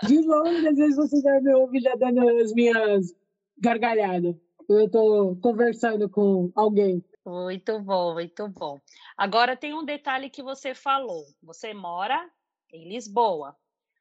De 0.06 0.16
longe, 0.16 0.18
de 0.20 0.20
longe, 0.28 0.68
às 0.68 0.76
vezes 0.76 0.96
você 0.96 1.18
já 1.22 1.40
me 1.40 1.54
ouve 1.54 1.80
já 1.80 1.94
dando 1.94 2.28
as 2.28 2.52
minhas 2.52 3.16
gargalhadas. 3.56 4.36
Eu 4.68 4.84
estou 4.84 5.34
conversando 5.36 6.10
com 6.10 6.52
alguém. 6.54 7.02
Muito 7.24 7.80
bom, 7.80 8.12
muito 8.12 8.48
bom. 8.48 8.78
Agora 9.16 9.56
tem 9.56 9.72
um 9.72 9.82
detalhe 9.82 10.28
que 10.28 10.42
você 10.42 10.74
falou. 10.74 11.24
Você 11.42 11.72
mora 11.72 12.30
em 12.70 12.86
Lisboa. 12.86 13.56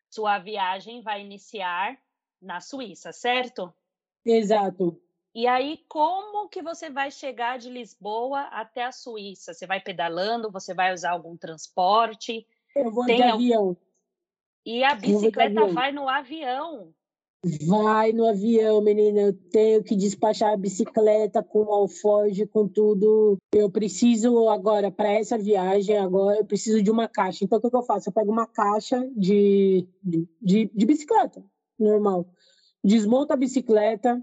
Sua 0.10 0.40
viagem 0.40 1.02
vai 1.02 1.22
iniciar 1.22 1.98
na 2.42 2.60
Suíça, 2.60 3.14
certo? 3.14 3.74
Exato. 4.26 5.00
E 5.34 5.48
aí, 5.48 5.80
como 5.88 6.50
que 6.50 6.62
você 6.62 6.90
vai 6.90 7.10
chegar 7.10 7.58
de 7.58 7.70
Lisboa 7.70 8.42
até 8.52 8.84
a 8.84 8.92
Suíça? 8.92 9.54
Você 9.54 9.66
vai 9.66 9.80
pedalando? 9.80 10.52
Você 10.52 10.74
vai 10.74 10.94
usar 10.94 11.12
algum 11.12 11.38
transporte? 11.38 12.46
Eu 12.76 12.92
vou 12.92 13.06
Tem 13.06 13.18
de 13.18 13.24
avião. 13.24 13.78
E 14.66 14.84
a 14.84 14.94
bicicleta 14.94 15.68
vai 15.68 15.92
no 15.92 16.08
avião. 16.08 16.94
Vai 17.66 18.12
no 18.12 18.28
avião, 18.28 18.82
menina. 18.82 19.22
Eu 19.22 19.34
tenho 19.34 19.84
que 19.84 19.96
despachar 19.96 20.54
a 20.54 20.58
bicicleta 20.58 21.42
com 21.42 21.64
o 21.64 21.74
alforge, 21.74 22.46
com 22.46 22.68
tudo. 22.68 23.38
Eu 23.52 23.72
preciso 23.72 24.48
agora, 24.50 24.92
para 24.92 25.12
essa 25.14 25.38
viagem, 25.38 25.98
agora 25.98 26.38
eu 26.38 26.46
preciso 26.46 26.84
de 26.84 26.92
uma 26.92 27.08
caixa. 27.08 27.44
Então, 27.44 27.58
o 27.58 27.62
que, 27.62 27.70
que 27.70 27.76
eu 27.76 27.82
faço? 27.82 28.10
Eu 28.10 28.14
pego 28.14 28.32
uma 28.32 28.46
caixa 28.46 29.10
de, 29.16 29.88
de, 30.04 30.70
de 30.72 30.86
bicicleta, 30.86 31.44
normal. 31.80 32.28
Desmonto 32.84 33.34
a 33.34 33.36
bicicleta. 33.36 34.22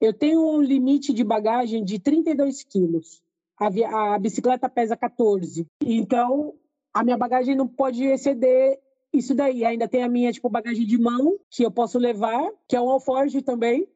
Eu 0.00 0.12
tenho 0.12 0.46
um 0.46 0.60
limite 0.60 1.12
de 1.12 1.24
bagagem 1.24 1.84
de 1.84 1.98
32 1.98 2.62
quilos. 2.62 3.22
A, 3.58 4.14
a 4.14 4.18
bicicleta 4.18 4.68
pesa 4.68 4.96
14. 4.96 5.66
Então, 5.80 6.54
a 6.92 7.02
minha 7.02 7.16
bagagem 7.16 7.54
não 7.54 7.66
pode 7.66 8.04
exceder 8.04 8.78
isso 9.12 9.34
daí. 9.34 9.64
Ainda 9.64 9.88
tem 9.88 10.02
a 10.02 10.08
minha, 10.08 10.32
tipo, 10.32 10.48
bagagem 10.48 10.86
de 10.86 10.98
mão, 10.98 11.38
que 11.50 11.62
eu 11.62 11.70
posso 11.70 11.98
levar, 11.98 12.50
que 12.68 12.76
é 12.76 12.80
um 12.80 12.90
alforge 12.90 13.42
também. 13.42 13.88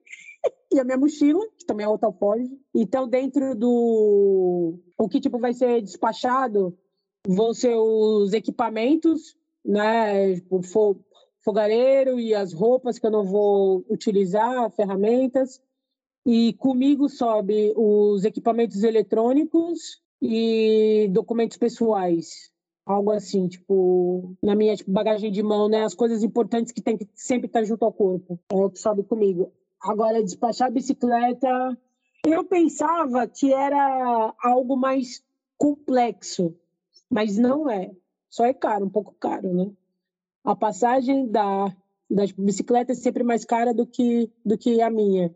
e 0.73 0.81
a 0.81 0.85
minha 0.85 0.97
mochila, 0.97 1.47
que 1.59 1.67
também 1.67 1.85
é 1.85 1.89
outro 1.89 2.07
alforge. 2.07 2.51
Então, 2.75 3.09
dentro 3.09 3.55
do... 3.55 4.79
O 4.99 5.09
que, 5.09 5.21
tipo, 5.21 5.39
vai 5.39 5.53
ser 5.53 5.83
despachado 5.83 6.77
vão 7.27 7.53
ser 7.53 7.75
os 7.77 8.33
equipamentos, 8.33 9.37
né? 9.65 10.35
Tipo, 10.35 10.61
fogareiro 11.43 12.19
e 12.19 12.35
as 12.35 12.53
roupas 12.53 12.99
que 12.99 13.07
eu 13.07 13.11
não 13.11 13.25
vou 13.25 13.85
utilizar, 13.89 14.71
ferramentas. 14.73 15.61
E 16.25 16.53
comigo 16.55 17.09
sobe 17.09 17.73
os 17.77 18.25
equipamentos 18.25 18.83
eletrônicos 18.83 20.03
e 20.21 21.09
documentos 21.13 21.57
pessoais 21.57 22.51
algo 22.91 23.11
assim, 23.13 23.47
tipo, 23.47 24.37
na 24.43 24.55
minha 24.55 24.75
tipo, 24.75 24.91
bagagem 24.91 25.31
de 25.31 25.43
mão, 25.43 25.69
né? 25.69 25.85
As 25.85 25.95
coisas 25.95 26.23
importantes 26.23 26.73
que 26.73 26.83
tem 26.83 26.97
que 26.99 27.09
sempre 27.15 27.47
estar 27.47 27.63
junto 27.63 27.85
ao 27.85 27.93
corpo. 27.93 28.39
É 28.51 28.55
o 28.55 28.71
que 28.71 28.79
sobe 28.79 29.03
comigo. 29.05 29.53
Agora, 29.81 30.23
despachar 30.23 30.69
a 30.69 30.71
bicicleta, 30.71 31.79
eu 32.27 32.45
pensava 32.45 33.27
que 33.27 33.53
era 33.53 34.35
algo 34.43 34.77
mais 34.77 35.23
complexo, 35.57 36.55
mas 37.09 37.39
não 37.39 37.71
é. 37.71 37.91
Só 38.29 38.45
é 38.45 38.53
caro, 38.53 38.87
um 38.87 38.91
pouco 38.91 39.15
caro, 39.19 39.53
né? 39.53 39.71
A 40.45 40.57
passagem 40.57 41.29
da, 41.29 41.75
da 42.11 42.25
bicicleta 42.39 42.93
é 42.93 42.95
sempre 42.95 43.23
mais 43.23 43.45
cara 43.45 43.75
do 43.75 43.87
que, 43.87 44.31
do 44.45 44.57
que 44.57 44.81
a 44.81 44.91
minha. 44.91 45.35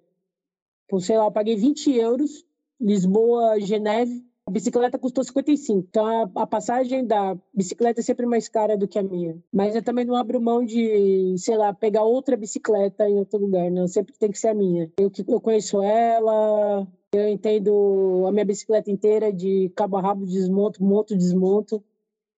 Por, 0.88 1.00
sei 1.00 1.16
lá, 1.18 1.26
eu 1.26 1.32
paguei 1.32 1.56
20 1.56 1.92
euros, 1.92 2.44
Lisboa, 2.80 3.60
Geneve, 3.60 4.24
a 4.46 4.50
bicicleta 4.50 4.98
custou 4.98 5.24
55, 5.24 5.86
então 5.88 6.04
a, 6.06 6.42
a, 6.42 6.46
passagem 6.46 7.06
da 7.06 7.34
bicicleta 7.54 8.00
é 8.00 8.02
sempre 8.02 8.26
mais 8.26 8.46
cara 8.46 8.76
do 8.76 8.86
que 8.86 8.98
a 8.98 9.02
minha. 9.02 9.38
Mas 9.50 9.74
eu 9.74 9.82
também 9.82 10.04
não 10.04 10.14
abro 10.14 10.38
mão 10.38 10.62
de, 10.62 11.34
sei 11.38 11.56
lá, 11.56 11.72
pegar 11.72 12.02
outra 12.02 12.36
bicicleta 12.36 13.08
em 13.08 13.16
outro 13.16 13.38
lugar, 13.38 13.70
não. 13.70 13.88
Sempre 13.88 14.12
tem 14.18 14.30
que 14.30 14.38
ser 14.38 14.48
a 14.48 14.54
minha. 14.54 14.92
Eu, 14.98 15.10
eu 15.26 15.40
conheço 15.40 15.80
ela, 15.82 16.86
eu 17.10 17.28
entendo 17.28 18.24
a 18.28 18.32
minha 18.32 18.44
bicicleta 18.44 18.90
inteira 18.90 19.32
de 19.32 19.70
cabo 19.74 19.96
a 19.96 20.02
rabo, 20.02 20.26
desmonto, 20.26 20.84
monto, 20.84 21.16
desmonto. 21.16 21.82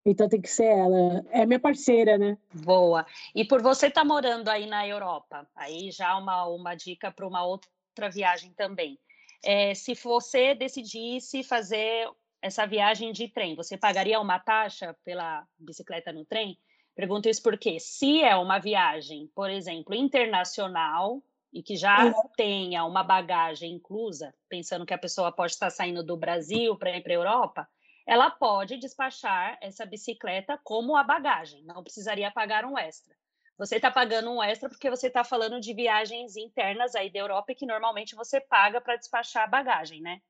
Então 0.07 0.29
tem 0.29 0.41
que 0.41 0.49
ser 0.49 0.67
ela. 0.67 1.25
É 1.31 1.45
minha 1.45 1.59
parceira, 1.59 2.17
né? 2.17 2.39
Boa. 2.55 3.05
E 3.35 3.45
por 3.45 3.61
você 3.61 3.89
estar 3.89 4.03
tá 4.03 4.07
morando 4.07 4.49
aí 4.49 4.67
na 4.67 4.87
Europa, 4.87 5.47
aí 5.55 5.91
já 5.91 6.17
uma, 6.17 6.47
uma 6.47 6.75
dica 6.75 7.11
para 7.11 7.27
uma 7.27 7.45
outra 7.45 8.09
viagem 8.09 8.53
também 8.53 8.99
é, 9.47 9.75
se 9.75 9.95
você 9.95 10.55
decidisse 10.55 11.45
fazer 11.45 12.11
essa 12.43 12.67
viagem 12.67 13.13
de 13.13 13.29
trem, 13.29 13.55
você 13.55 13.77
pagaria 13.77 14.21
uma 14.21 14.41
taxa 14.41 14.95
pela 15.05 15.47
bicicleta 15.57 16.13
no 16.13 16.25
trem? 16.25 16.59
Pergunto 16.97 17.29
isso 17.29 17.43
porque, 17.43 17.79
se 17.79 18.23
é 18.23 18.35
uma 18.35 18.59
viagem, 18.59 19.31
por 19.35 19.49
exemplo, 19.49 19.95
internacional, 19.95 21.23
e 21.53 21.63
que 21.63 21.77
já 21.77 22.07
uhum. 22.07 22.13
tenha 22.37 22.85
uma 22.85 23.03
bagagem 23.03 23.73
inclusa, 23.73 24.35
pensando 24.49 24.85
que 24.85 24.93
a 24.93 24.99
pessoa 24.99 25.33
pode 25.33 25.53
estar 25.53 25.71
saindo 25.71 26.03
do 26.03 26.17
Brasil 26.17 26.77
para 26.77 26.97
ir 26.97 27.03
para 27.03 27.13
a 27.13 27.15
Europa, 27.15 27.69
ela 28.07 28.31
pode 28.31 28.79
despachar 28.79 29.59
essa 29.61 29.85
bicicleta 29.85 30.59
como 30.63 30.97
a 30.97 31.03
bagagem, 31.03 31.65
não 31.65 31.83
precisaria 31.83 32.31
pagar 32.31 32.65
um 32.65 32.79
extra 32.79 33.15
você 33.59 33.77
está 33.77 33.91
pagando 33.91 34.31
um 34.31 34.43
extra 34.43 34.69
porque 34.69 34.91
você 34.91 35.07
está 35.07 35.25
falando 35.25 35.61
de 35.61 35.73
viagens 35.73 36.37
internas 36.37 36.95
aí 36.95 37.11
da 37.11 37.19
Europa 37.19 37.55
que 37.55 37.67
normalmente 37.67 38.15
você 38.15 38.41
paga 38.41 38.81
para 38.81 38.97
despachar 38.97 39.45
a 39.45 39.49
bagagem, 39.49 40.01
né? 40.03 40.21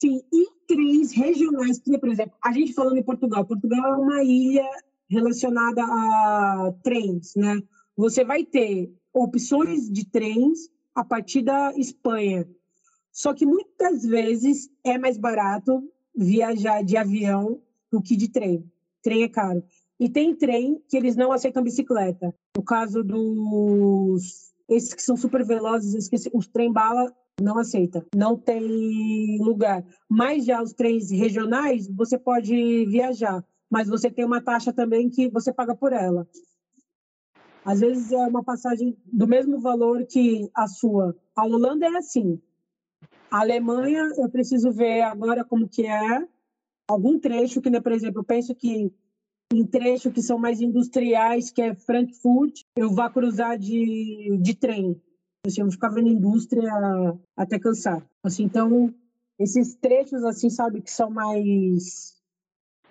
Sim, 0.00 0.22
e 0.32 0.46
trens 0.66 1.12
regionais, 1.12 1.80
por 1.80 2.08
exemplo, 2.08 2.36
a 2.44 2.52
gente 2.52 2.72
falando 2.72 2.98
em 2.98 3.02
Portugal, 3.02 3.44
Portugal 3.44 3.94
é 3.94 3.96
uma 3.96 4.22
ilha 4.22 4.68
relacionada 5.08 5.82
a 5.82 6.72
trens, 6.82 7.34
né? 7.34 7.60
Você 7.96 8.24
vai 8.24 8.44
ter 8.44 8.92
opções 9.12 9.90
de 9.90 10.04
trens 10.04 10.70
a 10.94 11.02
partir 11.02 11.42
da 11.42 11.72
Espanha. 11.76 12.48
Só 13.10 13.34
que 13.34 13.44
muitas 13.44 14.04
vezes 14.04 14.70
é 14.84 14.98
mais 14.98 15.16
barato 15.16 15.82
viajar 16.18 16.82
de 16.82 16.96
avião 16.96 17.60
do 17.90 18.02
que 18.02 18.16
de 18.16 18.28
trem. 18.28 18.68
Trem 19.02 19.22
é 19.22 19.28
caro. 19.28 19.62
E 20.00 20.08
tem 20.08 20.34
trem 20.34 20.82
que 20.88 20.96
eles 20.96 21.16
não 21.16 21.32
aceitam 21.32 21.62
bicicleta. 21.62 22.34
No 22.56 22.62
caso 22.62 23.02
dos 23.04 24.48
esses 24.68 24.92
que 24.92 25.02
são 25.02 25.16
super 25.16 25.44
velozes, 25.44 25.94
esqueci, 25.94 26.30
os 26.34 26.46
trem 26.46 26.72
bala 26.72 27.10
não 27.40 27.58
aceita, 27.58 28.04
não 28.14 28.36
tem 28.36 29.38
lugar. 29.40 29.84
Mas 30.08 30.44
já 30.44 30.62
os 30.62 30.72
trens 30.72 31.10
regionais, 31.10 31.88
você 31.88 32.18
pode 32.18 32.84
viajar, 32.86 33.42
mas 33.70 33.88
você 33.88 34.10
tem 34.10 34.24
uma 34.24 34.42
taxa 34.42 34.72
também 34.72 35.08
que 35.08 35.30
você 35.30 35.52
paga 35.52 35.74
por 35.74 35.92
ela. 35.92 36.28
Às 37.64 37.80
vezes 37.80 38.12
é 38.12 38.26
uma 38.26 38.42
passagem 38.42 38.96
do 39.12 39.26
mesmo 39.26 39.60
valor 39.60 40.04
que 40.06 40.48
a 40.54 40.66
sua. 40.66 41.16
A 41.34 41.44
Holanda 41.44 41.86
é 41.86 41.96
assim. 41.96 42.40
A 43.30 43.40
Alemanha, 43.40 44.10
eu 44.16 44.28
preciso 44.30 44.72
ver 44.72 45.02
agora 45.02 45.44
como 45.44 45.68
que 45.68 45.86
é 45.86 46.26
algum 46.88 47.18
trecho 47.18 47.60
que, 47.60 47.68
né, 47.68 47.80
por 47.80 47.92
exemplo, 47.92 48.20
eu 48.20 48.24
penso 48.24 48.54
que 48.54 48.90
em 49.52 49.66
trechos 49.66 50.12
que 50.12 50.22
são 50.22 50.38
mais 50.38 50.60
industriais, 50.60 51.50
que 51.50 51.60
é 51.60 51.74
Frankfurt, 51.74 52.62
eu 52.76 52.90
vá 52.90 53.10
cruzar 53.10 53.58
de, 53.58 54.38
de 54.40 54.54
trem. 54.54 55.00
Assim, 55.46 55.60
eu 55.60 55.66
vou 55.66 55.72
ficar 55.72 55.88
vendo 55.90 56.08
indústria 56.08 56.70
até 57.36 57.58
cansar. 57.58 58.04
Assim, 58.22 58.44
então, 58.44 58.92
esses 59.38 59.74
trechos, 59.76 60.24
assim, 60.24 60.50
sabe, 60.50 60.82
que 60.82 60.90
são 60.90 61.10
mais 61.10 62.16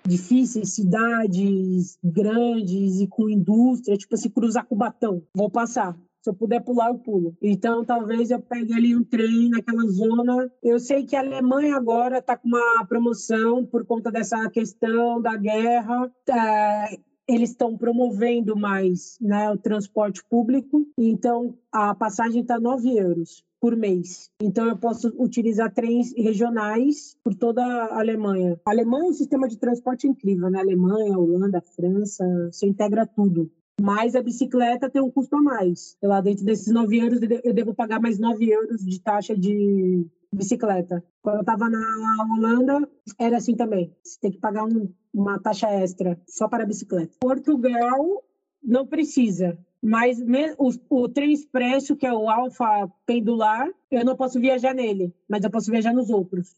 difíceis, 0.05 0.73
cidades 0.73 1.97
grandes 2.03 3.01
e 3.01 3.07
com 3.07 3.29
indústria, 3.29 3.97
tipo 3.97 4.15
assim, 4.15 4.29
cruzar 4.29 4.65
com 4.65 4.75
batão, 4.75 5.21
vou 5.33 5.49
passar. 5.49 5.97
Se 6.27 6.31
eu 6.31 6.35
puder 6.35 6.59
pular, 6.61 6.89
eu 6.89 6.97
pulo. 6.99 7.37
Então, 7.41 7.85
talvez 7.85 8.31
eu 8.31 8.41
pegue 8.41 8.73
ali 8.73 8.93
um 8.93 9.01
trem 9.01 9.47
naquela 9.49 9.87
zona. 9.87 10.51
Eu 10.61 10.77
sei 10.77 11.05
que 11.05 11.15
a 11.15 11.21
Alemanha 11.21 11.77
agora 11.77 12.17
está 12.17 12.35
com 12.35 12.49
uma 12.49 12.85
promoção 12.85 13.65
por 13.65 13.85
conta 13.85 14.11
dessa 14.11 14.49
questão 14.49 15.21
da 15.21 15.37
guerra. 15.37 16.11
É, 16.29 16.99
eles 17.29 17.51
estão 17.51 17.77
promovendo 17.77 18.57
mais 18.57 19.17
né, 19.21 19.49
o 19.49 19.57
transporte 19.57 20.21
público, 20.29 20.85
então 20.97 21.57
a 21.71 21.95
passagem 21.95 22.41
está 22.41 22.59
9 22.59 22.97
euros 22.97 23.45
por 23.59 23.75
mês. 23.75 24.29
Então 24.41 24.67
eu 24.67 24.77
posso 24.77 25.13
utilizar 25.17 25.73
trens 25.73 26.13
regionais 26.13 27.15
por 27.23 27.33
toda 27.35 27.63
a 27.63 27.99
Alemanha. 27.99 28.59
A 28.65 28.71
Alemanha 28.71 29.05
é 29.05 29.09
um 29.09 29.13
sistema 29.13 29.47
de 29.47 29.57
transporte 29.57 30.07
incrível, 30.07 30.49
né? 30.49 30.59
Alemanha, 30.59 31.17
Holanda, 31.17 31.61
França, 31.61 32.25
você 32.51 32.67
integra 32.67 33.05
tudo. 33.05 33.49
Mas 33.79 34.15
a 34.15 34.23
bicicleta 34.23 34.89
tem 34.89 35.01
um 35.01 35.11
custo 35.11 35.35
a 35.35 35.41
mais. 35.41 35.95
Lá 36.01 36.19
dentro 36.19 36.43
desses 36.43 36.73
9 36.73 36.97
euros, 36.97 37.19
eu 37.43 37.53
devo 37.53 37.73
pagar 37.73 38.01
mais 38.01 38.17
9 38.17 38.49
euros 38.49 38.83
de 38.83 38.99
taxa 38.99 39.35
de 39.37 40.05
bicicleta. 40.33 41.03
Quando 41.21 41.35
eu 41.35 41.41
estava 41.41 41.69
na 41.69 42.27
Holanda, 42.33 42.89
era 43.19 43.37
assim 43.37 43.55
também. 43.55 43.95
Você 44.03 44.19
tem 44.19 44.31
que 44.31 44.39
pagar 44.39 44.65
um, 44.65 44.91
uma 45.13 45.39
taxa 45.39 45.69
extra 45.69 46.19
só 46.27 46.47
para 46.47 46.63
a 46.63 46.65
bicicleta. 46.67 47.17
Portugal 47.19 48.23
não 48.63 48.85
precisa. 48.85 49.57
Mas 49.81 50.19
o, 50.57 50.71
o 50.89 51.07
trem 51.07 51.31
expresso, 51.31 51.95
que 51.95 52.05
é 52.05 52.11
o 52.11 52.29
alfa 52.29 52.91
pendular, 53.05 53.69
eu 53.91 54.03
não 54.03 54.15
posso 54.15 54.39
viajar 54.39 54.73
nele, 54.73 55.13
mas 55.29 55.43
eu 55.43 55.51
posso 55.51 55.69
viajar 55.69 55.93
nos 55.93 56.09
outros. 56.09 56.55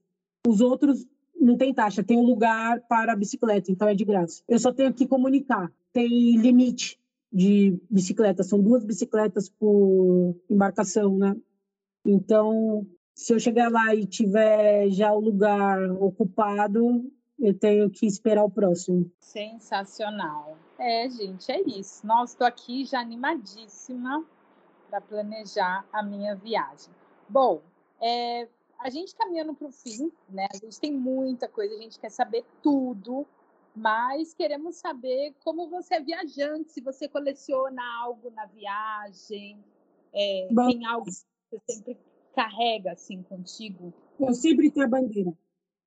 Os 0.47 0.61
outros 0.61 1.05
não 1.39 1.57
tem 1.57 1.73
taxa, 1.73 2.01
tem 2.01 2.17
um 2.17 2.25
lugar 2.25 2.79
para 2.87 3.11
a 3.11 3.15
bicicleta, 3.15 3.71
então 3.71 3.89
é 3.89 3.93
de 3.93 4.05
graça. 4.05 4.41
Eu 4.47 4.57
só 4.57 4.71
tenho 4.71 4.93
que 4.93 5.05
comunicar. 5.05 5.69
Tem 5.91 6.37
limite 6.37 6.97
de 7.31 7.79
bicicleta, 7.89 8.43
são 8.43 8.61
duas 8.61 8.83
bicicletas 8.83 9.49
por 9.49 10.35
embarcação, 10.49 11.17
né? 11.17 11.35
Então, 12.05 12.85
se 13.13 13.33
eu 13.33 13.39
chegar 13.39 13.69
lá 13.71 13.93
e 13.93 14.05
tiver 14.05 14.89
já 14.89 15.13
o 15.13 15.19
lugar 15.19 15.79
ocupado, 16.01 17.11
eu 17.37 17.53
tenho 17.53 17.89
que 17.89 18.05
esperar 18.05 18.43
o 18.43 18.49
próximo. 18.49 19.11
Sensacional. 19.19 20.57
É, 20.77 21.09
gente, 21.09 21.51
é 21.51 21.61
isso. 21.61 22.05
Nossa, 22.05 22.33
estou 22.33 22.47
aqui 22.47 22.85
já 22.85 22.99
animadíssima 22.99 24.25
para 24.89 25.01
planejar 25.01 25.85
a 25.91 26.01
minha 26.01 26.35
viagem. 26.35 26.91
Bom, 27.27 27.61
é, 28.01 28.47
a 28.79 28.89
gente 28.89 29.15
caminhando 29.15 29.53
para 29.53 29.67
o 29.67 29.71
fim, 29.71 30.11
né? 30.29 30.47
A 30.51 30.57
gente 30.57 30.79
tem 30.79 30.91
muita 30.91 31.47
coisa, 31.47 31.75
a 31.75 31.77
gente 31.77 31.99
quer 31.99 32.09
saber 32.09 32.45
tudo, 32.63 33.27
mas 33.75 34.33
queremos 34.33 34.75
saber 34.77 35.33
como 35.43 35.69
você 35.69 35.95
é 35.95 36.01
viajante, 36.01 36.71
se 36.71 36.81
você 36.81 37.07
coleciona 37.07 37.81
algo 38.01 38.29
na 38.31 38.45
viagem, 38.45 39.57
é, 40.13 40.47
tem 40.47 40.85
algo 40.85 41.05
que 41.05 41.57
você 41.57 41.73
sempre 41.73 41.97
carrega 42.35 42.91
assim 42.93 43.21
contigo. 43.23 43.93
Eu 44.19 44.33
sempre 44.33 44.71
tenho 44.71 44.85
a 44.85 44.89
bandeira 44.89 45.33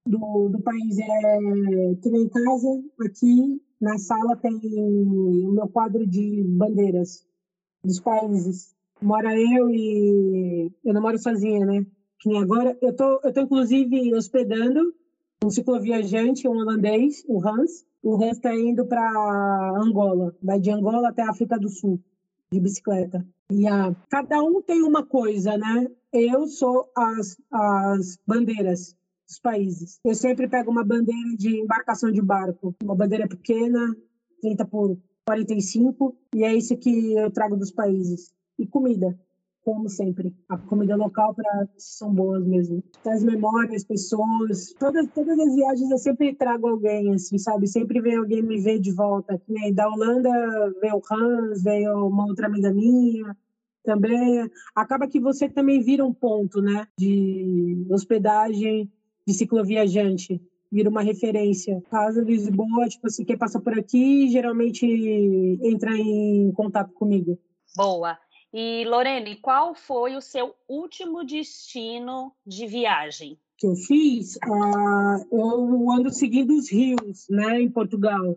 do, 0.07 0.49
do 0.49 0.61
país. 0.63 0.99
É, 0.99 1.95
que 2.03 2.09
em 2.09 2.29
casa, 2.29 2.83
aqui 3.07 3.63
na 3.81 3.99
sala, 3.99 4.37
tem 4.37 4.61
o 4.63 5.53
meu 5.53 5.69
quadro 5.69 6.07
de 6.07 6.45
bandeiras 6.45 7.27
dos 7.85 8.01
países. 8.01 8.75
Mora 9.01 9.35
eu 9.39 9.69
e. 9.71 10.71
Eu 10.85 10.95
não 10.95 11.03
moro 11.03 11.19
sozinha, 11.19 11.67
né? 11.67 11.85
Que 12.21 12.29
nem 12.29 12.43
agora. 12.43 12.77
Eu 12.81 12.95
tô, 12.95 13.21
eu 13.25 13.33
tô 13.33 13.41
inclusive 13.41 14.15
hospedando 14.15 14.95
um 15.45 15.51
cicloviajante, 15.51 16.47
um 16.47 16.57
holandês, 16.57 17.25
o 17.27 17.47
Hans. 17.47 17.85
O 18.03 18.17
Hans 18.17 18.37
está 18.37 18.55
indo 18.55 18.85
para 18.87 19.01
Angola, 19.77 20.35
vai 20.43 20.59
de 20.59 20.71
Angola 20.71 21.09
até 21.09 21.23
a 21.23 21.31
África 21.31 21.59
do 21.59 21.69
Sul, 21.69 22.01
de 22.51 22.61
bicicleta. 22.61 23.25
E 23.51 23.67
a, 23.67 23.95
cada 24.09 24.43
um 24.43 24.61
tem 24.63 24.83
uma 24.83 25.05
coisa, 25.05 25.57
né? 25.57 25.89
Eu 26.13 26.47
sou 26.47 26.91
as, 26.97 27.37
as 27.51 28.19
bandeiras 28.27 28.97
dos 29.27 29.39
países. 29.39 30.01
Eu 30.05 30.15
sempre 30.15 30.49
pego 30.49 30.71
uma 30.71 30.85
bandeira 30.85 31.37
de 31.37 31.61
embarcação 31.61 32.11
de 32.11 32.21
barco, 32.21 32.75
uma 32.83 32.95
bandeira 32.95 33.29
pequena, 33.29 33.97
30 34.41 34.65
por 34.67 34.99
45, 35.27 36.17
e 36.35 36.45
é 36.45 36.55
isso 36.55 36.77
que 36.77 37.15
eu 37.15 37.31
trago 37.31 37.57
dos 37.57 37.71
países. 37.71 38.33
E 38.59 38.67
comida, 38.67 39.17
como 39.65 39.89
sempre. 39.89 40.35
A 40.49 40.57
comida 40.59 40.97
local 40.97 41.35
para 41.35 41.69
são 41.77 42.13
boas 42.13 42.45
mesmo. 42.47 42.83
As 43.07 43.23
memórias, 43.23 43.85
pessoas, 43.85 44.75
todas, 44.79 45.09
todas 45.15 45.39
as 45.39 45.55
viagens 45.55 45.91
eu 45.91 45.99
sempre 45.99 46.35
trago 46.35 46.69
alguém, 46.69 47.15
assim, 47.15 47.39
sabe? 47.39 47.67
Sempre 47.67 48.01
vem 48.01 48.17
alguém 48.17 48.43
me 48.43 48.61
ver 48.61 48.79
de 48.79 48.93
volta. 48.93 49.39
Que 49.39 49.73
da 49.73 49.89
Holanda 49.89 50.31
veio 50.81 50.97
o 50.97 51.15
Hans, 51.15 51.63
veio 51.63 52.07
uma 52.07 52.27
outra 52.27 52.47
amiga 52.47 52.73
minha, 52.73 53.37
também 53.85 54.49
acaba 54.75 55.09
que 55.09 55.21
você 55.21 55.49
também 55.49 55.81
vira 55.81 56.05
um 56.05 56.13
ponto, 56.13 56.61
né, 56.61 56.87
de 56.97 57.85
hospedagem 57.91 58.91
de 59.27 59.35
cicloviajante, 59.35 60.41
vira 60.71 60.89
uma 60.89 61.03
referência. 61.03 61.83
Casa 61.91 62.23
Lisboa, 62.23 62.89
tipo 62.89 63.07
assim, 63.07 63.25
quem 63.25 63.37
passa 63.37 63.61
por 63.61 63.79
aqui 63.79 64.29
geralmente 64.29 64.87
entra 65.63 65.97
em 65.97 66.51
contato 66.53 66.93
comigo. 66.93 67.39
Boa. 67.77 68.19
E 68.53 68.85
Lorene, 68.85 69.37
qual 69.37 69.75
foi 69.75 70.15
o 70.15 70.21
seu 70.21 70.55
último 70.69 71.25
destino 71.25 72.33
de 72.47 72.67
viagem? 72.67 73.39
Que 73.57 73.67
eu 73.67 73.75
fiz, 73.75 74.37
uh, 74.37 75.27
eu 75.33 75.91
ando 75.91 76.11
seguindo 76.11 76.55
os 76.55 76.71
rios, 76.71 77.27
né, 77.31 77.63
em 77.63 77.71
Portugal. 77.71 78.37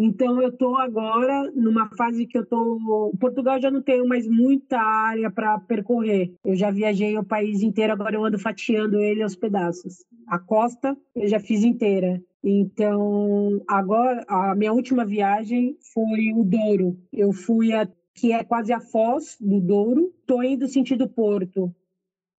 Então 0.00 0.40
eu 0.40 0.50
estou 0.50 0.76
agora 0.76 1.50
numa 1.56 1.88
fase 1.96 2.24
que 2.24 2.38
eu 2.38 2.46
tô. 2.46 3.12
Portugal 3.18 3.60
já 3.60 3.68
não 3.68 3.82
tenho 3.82 4.06
mais 4.06 4.28
muita 4.28 4.78
área 4.78 5.28
para 5.28 5.58
percorrer. 5.58 6.32
Eu 6.44 6.54
já 6.54 6.70
viajei 6.70 7.18
o 7.18 7.24
país 7.24 7.62
inteiro, 7.62 7.92
agora 7.92 8.14
eu 8.14 8.24
ando 8.24 8.38
fatiando 8.38 9.00
ele 9.00 9.22
aos 9.22 9.34
pedaços. 9.34 10.04
A 10.28 10.38
costa 10.38 10.96
eu 11.16 11.26
já 11.26 11.40
fiz 11.40 11.64
inteira. 11.64 12.22
Então 12.44 13.60
agora 13.66 14.24
a 14.28 14.54
minha 14.54 14.72
última 14.72 15.04
viagem 15.04 15.76
foi 15.92 16.32
o 16.32 16.44
Douro. 16.44 16.96
Eu 17.12 17.32
fui 17.32 17.72
a 17.72 17.88
que 18.18 18.32
é 18.32 18.42
quase 18.44 18.72
a 18.72 18.80
Foz 18.80 19.36
do 19.40 19.60
Douro. 19.60 20.14
Tô 20.26 20.42
indo 20.42 20.68
sentido 20.68 21.08
Porto. 21.08 21.74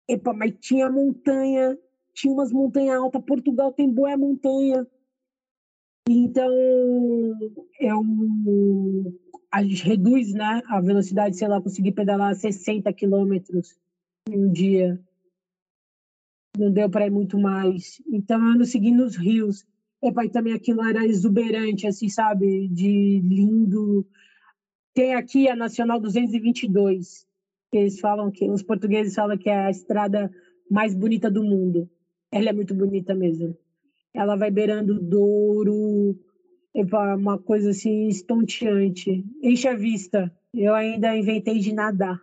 Epa, 0.08 0.32
mas 0.32 0.54
tinha 0.60 0.90
montanha, 0.90 1.78
tinha 2.14 2.32
umas 2.32 2.52
montanhas 2.52 2.96
altas. 2.96 3.22
Portugal 3.24 3.72
tem 3.72 3.88
boa 3.88 4.16
montanha 4.16 4.86
então, 6.10 6.50
eu, 7.78 8.02
a 9.52 9.62
gente 9.62 9.84
reduz 9.84 10.32
né, 10.32 10.62
a 10.66 10.80
velocidade, 10.80 11.36
sei 11.36 11.46
lá, 11.46 11.60
conseguir 11.60 11.92
pedalar 11.92 12.34
60 12.34 12.90
quilômetros 12.94 13.76
em 14.26 14.46
um 14.46 14.50
dia. 14.50 14.98
Não 16.56 16.72
deu 16.72 16.88
para 16.88 17.06
ir 17.06 17.10
muito 17.10 17.38
mais. 17.38 18.00
Então, 18.10 18.40
eu 18.40 18.52
ando 18.52 18.64
seguindo 18.64 19.04
os 19.04 19.16
rios. 19.16 19.66
Epa, 20.02 20.24
e 20.24 20.30
também 20.30 20.54
aquilo 20.54 20.82
era 20.82 21.04
exuberante, 21.04 21.86
assim, 21.86 22.08
sabe? 22.08 22.68
De 22.68 23.20
lindo. 23.20 24.06
Tem 24.98 25.14
aqui 25.14 25.48
a 25.48 25.54
Nacional 25.54 26.00
222, 26.00 27.24
que 27.70 27.78
eles 27.78 28.00
falam 28.00 28.32
que, 28.32 28.50
os 28.50 28.64
portugueses 28.64 29.14
falam 29.14 29.38
que 29.38 29.48
é 29.48 29.66
a 29.66 29.70
estrada 29.70 30.28
mais 30.68 30.92
bonita 30.92 31.30
do 31.30 31.44
mundo. 31.44 31.88
Ela 32.32 32.48
é 32.48 32.52
muito 32.52 32.74
bonita 32.74 33.14
mesmo 33.14 33.56
ela 34.12 34.34
vai 34.34 34.50
beirando 34.50 35.00
Douro, 35.00 36.18
uma 37.16 37.38
coisa 37.38 37.70
assim 37.70 38.08
estonteante. 38.08 39.24
Enche 39.40 39.68
a 39.68 39.76
vista. 39.76 40.32
Eu 40.52 40.74
ainda 40.74 41.16
inventei 41.16 41.60
de 41.60 41.72
nadar 41.72 42.20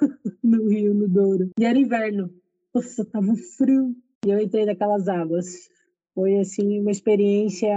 no 0.42 0.68
rio, 0.68 0.92
no 0.92 1.08
Douro. 1.08 1.50
E 1.56 1.64
era 1.64 1.78
inverno. 1.78 2.28
Nossa, 2.74 3.04
tava 3.04 3.32
frio. 3.56 3.94
E 4.26 4.30
eu 4.30 4.40
entrei 4.40 4.64
naquelas 4.64 5.06
águas. 5.06 5.68
Foi 6.14 6.36
assim 6.40 6.80
uma 6.80 6.90
experiência, 6.90 7.68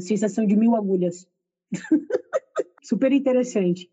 sensação 0.00 0.44
de 0.44 0.56
mil 0.56 0.74
agulhas. 0.74 1.28
Super 2.82 3.12
interessante. 3.12 3.90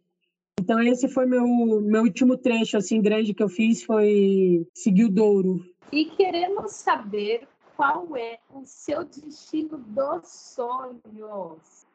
Então 0.60 0.82
esse 0.82 1.08
foi 1.08 1.26
meu 1.26 1.46
meu 1.82 2.04
último 2.04 2.38
trecho 2.38 2.78
assim 2.78 3.02
grande 3.02 3.34
que 3.34 3.42
eu 3.42 3.50
fiz 3.50 3.84
foi 3.84 4.68
seguir 4.74 5.06
o 5.06 5.10
Douro. 5.10 5.64
E 5.92 6.06
queremos 6.06 6.74
saber 6.74 7.48
qual 7.76 8.16
é 8.18 8.40
o 8.54 8.64
seu 8.66 9.06
destino 9.06 9.78
dos 9.78 10.28
sonhos? 10.28 11.88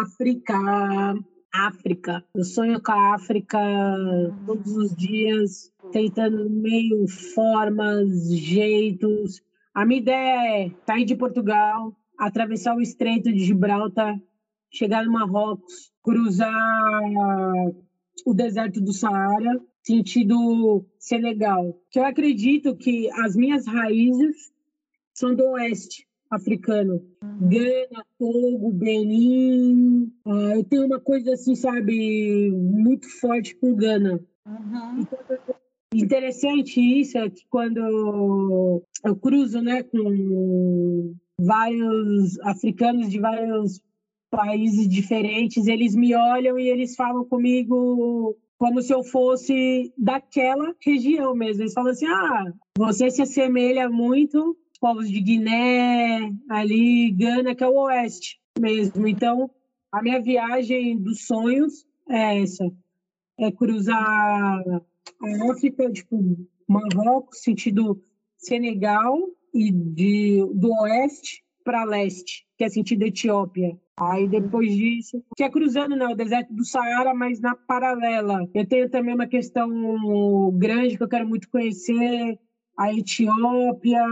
África. 0.00 0.54
África. 1.52 2.24
Eu 2.34 2.44
sonho 2.44 2.80
com 2.80 2.92
a 2.92 3.14
África 3.14 3.58
todos 4.46 4.74
os 4.74 4.96
dias, 4.96 5.70
tentando 5.92 6.48
meio 6.48 7.06
formas, 7.34 8.32
jeitos. 8.32 9.42
A 9.74 9.84
minha 9.84 10.00
ideia 10.00 10.66
é 10.66 10.70
sair 10.86 11.04
de 11.04 11.14
Portugal, 11.14 11.94
atravessar 12.18 12.74
o 12.74 12.80
Estreito 12.80 13.30
de 13.30 13.40
Gibraltar, 13.40 14.18
chegar 14.72 15.04
no 15.04 15.12
Marrocos, 15.12 15.92
cruzar 16.02 17.02
o 18.26 18.34
deserto 18.34 18.80
do 18.80 18.92
Saara, 18.92 19.60
sentido 19.82 20.84
Senegal. 20.98 21.78
Que 21.90 21.98
eu 21.98 22.04
acredito 22.04 22.76
que 22.76 23.10
as 23.12 23.36
minhas 23.36 23.66
raízes 23.66 24.52
são 25.14 25.34
do 25.34 25.44
oeste. 25.50 26.06
africano. 26.30 27.02
Gana, 27.42 28.04
Togo, 28.18 28.72
Benin. 28.72 30.10
Uh, 30.24 30.54
eu 30.54 30.64
tenho 30.64 30.86
uma 30.86 30.98
coisa 30.98 31.34
assim, 31.34 31.54
sabe, 31.54 32.50
muito 32.50 33.06
forte 33.20 33.54
com 33.56 33.74
Gana. 33.74 34.18
Uhum. 34.46 35.00
Então, 35.00 35.18
interessante 35.94 36.80
isso 36.80 37.18
é 37.18 37.28
que 37.28 37.44
quando 37.50 38.82
eu 39.04 39.16
cruzo, 39.16 39.60
né, 39.60 39.82
com 39.82 41.14
vários 41.38 42.40
africanos 42.40 43.10
de 43.10 43.20
vários 43.20 43.80
países 44.32 44.88
diferentes, 44.88 45.66
eles 45.66 45.94
me 45.94 46.14
olham 46.14 46.58
e 46.58 46.66
eles 46.66 46.96
falam 46.96 47.22
comigo 47.22 48.34
como 48.58 48.80
se 48.80 48.94
eu 48.94 49.04
fosse 49.04 49.92
daquela 49.96 50.74
região 50.80 51.34
mesmo. 51.34 51.62
Eles 51.62 51.74
falam 51.74 51.90
assim: 51.90 52.06
ah, 52.06 52.52
você 52.76 53.10
se 53.10 53.20
assemelha 53.20 53.90
muito 53.90 54.56
povos 54.80 55.08
de 55.08 55.20
Guiné, 55.20 56.32
ali, 56.48 57.12
Gana, 57.12 57.54
que 57.54 57.62
é 57.62 57.68
o 57.68 57.82
oeste 57.82 58.40
mesmo. 58.58 59.06
Então, 59.06 59.50
a 59.92 60.02
minha 60.02 60.20
viagem 60.20 60.98
dos 60.98 61.26
sonhos 61.26 61.84
é 62.08 62.40
essa: 62.40 62.64
é 63.38 63.52
cruzar 63.52 64.02
a 64.02 65.52
África, 65.52 65.92
tipo, 65.92 66.18
Marrocos, 66.66 67.42
sentido 67.42 68.00
Senegal, 68.38 69.18
e 69.52 69.70
de, 69.70 70.38
do 70.54 70.72
oeste 70.80 71.44
para 71.62 71.84
leste, 71.84 72.44
que 72.56 72.64
é 72.64 72.68
sentido 72.68 73.02
Etiópia. 73.02 73.78
Aí 73.98 74.26
depois 74.26 74.74
disso, 74.74 75.22
que 75.36 75.44
é 75.44 75.50
cruzando 75.50 75.94
né, 75.94 76.06
o 76.06 76.16
deserto 76.16 76.52
do 76.52 76.64
Saara, 76.64 77.14
mas 77.14 77.40
na 77.40 77.54
paralela. 77.54 78.48
Eu 78.54 78.66
tenho 78.66 78.90
também 78.90 79.14
uma 79.14 79.26
questão 79.26 80.50
grande 80.52 80.96
que 80.96 81.02
eu 81.02 81.08
quero 81.08 81.28
muito 81.28 81.48
conhecer, 81.50 82.38
a 82.78 82.92
Etiópia. 82.92 84.02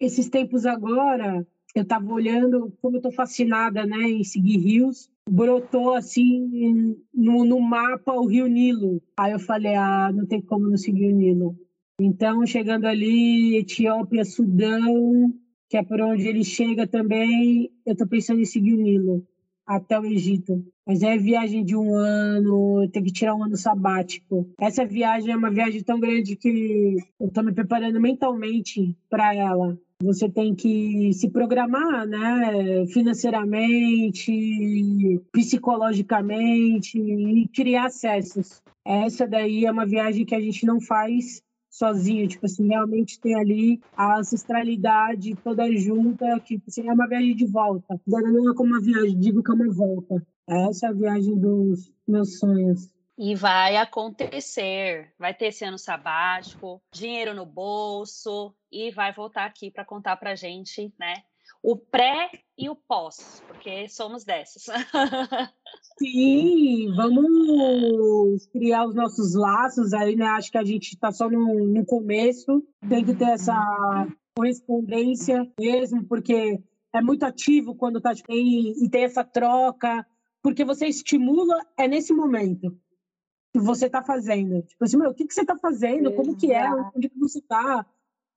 Esses 0.00 0.28
tempos 0.28 0.64
agora, 0.64 1.46
eu 1.74 1.82
estava 1.82 2.10
olhando 2.12 2.72
como 2.80 2.96
eu 2.96 2.98
estou 2.98 3.12
fascinada 3.12 3.86
né, 3.86 3.98
em 3.98 4.24
seguir 4.24 4.58
rios. 4.58 5.08
Brotou 5.28 5.94
assim 5.94 6.96
no, 7.14 7.44
no 7.44 7.60
mapa 7.60 8.12
o 8.12 8.26
rio 8.26 8.46
Nilo. 8.46 9.02
Aí 9.18 9.32
eu 9.32 9.38
falei, 9.38 9.74
ah, 9.74 10.10
não 10.12 10.26
tem 10.26 10.40
como 10.40 10.68
não 10.68 10.76
seguir 10.76 11.12
o 11.12 11.16
Nilo. 11.16 11.56
Então, 12.00 12.46
chegando 12.46 12.86
ali, 12.86 13.56
Etiópia, 13.58 14.24
Sudão, 14.24 15.34
que 15.70 15.76
é 15.76 15.84
por 15.84 16.00
onde 16.00 16.26
ele 16.26 16.42
chega 16.42 16.84
também, 16.84 17.70
eu 17.86 17.92
estou 17.92 18.08
pensando 18.08 18.40
em 18.40 18.44
seguir 18.44 18.74
o 18.74 18.82
Nilo 18.82 19.24
até 19.64 20.00
o 20.00 20.04
Egito. 20.04 20.64
Mas 20.84 21.00
é 21.00 21.16
viagem 21.16 21.64
de 21.64 21.76
um 21.76 21.94
ano, 21.94 22.88
tem 22.88 23.04
que 23.04 23.12
tirar 23.12 23.36
um 23.36 23.44
ano 23.44 23.56
sabático. 23.56 24.50
Essa 24.60 24.84
viagem 24.84 25.32
é 25.32 25.36
uma 25.36 25.48
viagem 25.48 25.80
tão 25.84 26.00
grande 26.00 26.34
que 26.34 26.96
eu 27.20 27.28
estou 27.28 27.44
me 27.44 27.52
preparando 27.52 28.00
mentalmente 28.00 28.96
para 29.08 29.32
ela. 29.32 29.78
Você 30.02 30.28
tem 30.28 30.56
que 30.56 31.12
se 31.12 31.30
programar, 31.30 32.04
né, 32.04 32.84
financeiramente, 32.88 34.32
psicologicamente 35.30 36.98
e 36.98 37.46
criar 37.54 37.86
acessos. 37.86 38.60
Essa 38.84 39.28
daí 39.28 39.66
é 39.66 39.70
uma 39.70 39.86
viagem 39.86 40.24
que 40.24 40.34
a 40.34 40.40
gente 40.40 40.66
não 40.66 40.80
faz 40.80 41.40
sozinho, 41.70 42.26
tipo 42.28 42.44
assim, 42.46 42.66
realmente 42.68 43.20
tem 43.20 43.34
ali 43.34 43.80
a 43.96 44.18
ancestralidade 44.18 45.36
toda 45.36 45.70
junta, 45.76 46.40
que 46.40 46.60
assim, 46.66 46.88
é 46.88 46.92
uma 46.92 47.08
viagem 47.08 47.36
de 47.36 47.46
volta. 47.46 48.00
Não 48.06 48.50
é 48.50 48.54
como 48.54 48.72
uma 48.72 48.80
viagem, 48.80 49.18
digo 49.18 49.42
que 49.42 49.50
é 49.50 49.54
uma 49.54 49.72
volta. 49.72 50.22
Essa 50.48 50.86
é 50.86 50.88
a 50.90 50.92
viagem 50.92 51.38
dos 51.38 51.92
meus 52.06 52.38
sonhos. 52.38 52.90
E 53.16 53.34
vai 53.34 53.76
acontecer, 53.76 55.12
vai 55.18 55.34
ter 55.34 55.48
esse 55.48 55.64
ano 55.64 55.78
sabático, 55.78 56.82
dinheiro 56.90 57.34
no 57.34 57.44
bolso 57.44 58.54
e 58.72 58.90
vai 58.90 59.12
voltar 59.12 59.44
aqui 59.44 59.70
para 59.70 59.84
contar 59.84 60.16
para 60.16 60.34
gente, 60.34 60.92
né? 60.98 61.22
O 61.62 61.76
pré 61.76 62.30
e 62.56 62.68
o 62.70 62.74
pós, 62.74 63.42
porque 63.46 63.88
somos 63.88 64.24
dessas. 64.24 64.64
Sim, 65.98 66.92
vamos 66.96 68.46
criar 68.46 68.86
os 68.86 68.94
nossos 68.94 69.34
laços 69.34 69.92
aí, 69.92 70.16
né? 70.16 70.26
Acho 70.26 70.50
que 70.50 70.58
a 70.58 70.64
gente 70.64 70.94
está 70.94 71.12
só 71.12 71.28
no, 71.28 71.66
no 71.66 71.84
começo, 71.84 72.62
tem 72.88 73.04
que 73.04 73.14
ter 73.14 73.30
essa 73.30 73.54
correspondência 74.34 75.50
mesmo, 75.58 76.04
porque 76.04 76.62
é 76.94 77.02
muito 77.02 77.24
ativo 77.24 77.74
quando 77.74 77.98
está 77.98 78.12
e, 78.30 78.84
e 78.84 78.88
tem 78.88 79.04
essa 79.04 79.22
troca, 79.22 80.06
porque 80.42 80.64
você 80.64 80.86
estimula 80.86 81.64
é 81.78 81.86
nesse 81.86 82.12
momento 82.12 82.74
que 83.52 83.60
você 83.60 83.86
está 83.86 84.02
fazendo. 84.02 84.62
Tipo 84.62 84.84
assim, 84.84 84.96
meu, 84.96 85.10
o 85.10 85.14
que, 85.14 85.26
que 85.26 85.34
você 85.34 85.42
está 85.42 85.56
fazendo? 85.56 86.12
Como 86.14 86.36
que 86.36 86.52
é? 86.52 86.70
Onde 86.96 87.08
que 87.08 87.18
você 87.18 87.38
está? 87.38 87.84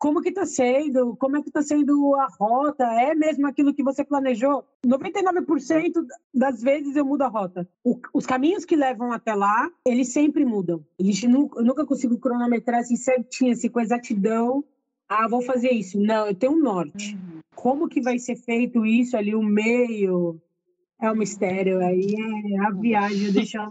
Como 0.04 0.22
que 0.22 0.28
está 0.28 0.46
sendo, 0.46 1.16
como 1.16 1.38
é 1.38 1.42
que 1.42 1.48
está 1.48 1.62
sendo 1.62 2.14
a 2.16 2.28
rota, 2.38 2.84
é 2.84 3.16
mesmo 3.16 3.48
aquilo 3.48 3.74
que 3.74 3.82
você 3.82 4.04
planejou? 4.04 4.66
99% 4.86 6.06
das 6.34 6.62
vezes 6.62 6.98
eu 6.98 7.06
mudo 7.06 7.22
a 7.22 7.30
rota. 7.30 7.66
O, 7.82 7.98
os 8.14 8.26
caminhos 8.26 8.66
que 8.66 8.76
levam 8.76 9.14
até 9.14 9.34
lá, 9.34 9.72
eles 9.88 10.10
sempre 10.10 10.44
mudam. 10.44 10.86
Eles 11.00 11.24
nunca, 11.24 11.58
eu 11.58 11.64
nunca 11.64 11.86
consigo 11.86 12.18
cronometrar 12.18 12.82
assim 12.82 12.98
certinho, 12.98 13.54
assim, 13.54 13.70
com 13.70 13.80
exatidão. 13.80 14.62
Ah, 15.08 15.26
vou 15.30 15.42
fazer 15.42 15.72
isso. 15.72 15.98
Não, 15.98 16.28
eu 16.28 16.36
tenho 16.36 16.52
um 16.52 16.60
norte. 16.60 17.16
Uhum. 17.16 17.40
Como 17.56 17.88
que 17.88 18.02
vai 18.02 18.20
ser 18.20 18.36
feito 18.36 18.86
isso 18.86 19.16
ali, 19.16 19.34
o 19.34 19.42
meio, 19.42 20.38
é 21.06 21.12
um 21.12 21.16
mistério. 21.16 21.80
Aí 21.86 22.16
é 22.54 22.60
a 22.66 22.72
viagem, 22.72 23.26
eu 23.26 23.34
deixo 23.34 23.58
ela 23.58 23.70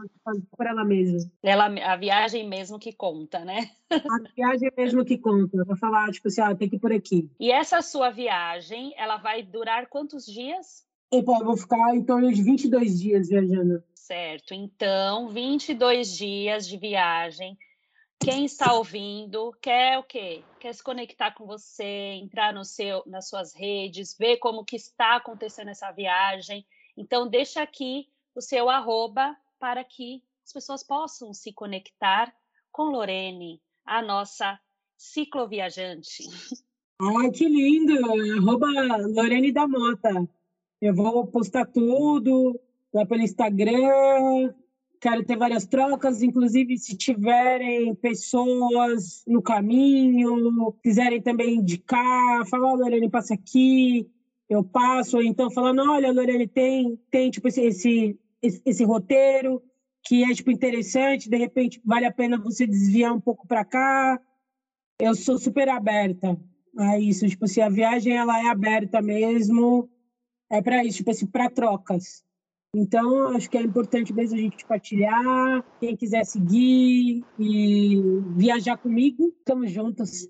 por 0.57 0.67
ela 0.67 0.85
mesma. 0.85 1.31
Ela, 1.43 1.67
a 1.67 1.97
viagem 1.97 2.49
mesmo 2.49 2.79
que 2.79 2.93
conta, 2.93 3.45
né? 3.45 3.71
A 3.91 4.19
viagem 4.35 4.71
mesmo 4.77 5.05
que 5.05 5.19
conta. 5.19 5.65
Vou 5.65 5.77
falar, 5.77 6.11
tipo 6.13 6.29
assim, 6.29 6.41
ah, 6.41 6.55
tem 6.55 6.69
que 6.69 6.77
ir 6.77 6.79
por 6.79 6.93
aqui. 6.93 7.31
E 7.39 7.51
essa 7.51 7.81
sua 7.83 8.11
viagem, 8.11 8.93
ela 8.97 9.17
vai 9.17 9.43
durar 9.43 9.87
quantos 9.87 10.27
dias? 10.27 10.85
Eu 11.11 11.23
vou 11.23 11.57
ficar 11.57 11.95
em 11.95 12.03
torno 12.03 12.33
de 12.33 12.43
22 12.43 13.01
dias 13.01 13.29
viajando. 13.29 13.83
Certo. 13.95 14.55
Então, 14.55 15.29
22 15.29 16.17
dias 16.17 16.67
de 16.67 16.77
viagem. 16.77 17.57
Quem 18.19 18.45
está 18.45 18.73
ouvindo 18.73 19.53
quer 19.61 19.99
o 19.99 20.05
quê? 20.05 20.45
Quer 20.61 20.73
se 20.73 20.83
conectar 20.83 21.33
com 21.33 21.45
você, 21.45 22.13
entrar 22.23 22.55
no 22.55 22.65
seu, 22.65 23.03
nas 23.05 23.29
suas 23.29 23.53
redes, 23.53 24.17
ver 24.17 24.37
como 24.37 24.65
que 24.65 24.77
está 24.77 25.17
acontecendo 25.17 25.71
essa 25.71 25.91
viagem 25.91 26.65
então, 26.97 27.29
deixa 27.29 27.63
aqui 27.63 28.09
o 28.35 28.41
seu 28.41 28.69
arroba 28.69 29.37
para 29.59 29.85
que 29.85 30.23
as 30.45 30.53
pessoas 30.53 30.83
possam 30.83 31.33
se 31.33 31.53
conectar 31.53 32.35
com 32.71 32.85
Lorene, 32.85 33.61
a 33.85 34.03
nossa 34.03 34.59
cicloviajante. 34.97 36.25
Ai, 37.01 37.31
que 37.31 37.47
lindo! 37.47 37.95
Arroba 38.39 38.67
Lorene 39.09 39.53
da 39.53 39.67
Mota. 39.67 40.29
Eu 40.81 40.95
vou 40.95 41.27
postar 41.27 41.67
tudo 41.67 42.59
lá 42.93 43.05
pelo 43.07 43.23
Instagram. 43.23 44.53
Quero 45.01 45.25
ter 45.25 45.37
várias 45.37 45.67
trocas, 45.67 46.23
inclusive 46.23 46.79
se 46.79 46.97
tiverem 46.97 47.93
pessoas 47.97 49.25
no 49.27 49.43
caminho, 49.43 50.73
quiserem 50.81 51.21
também 51.21 51.57
indicar, 51.57 52.47
falar, 52.47 52.75
Lorene, 52.75 53.11
passa 53.11 53.35
aqui, 53.35 54.09
eu 54.49 54.63
passo, 54.63 55.17
ou 55.17 55.23
então 55.23 55.51
falando, 55.51 55.83
olha, 55.91 56.13
Lorene, 56.13 56.47
tem, 56.47 56.97
tem 57.11 57.31
tipo, 57.31 57.49
esse, 57.49 57.63
esse, 57.63 58.19
esse, 58.43 58.85
roteiro 58.85 59.63
que 60.05 60.25
é 60.25 60.35
tipo 60.35 60.51
interessante, 60.51 61.31
de 61.31 61.37
repente 61.37 61.81
vale 61.85 62.05
a 62.05 62.13
pena 62.13 62.39
você 62.39 62.67
desviar 62.67 63.13
um 63.13 63.21
pouco 63.21 63.47
para 63.47 63.65
cá. 63.65 64.21
Eu 65.01 65.15
sou 65.15 65.39
super 65.39 65.69
aberta 65.69 66.39
a 66.77 66.99
isso, 66.99 67.29
tipo 67.29 67.45
assim, 67.45 67.61
a 67.61 67.69
viagem 67.69 68.17
ela 68.17 68.39
é 68.39 68.49
aberta 68.49 69.01
mesmo, 69.01 69.89
é 70.51 70.61
para 70.61 70.85
isso, 70.85 70.99
tipo 70.99 71.11
assim, 71.11 71.27
para 71.27 71.51
trocas. 71.51 72.25
Então, 72.75 73.29
acho 73.37 73.51
que 73.51 73.59
é 73.59 73.63
importante 73.63 74.15
mesmo 74.15 74.37
a 74.37 74.41
gente 74.41 74.63
compartilhar. 74.63 75.63
Quem 75.79 75.95
quiser 75.95 76.25
seguir 76.25 77.23
e 77.39 78.01
viajar 78.35 78.79
comigo, 78.79 79.29
estamos 79.39 79.71
juntos. 79.71 80.27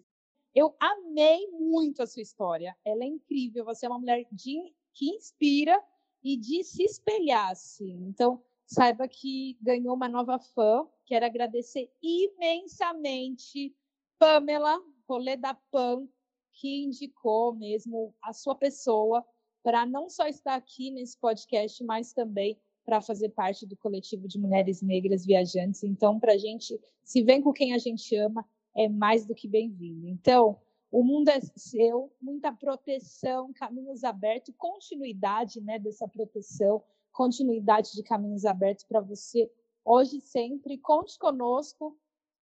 Eu 0.54 0.74
amei 0.78 1.48
muito 1.48 2.02
a 2.02 2.06
sua 2.06 2.22
história. 2.22 2.76
Ela 2.84 3.04
é 3.04 3.06
incrível. 3.06 3.64
Você 3.64 3.86
é 3.86 3.88
uma 3.88 3.98
mulher 3.98 4.26
de, 4.30 4.74
que 4.92 5.10
inspira 5.10 5.82
e 6.22 6.36
de 6.36 6.62
se 6.62 6.82
espelhar. 6.82 7.50
Assim. 7.50 7.92
Então, 8.08 8.42
saiba 8.66 9.08
que 9.08 9.56
ganhou 9.60 9.94
uma 9.94 10.08
nova 10.08 10.38
fã. 10.38 10.86
Quero 11.06 11.24
agradecer 11.24 11.90
imensamente 12.02 13.74
Pamela, 14.18 14.80
rolê 15.08 15.36
da 15.36 15.54
PAN, 15.54 16.06
que 16.52 16.84
indicou 16.84 17.54
mesmo 17.54 18.14
a 18.22 18.32
sua 18.32 18.54
pessoa 18.54 19.24
para 19.62 19.86
não 19.86 20.08
só 20.08 20.26
estar 20.26 20.54
aqui 20.54 20.90
nesse 20.90 21.18
podcast, 21.18 21.82
mas 21.84 22.12
também 22.12 22.58
para 22.84 23.00
fazer 23.00 23.28
parte 23.30 23.64
do 23.64 23.76
coletivo 23.76 24.26
de 24.26 24.38
mulheres 24.38 24.82
negras 24.82 25.24
viajantes. 25.24 25.84
Então, 25.84 26.18
para 26.18 26.32
a 26.32 26.38
gente, 26.38 26.78
se 27.02 27.22
vem 27.22 27.40
com 27.40 27.52
quem 27.52 27.72
a 27.72 27.78
gente 27.78 28.14
ama, 28.16 28.44
é 28.74 28.88
mais 28.88 29.26
do 29.26 29.34
que 29.34 29.48
bem-vindo. 29.48 30.08
Então, 30.08 30.58
o 30.90 31.02
mundo 31.02 31.28
é 31.28 31.40
seu, 31.56 32.12
muita 32.20 32.52
proteção, 32.52 33.52
caminhos 33.52 34.04
abertos, 34.04 34.54
continuidade 34.56 35.60
né, 35.60 35.78
dessa 35.78 36.06
proteção, 36.06 36.82
continuidade 37.12 37.92
de 37.92 38.02
caminhos 38.02 38.44
abertos 38.44 38.84
para 38.84 39.00
você 39.00 39.50
hoje 39.84 40.20
sempre. 40.20 40.78
Conte 40.78 41.18
conosco 41.18 41.98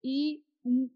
e 0.03 0.41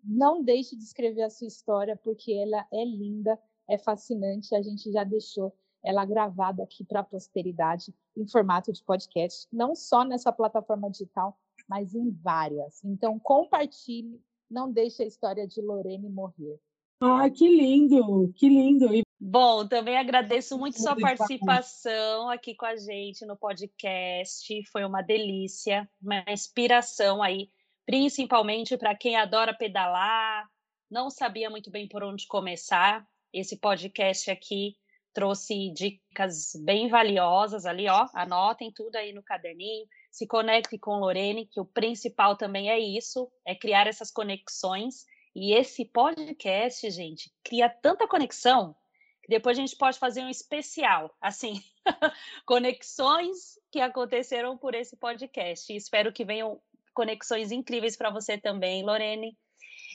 não 0.04 0.44
deixe 0.44 0.76
de 0.76 0.84
escrever 0.84 1.24
a 1.24 1.30
sua 1.30 1.48
história, 1.48 1.98
porque 1.98 2.34
ela 2.34 2.68
é 2.72 2.86
linda, 2.86 3.40
é 3.70 3.78
fascinante. 3.78 4.56
A 4.56 4.62
gente 4.62 4.92
já 4.92 5.04
deixou 5.04 5.54
ela 5.84 6.06
gravada 6.06 6.64
aqui 6.64 6.84
para 6.84 7.02
a 7.02 7.04
posteridade 7.04 7.94
em 8.16 8.26
formato 8.26 8.72
de 8.72 8.82
podcast, 8.84 9.48
não 9.52 9.76
só 9.76 10.06
nessa 10.06 10.32
plataforma 10.32 10.90
digital, 10.90 11.38
mas 11.68 11.94
em 11.94 12.10
várias. 12.10 12.84
Então, 12.84 13.20
compartilhe, 13.20 14.22
não 14.54 14.72
deixe 14.72 15.04
a 15.04 15.08
história 15.08 15.48
de 15.48 15.62
Lorene 15.62 16.08
morrer. 16.08 16.60
Ah, 17.02 17.30
que 17.30 17.48
lindo, 17.48 18.32
que 18.36 18.48
lindo. 18.48 18.88
Bom, 19.20 19.68
também 19.68 19.98
agradeço 19.98 20.58
muito 20.58 20.80
sua 20.80 20.96
participação 20.96 22.30
aqui 22.30 22.56
com 22.56 22.66
a 22.66 22.78
gente 22.78 23.26
no 23.26 23.36
podcast. 23.36 24.64
Foi 24.72 24.86
uma 24.86 25.02
delícia, 25.02 25.90
uma 26.02 26.24
inspiração 26.30 27.22
aí, 27.22 27.50
principalmente 27.86 28.78
para 28.78 28.96
quem 28.96 29.18
adora 29.18 29.54
pedalar, 29.54 30.48
não 30.90 31.10
sabia 31.10 31.50
muito 31.50 31.72
bem 31.72 31.88
por 31.88 32.04
onde 32.04 32.28
começar. 32.28 33.06
Esse 33.34 33.58
podcast 33.58 34.30
aqui 34.30 34.78
trouxe 35.14 35.74
dicas 35.74 36.52
bem 36.64 36.88
valiosas 36.88 37.66
ali, 37.66 37.90
ó. 37.90 38.08
Anotem 38.14 38.72
tudo 38.72 38.96
aí 38.96 39.12
no 39.12 39.24
caderninho. 39.24 39.88
Se 40.14 40.28
conecte 40.28 40.78
com 40.78 41.00
Lorene, 41.00 41.48
que 41.48 41.60
o 41.60 41.66
principal 41.66 42.38
também 42.38 42.70
é 42.70 42.78
isso, 42.78 43.32
é 43.44 43.56
criar 43.56 43.88
essas 43.88 44.12
conexões. 44.12 45.08
E 45.36 45.56
esse 45.56 45.86
podcast, 45.86 46.88
gente, 46.92 47.34
cria 47.44 47.68
tanta 47.68 48.08
conexão 48.08 48.76
que 49.24 49.30
depois 49.30 49.58
a 49.58 49.62
gente 49.62 49.76
pode 49.76 49.98
fazer 49.98 50.22
um 50.22 50.30
especial, 50.30 51.16
assim, 51.20 51.60
conexões 52.46 53.58
que 53.72 53.82
aconteceram 53.82 54.56
por 54.56 54.76
esse 54.76 54.96
podcast. 54.98 55.74
E 55.74 55.78
espero 55.78 56.14
que 56.14 56.24
venham 56.24 56.62
conexões 56.94 57.52
incríveis 57.52 57.98
para 57.98 58.12
você 58.12 58.38
também, 58.38 58.84
Lorene. 58.84 59.36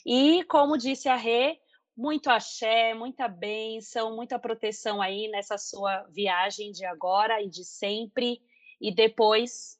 E 0.04 0.42
como 0.44 0.76
disse 0.76 1.08
a 1.08 1.14
Rê, 1.14 1.60
muito 1.96 2.28
axé, 2.28 2.92
muita 2.92 3.28
bênção, 3.28 4.16
muita 4.16 4.36
proteção 4.36 5.00
aí 5.00 5.28
nessa 5.28 5.56
sua 5.56 6.02
viagem 6.10 6.72
de 6.72 6.84
agora 6.84 7.40
e 7.40 7.48
de 7.48 7.64
sempre. 7.64 8.42
E 8.80 8.92
depois 8.92 9.77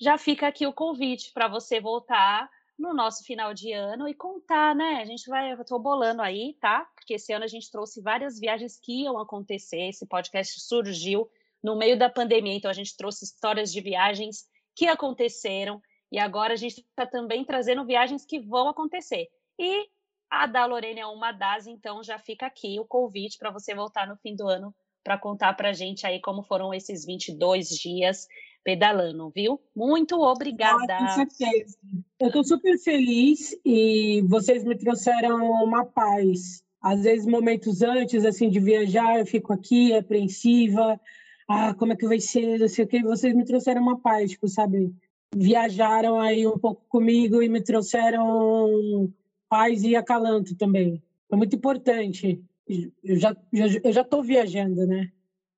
já 0.00 0.18
fica 0.18 0.46
aqui 0.46 0.66
o 0.66 0.72
convite 0.72 1.32
para 1.32 1.48
você 1.48 1.80
voltar 1.80 2.50
no 2.78 2.92
nosso 2.92 3.24
final 3.24 3.54
de 3.54 3.72
ano 3.72 4.06
e 4.06 4.14
contar, 4.14 4.74
né? 4.74 5.00
A 5.00 5.04
gente 5.04 5.28
vai, 5.28 5.52
eu 5.52 5.64
tô 5.64 5.78
bolando 5.78 6.20
aí, 6.20 6.54
tá? 6.60 6.86
Porque 6.94 7.14
esse 7.14 7.32
ano 7.32 7.44
a 7.44 7.48
gente 7.48 7.70
trouxe 7.70 8.02
várias 8.02 8.38
viagens 8.38 8.78
que 8.78 9.04
iam 9.04 9.18
acontecer. 9.18 9.88
Esse 9.88 10.06
podcast 10.06 10.60
surgiu 10.60 11.28
no 11.62 11.74
meio 11.74 11.98
da 11.98 12.10
pandemia, 12.10 12.54
então 12.54 12.70
a 12.70 12.74
gente 12.74 12.96
trouxe 12.96 13.24
histórias 13.24 13.72
de 13.72 13.80
viagens 13.80 14.46
que 14.74 14.86
aconteceram 14.86 15.80
e 16.12 16.18
agora 16.18 16.52
a 16.52 16.56
gente 16.56 16.80
está 16.80 17.06
também 17.06 17.44
trazendo 17.44 17.84
viagens 17.84 18.24
que 18.26 18.38
vão 18.38 18.68
acontecer. 18.68 19.26
E 19.58 19.88
a 20.30 20.46
da 20.46 20.66
Lorena 20.66 21.00
é 21.00 21.06
uma 21.06 21.32
das, 21.32 21.66
então 21.66 22.02
já 22.02 22.18
fica 22.18 22.46
aqui 22.46 22.78
o 22.78 22.84
convite 22.84 23.38
para 23.38 23.50
você 23.50 23.74
voltar 23.74 24.06
no 24.06 24.16
fim 24.16 24.36
do 24.36 24.46
ano 24.46 24.74
para 25.02 25.16
contar 25.16 25.54
para 25.54 25.70
a 25.70 25.72
gente 25.72 26.04
aí 26.04 26.20
como 26.20 26.42
foram 26.42 26.74
esses 26.74 27.06
22 27.06 27.68
dias 27.68 28.26
pedalando, 28.66 29.30
viu? 29.30 29.60
Muito 29.76 30.20
obrigada. 30.20 30.96
Ah, 30.96 30.98
com 30.98 31.08
certeza. 31.14 31.78
Eu 32.18 32.26
estou 32.26 32.42
super 32.42 32.76
feliz 32.80 33.56
e 33.64 34.24
vocês 34.26 34.64
me 34.64 34.76
trouxeram 34.76 35.36
uma 35.62 35.84
paz. 35.84 36.64
Às 36.82 37.04
vezes, 37.04 37.26
momentos 37.26 37.80
antes 37.80 38.24
assim 38.24 38.50
de 38.50 38.58
viajar, 38.58 39.20
eu 39.20 39.24
fico 39.24 39.52
aqui 39.52 39.94
apreensiva. 39.94 41.00
Ah, 41.48 41.74
como 41.74 41.92
é 41.92 41.96
que 41.96 42.08
vai 42.08 42.18
ser? 42.18 42.58
Não 42.58 42.66
sei 42.66 42.84
o 42.84 42.88
que. 42.88 43.04
Vocês 43.04 43.32
me 43.36 43.44
trouxeram 43.44 43.80
uma 43.80 44.00
paz, 44.00 44.32
tipo, 44.32 44.48
sabe? 44.48 44.92
Viajaram 45.32 46.18
aí 46.18 46.44
um 46.44 46.58
pouco 46.58 46.84
comigo 46.88 47.40
e 47.40 47.48
me 47.48 47.62
trouxeram 47.62 49.12
paz 49.48 49.84
e 49.84 49.94
acalanto 49.94 50.56
também. 50.56 51.00
É 51.30 51.36
muito 51.36 51.54
importante. 51.54 52.42
Eu 52.68 53.16
já 53.16 53.36
eu 53.52 53.92
já 53.92 54.00
estou 54.00 54.24
viajando, 54.24 54.84
né? 54.88 55.08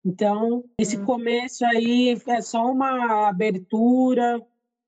Então, 0.05 0.64
esse 0.78 0.96
hum. 0.96 1.05
começo 1.05 1.64
aí 1.64 2.18
é 2.26 2.40
só 2.40 2.64
uma 2.70 3.28
abertura 3.28 4.40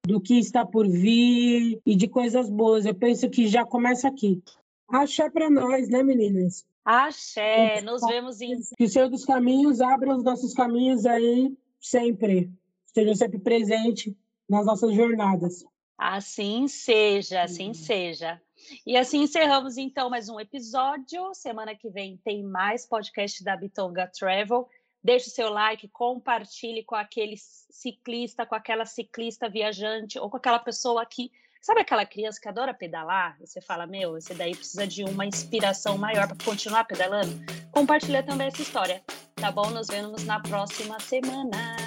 do 0.07 0.21
que 0.21 0.39
está 0.39 0.65
por 0.65 0.89
vir 0.89 1.81
e 1.85 1.95
de 1.95 2.09
coisas 2.09 2.49
boas. 2.49 2.87
Eu 2.87 2.95
penso 2.95 3.29
que 3.29 3.47
já 3.47 3.65
começa 3.65 4.09
aqui. 4.09 4.43
Axé 4.89 5.29
para 5.31 5.51
nós, 5.51 5.89
né, 5.89 6.03
meninas? 6.03 6.67
Axé, 6.85 7.81
nos 7.83 8.01
vemos 8.03 8.41
em. 8.41 8.59
Que 8.77 8.85
o 8.85 8.89
Senhor 8.89 9.09
dos 9.09 9.25
Caminhos 9.25 9.81
abra 9.81 10.17
os 10.17 10.25
nossos 10.25 10.55
caminhos 10.55 11.07
aí 11.07 11.55
sempre. 11.81 12.51
Estejam 12.87 13.15
sempre 13.15 13.39
presentes 13.39 14.13
nas 14.49 14.67
nossas 14.67 14.95
jornadas. 14.95 15.65
Assim 15.97 16.67
seja, 16.67 17.43
assim 17.43 17.75
seja. 17.75 18.41
E 18.87 18.97
assim 18.97 19.23
encerramos 19.23 19.77
então 19.77 20.09
mais 20.09 20.29
um 20.29 20.41
episódio. 20.41 21.33
Semana 21.35 21.75
que 21.75 21.91
vem 21.91 22.17
tem 22.25 22.43
mais 22.43 22.87
podcast 22.87 23.45
da 23.45 23.57
Bitonga 23.57 24.11
Travel. 24.19 24.67
Deixe 25.03 25.29
o 25.29 25.33
seu 25.33 25.51
like, 25.51 25.89
compartilhe 25.89 26.85
com 26.85 26.95
aquele 26.95 27.37
ciclista, 27.37 28.45
com 28.45 28.55
aquela 28.55 28.85
ciclista 28.85 29.49
viajante 29.49 30.19
ou 30.19 30.29
com 30.29 30.37
aquela 30.37 30.59
pessoa 30.59 31.07
que 31.07 31.31
sabe 31.61 31.81
aquela 31.81 32.05
criança 32.05 32.41
que 32.41 32.49
adora 32.49 32.75
pedalar? 32.75 33.37
Você 33.41 33.61
fala, 33.61 33.87
meu, 33.87 34.17
esse 34.17 34.35
daí 34.35 34.55
precisa 34.55 34.87
de 34.87 35.05
uma 35.05 35.27
inspiração 35.27 35.97
maior 35.97 36.27
para 36.27 36.45
continuar 36.45 36.85
pedalando. 36.85 37.33
Compartilha 37.71 38.23
também 38.23 38.49
essa 38.49 38.63
história, 38.63 39.03
tá 39.37 39.51
bom? 39.51 39.71
Nos 39.71 39.89
vemos 39.89 40.25
na 40.25 40.41
próxima 40.41 40.99
semana. 41.01 41.80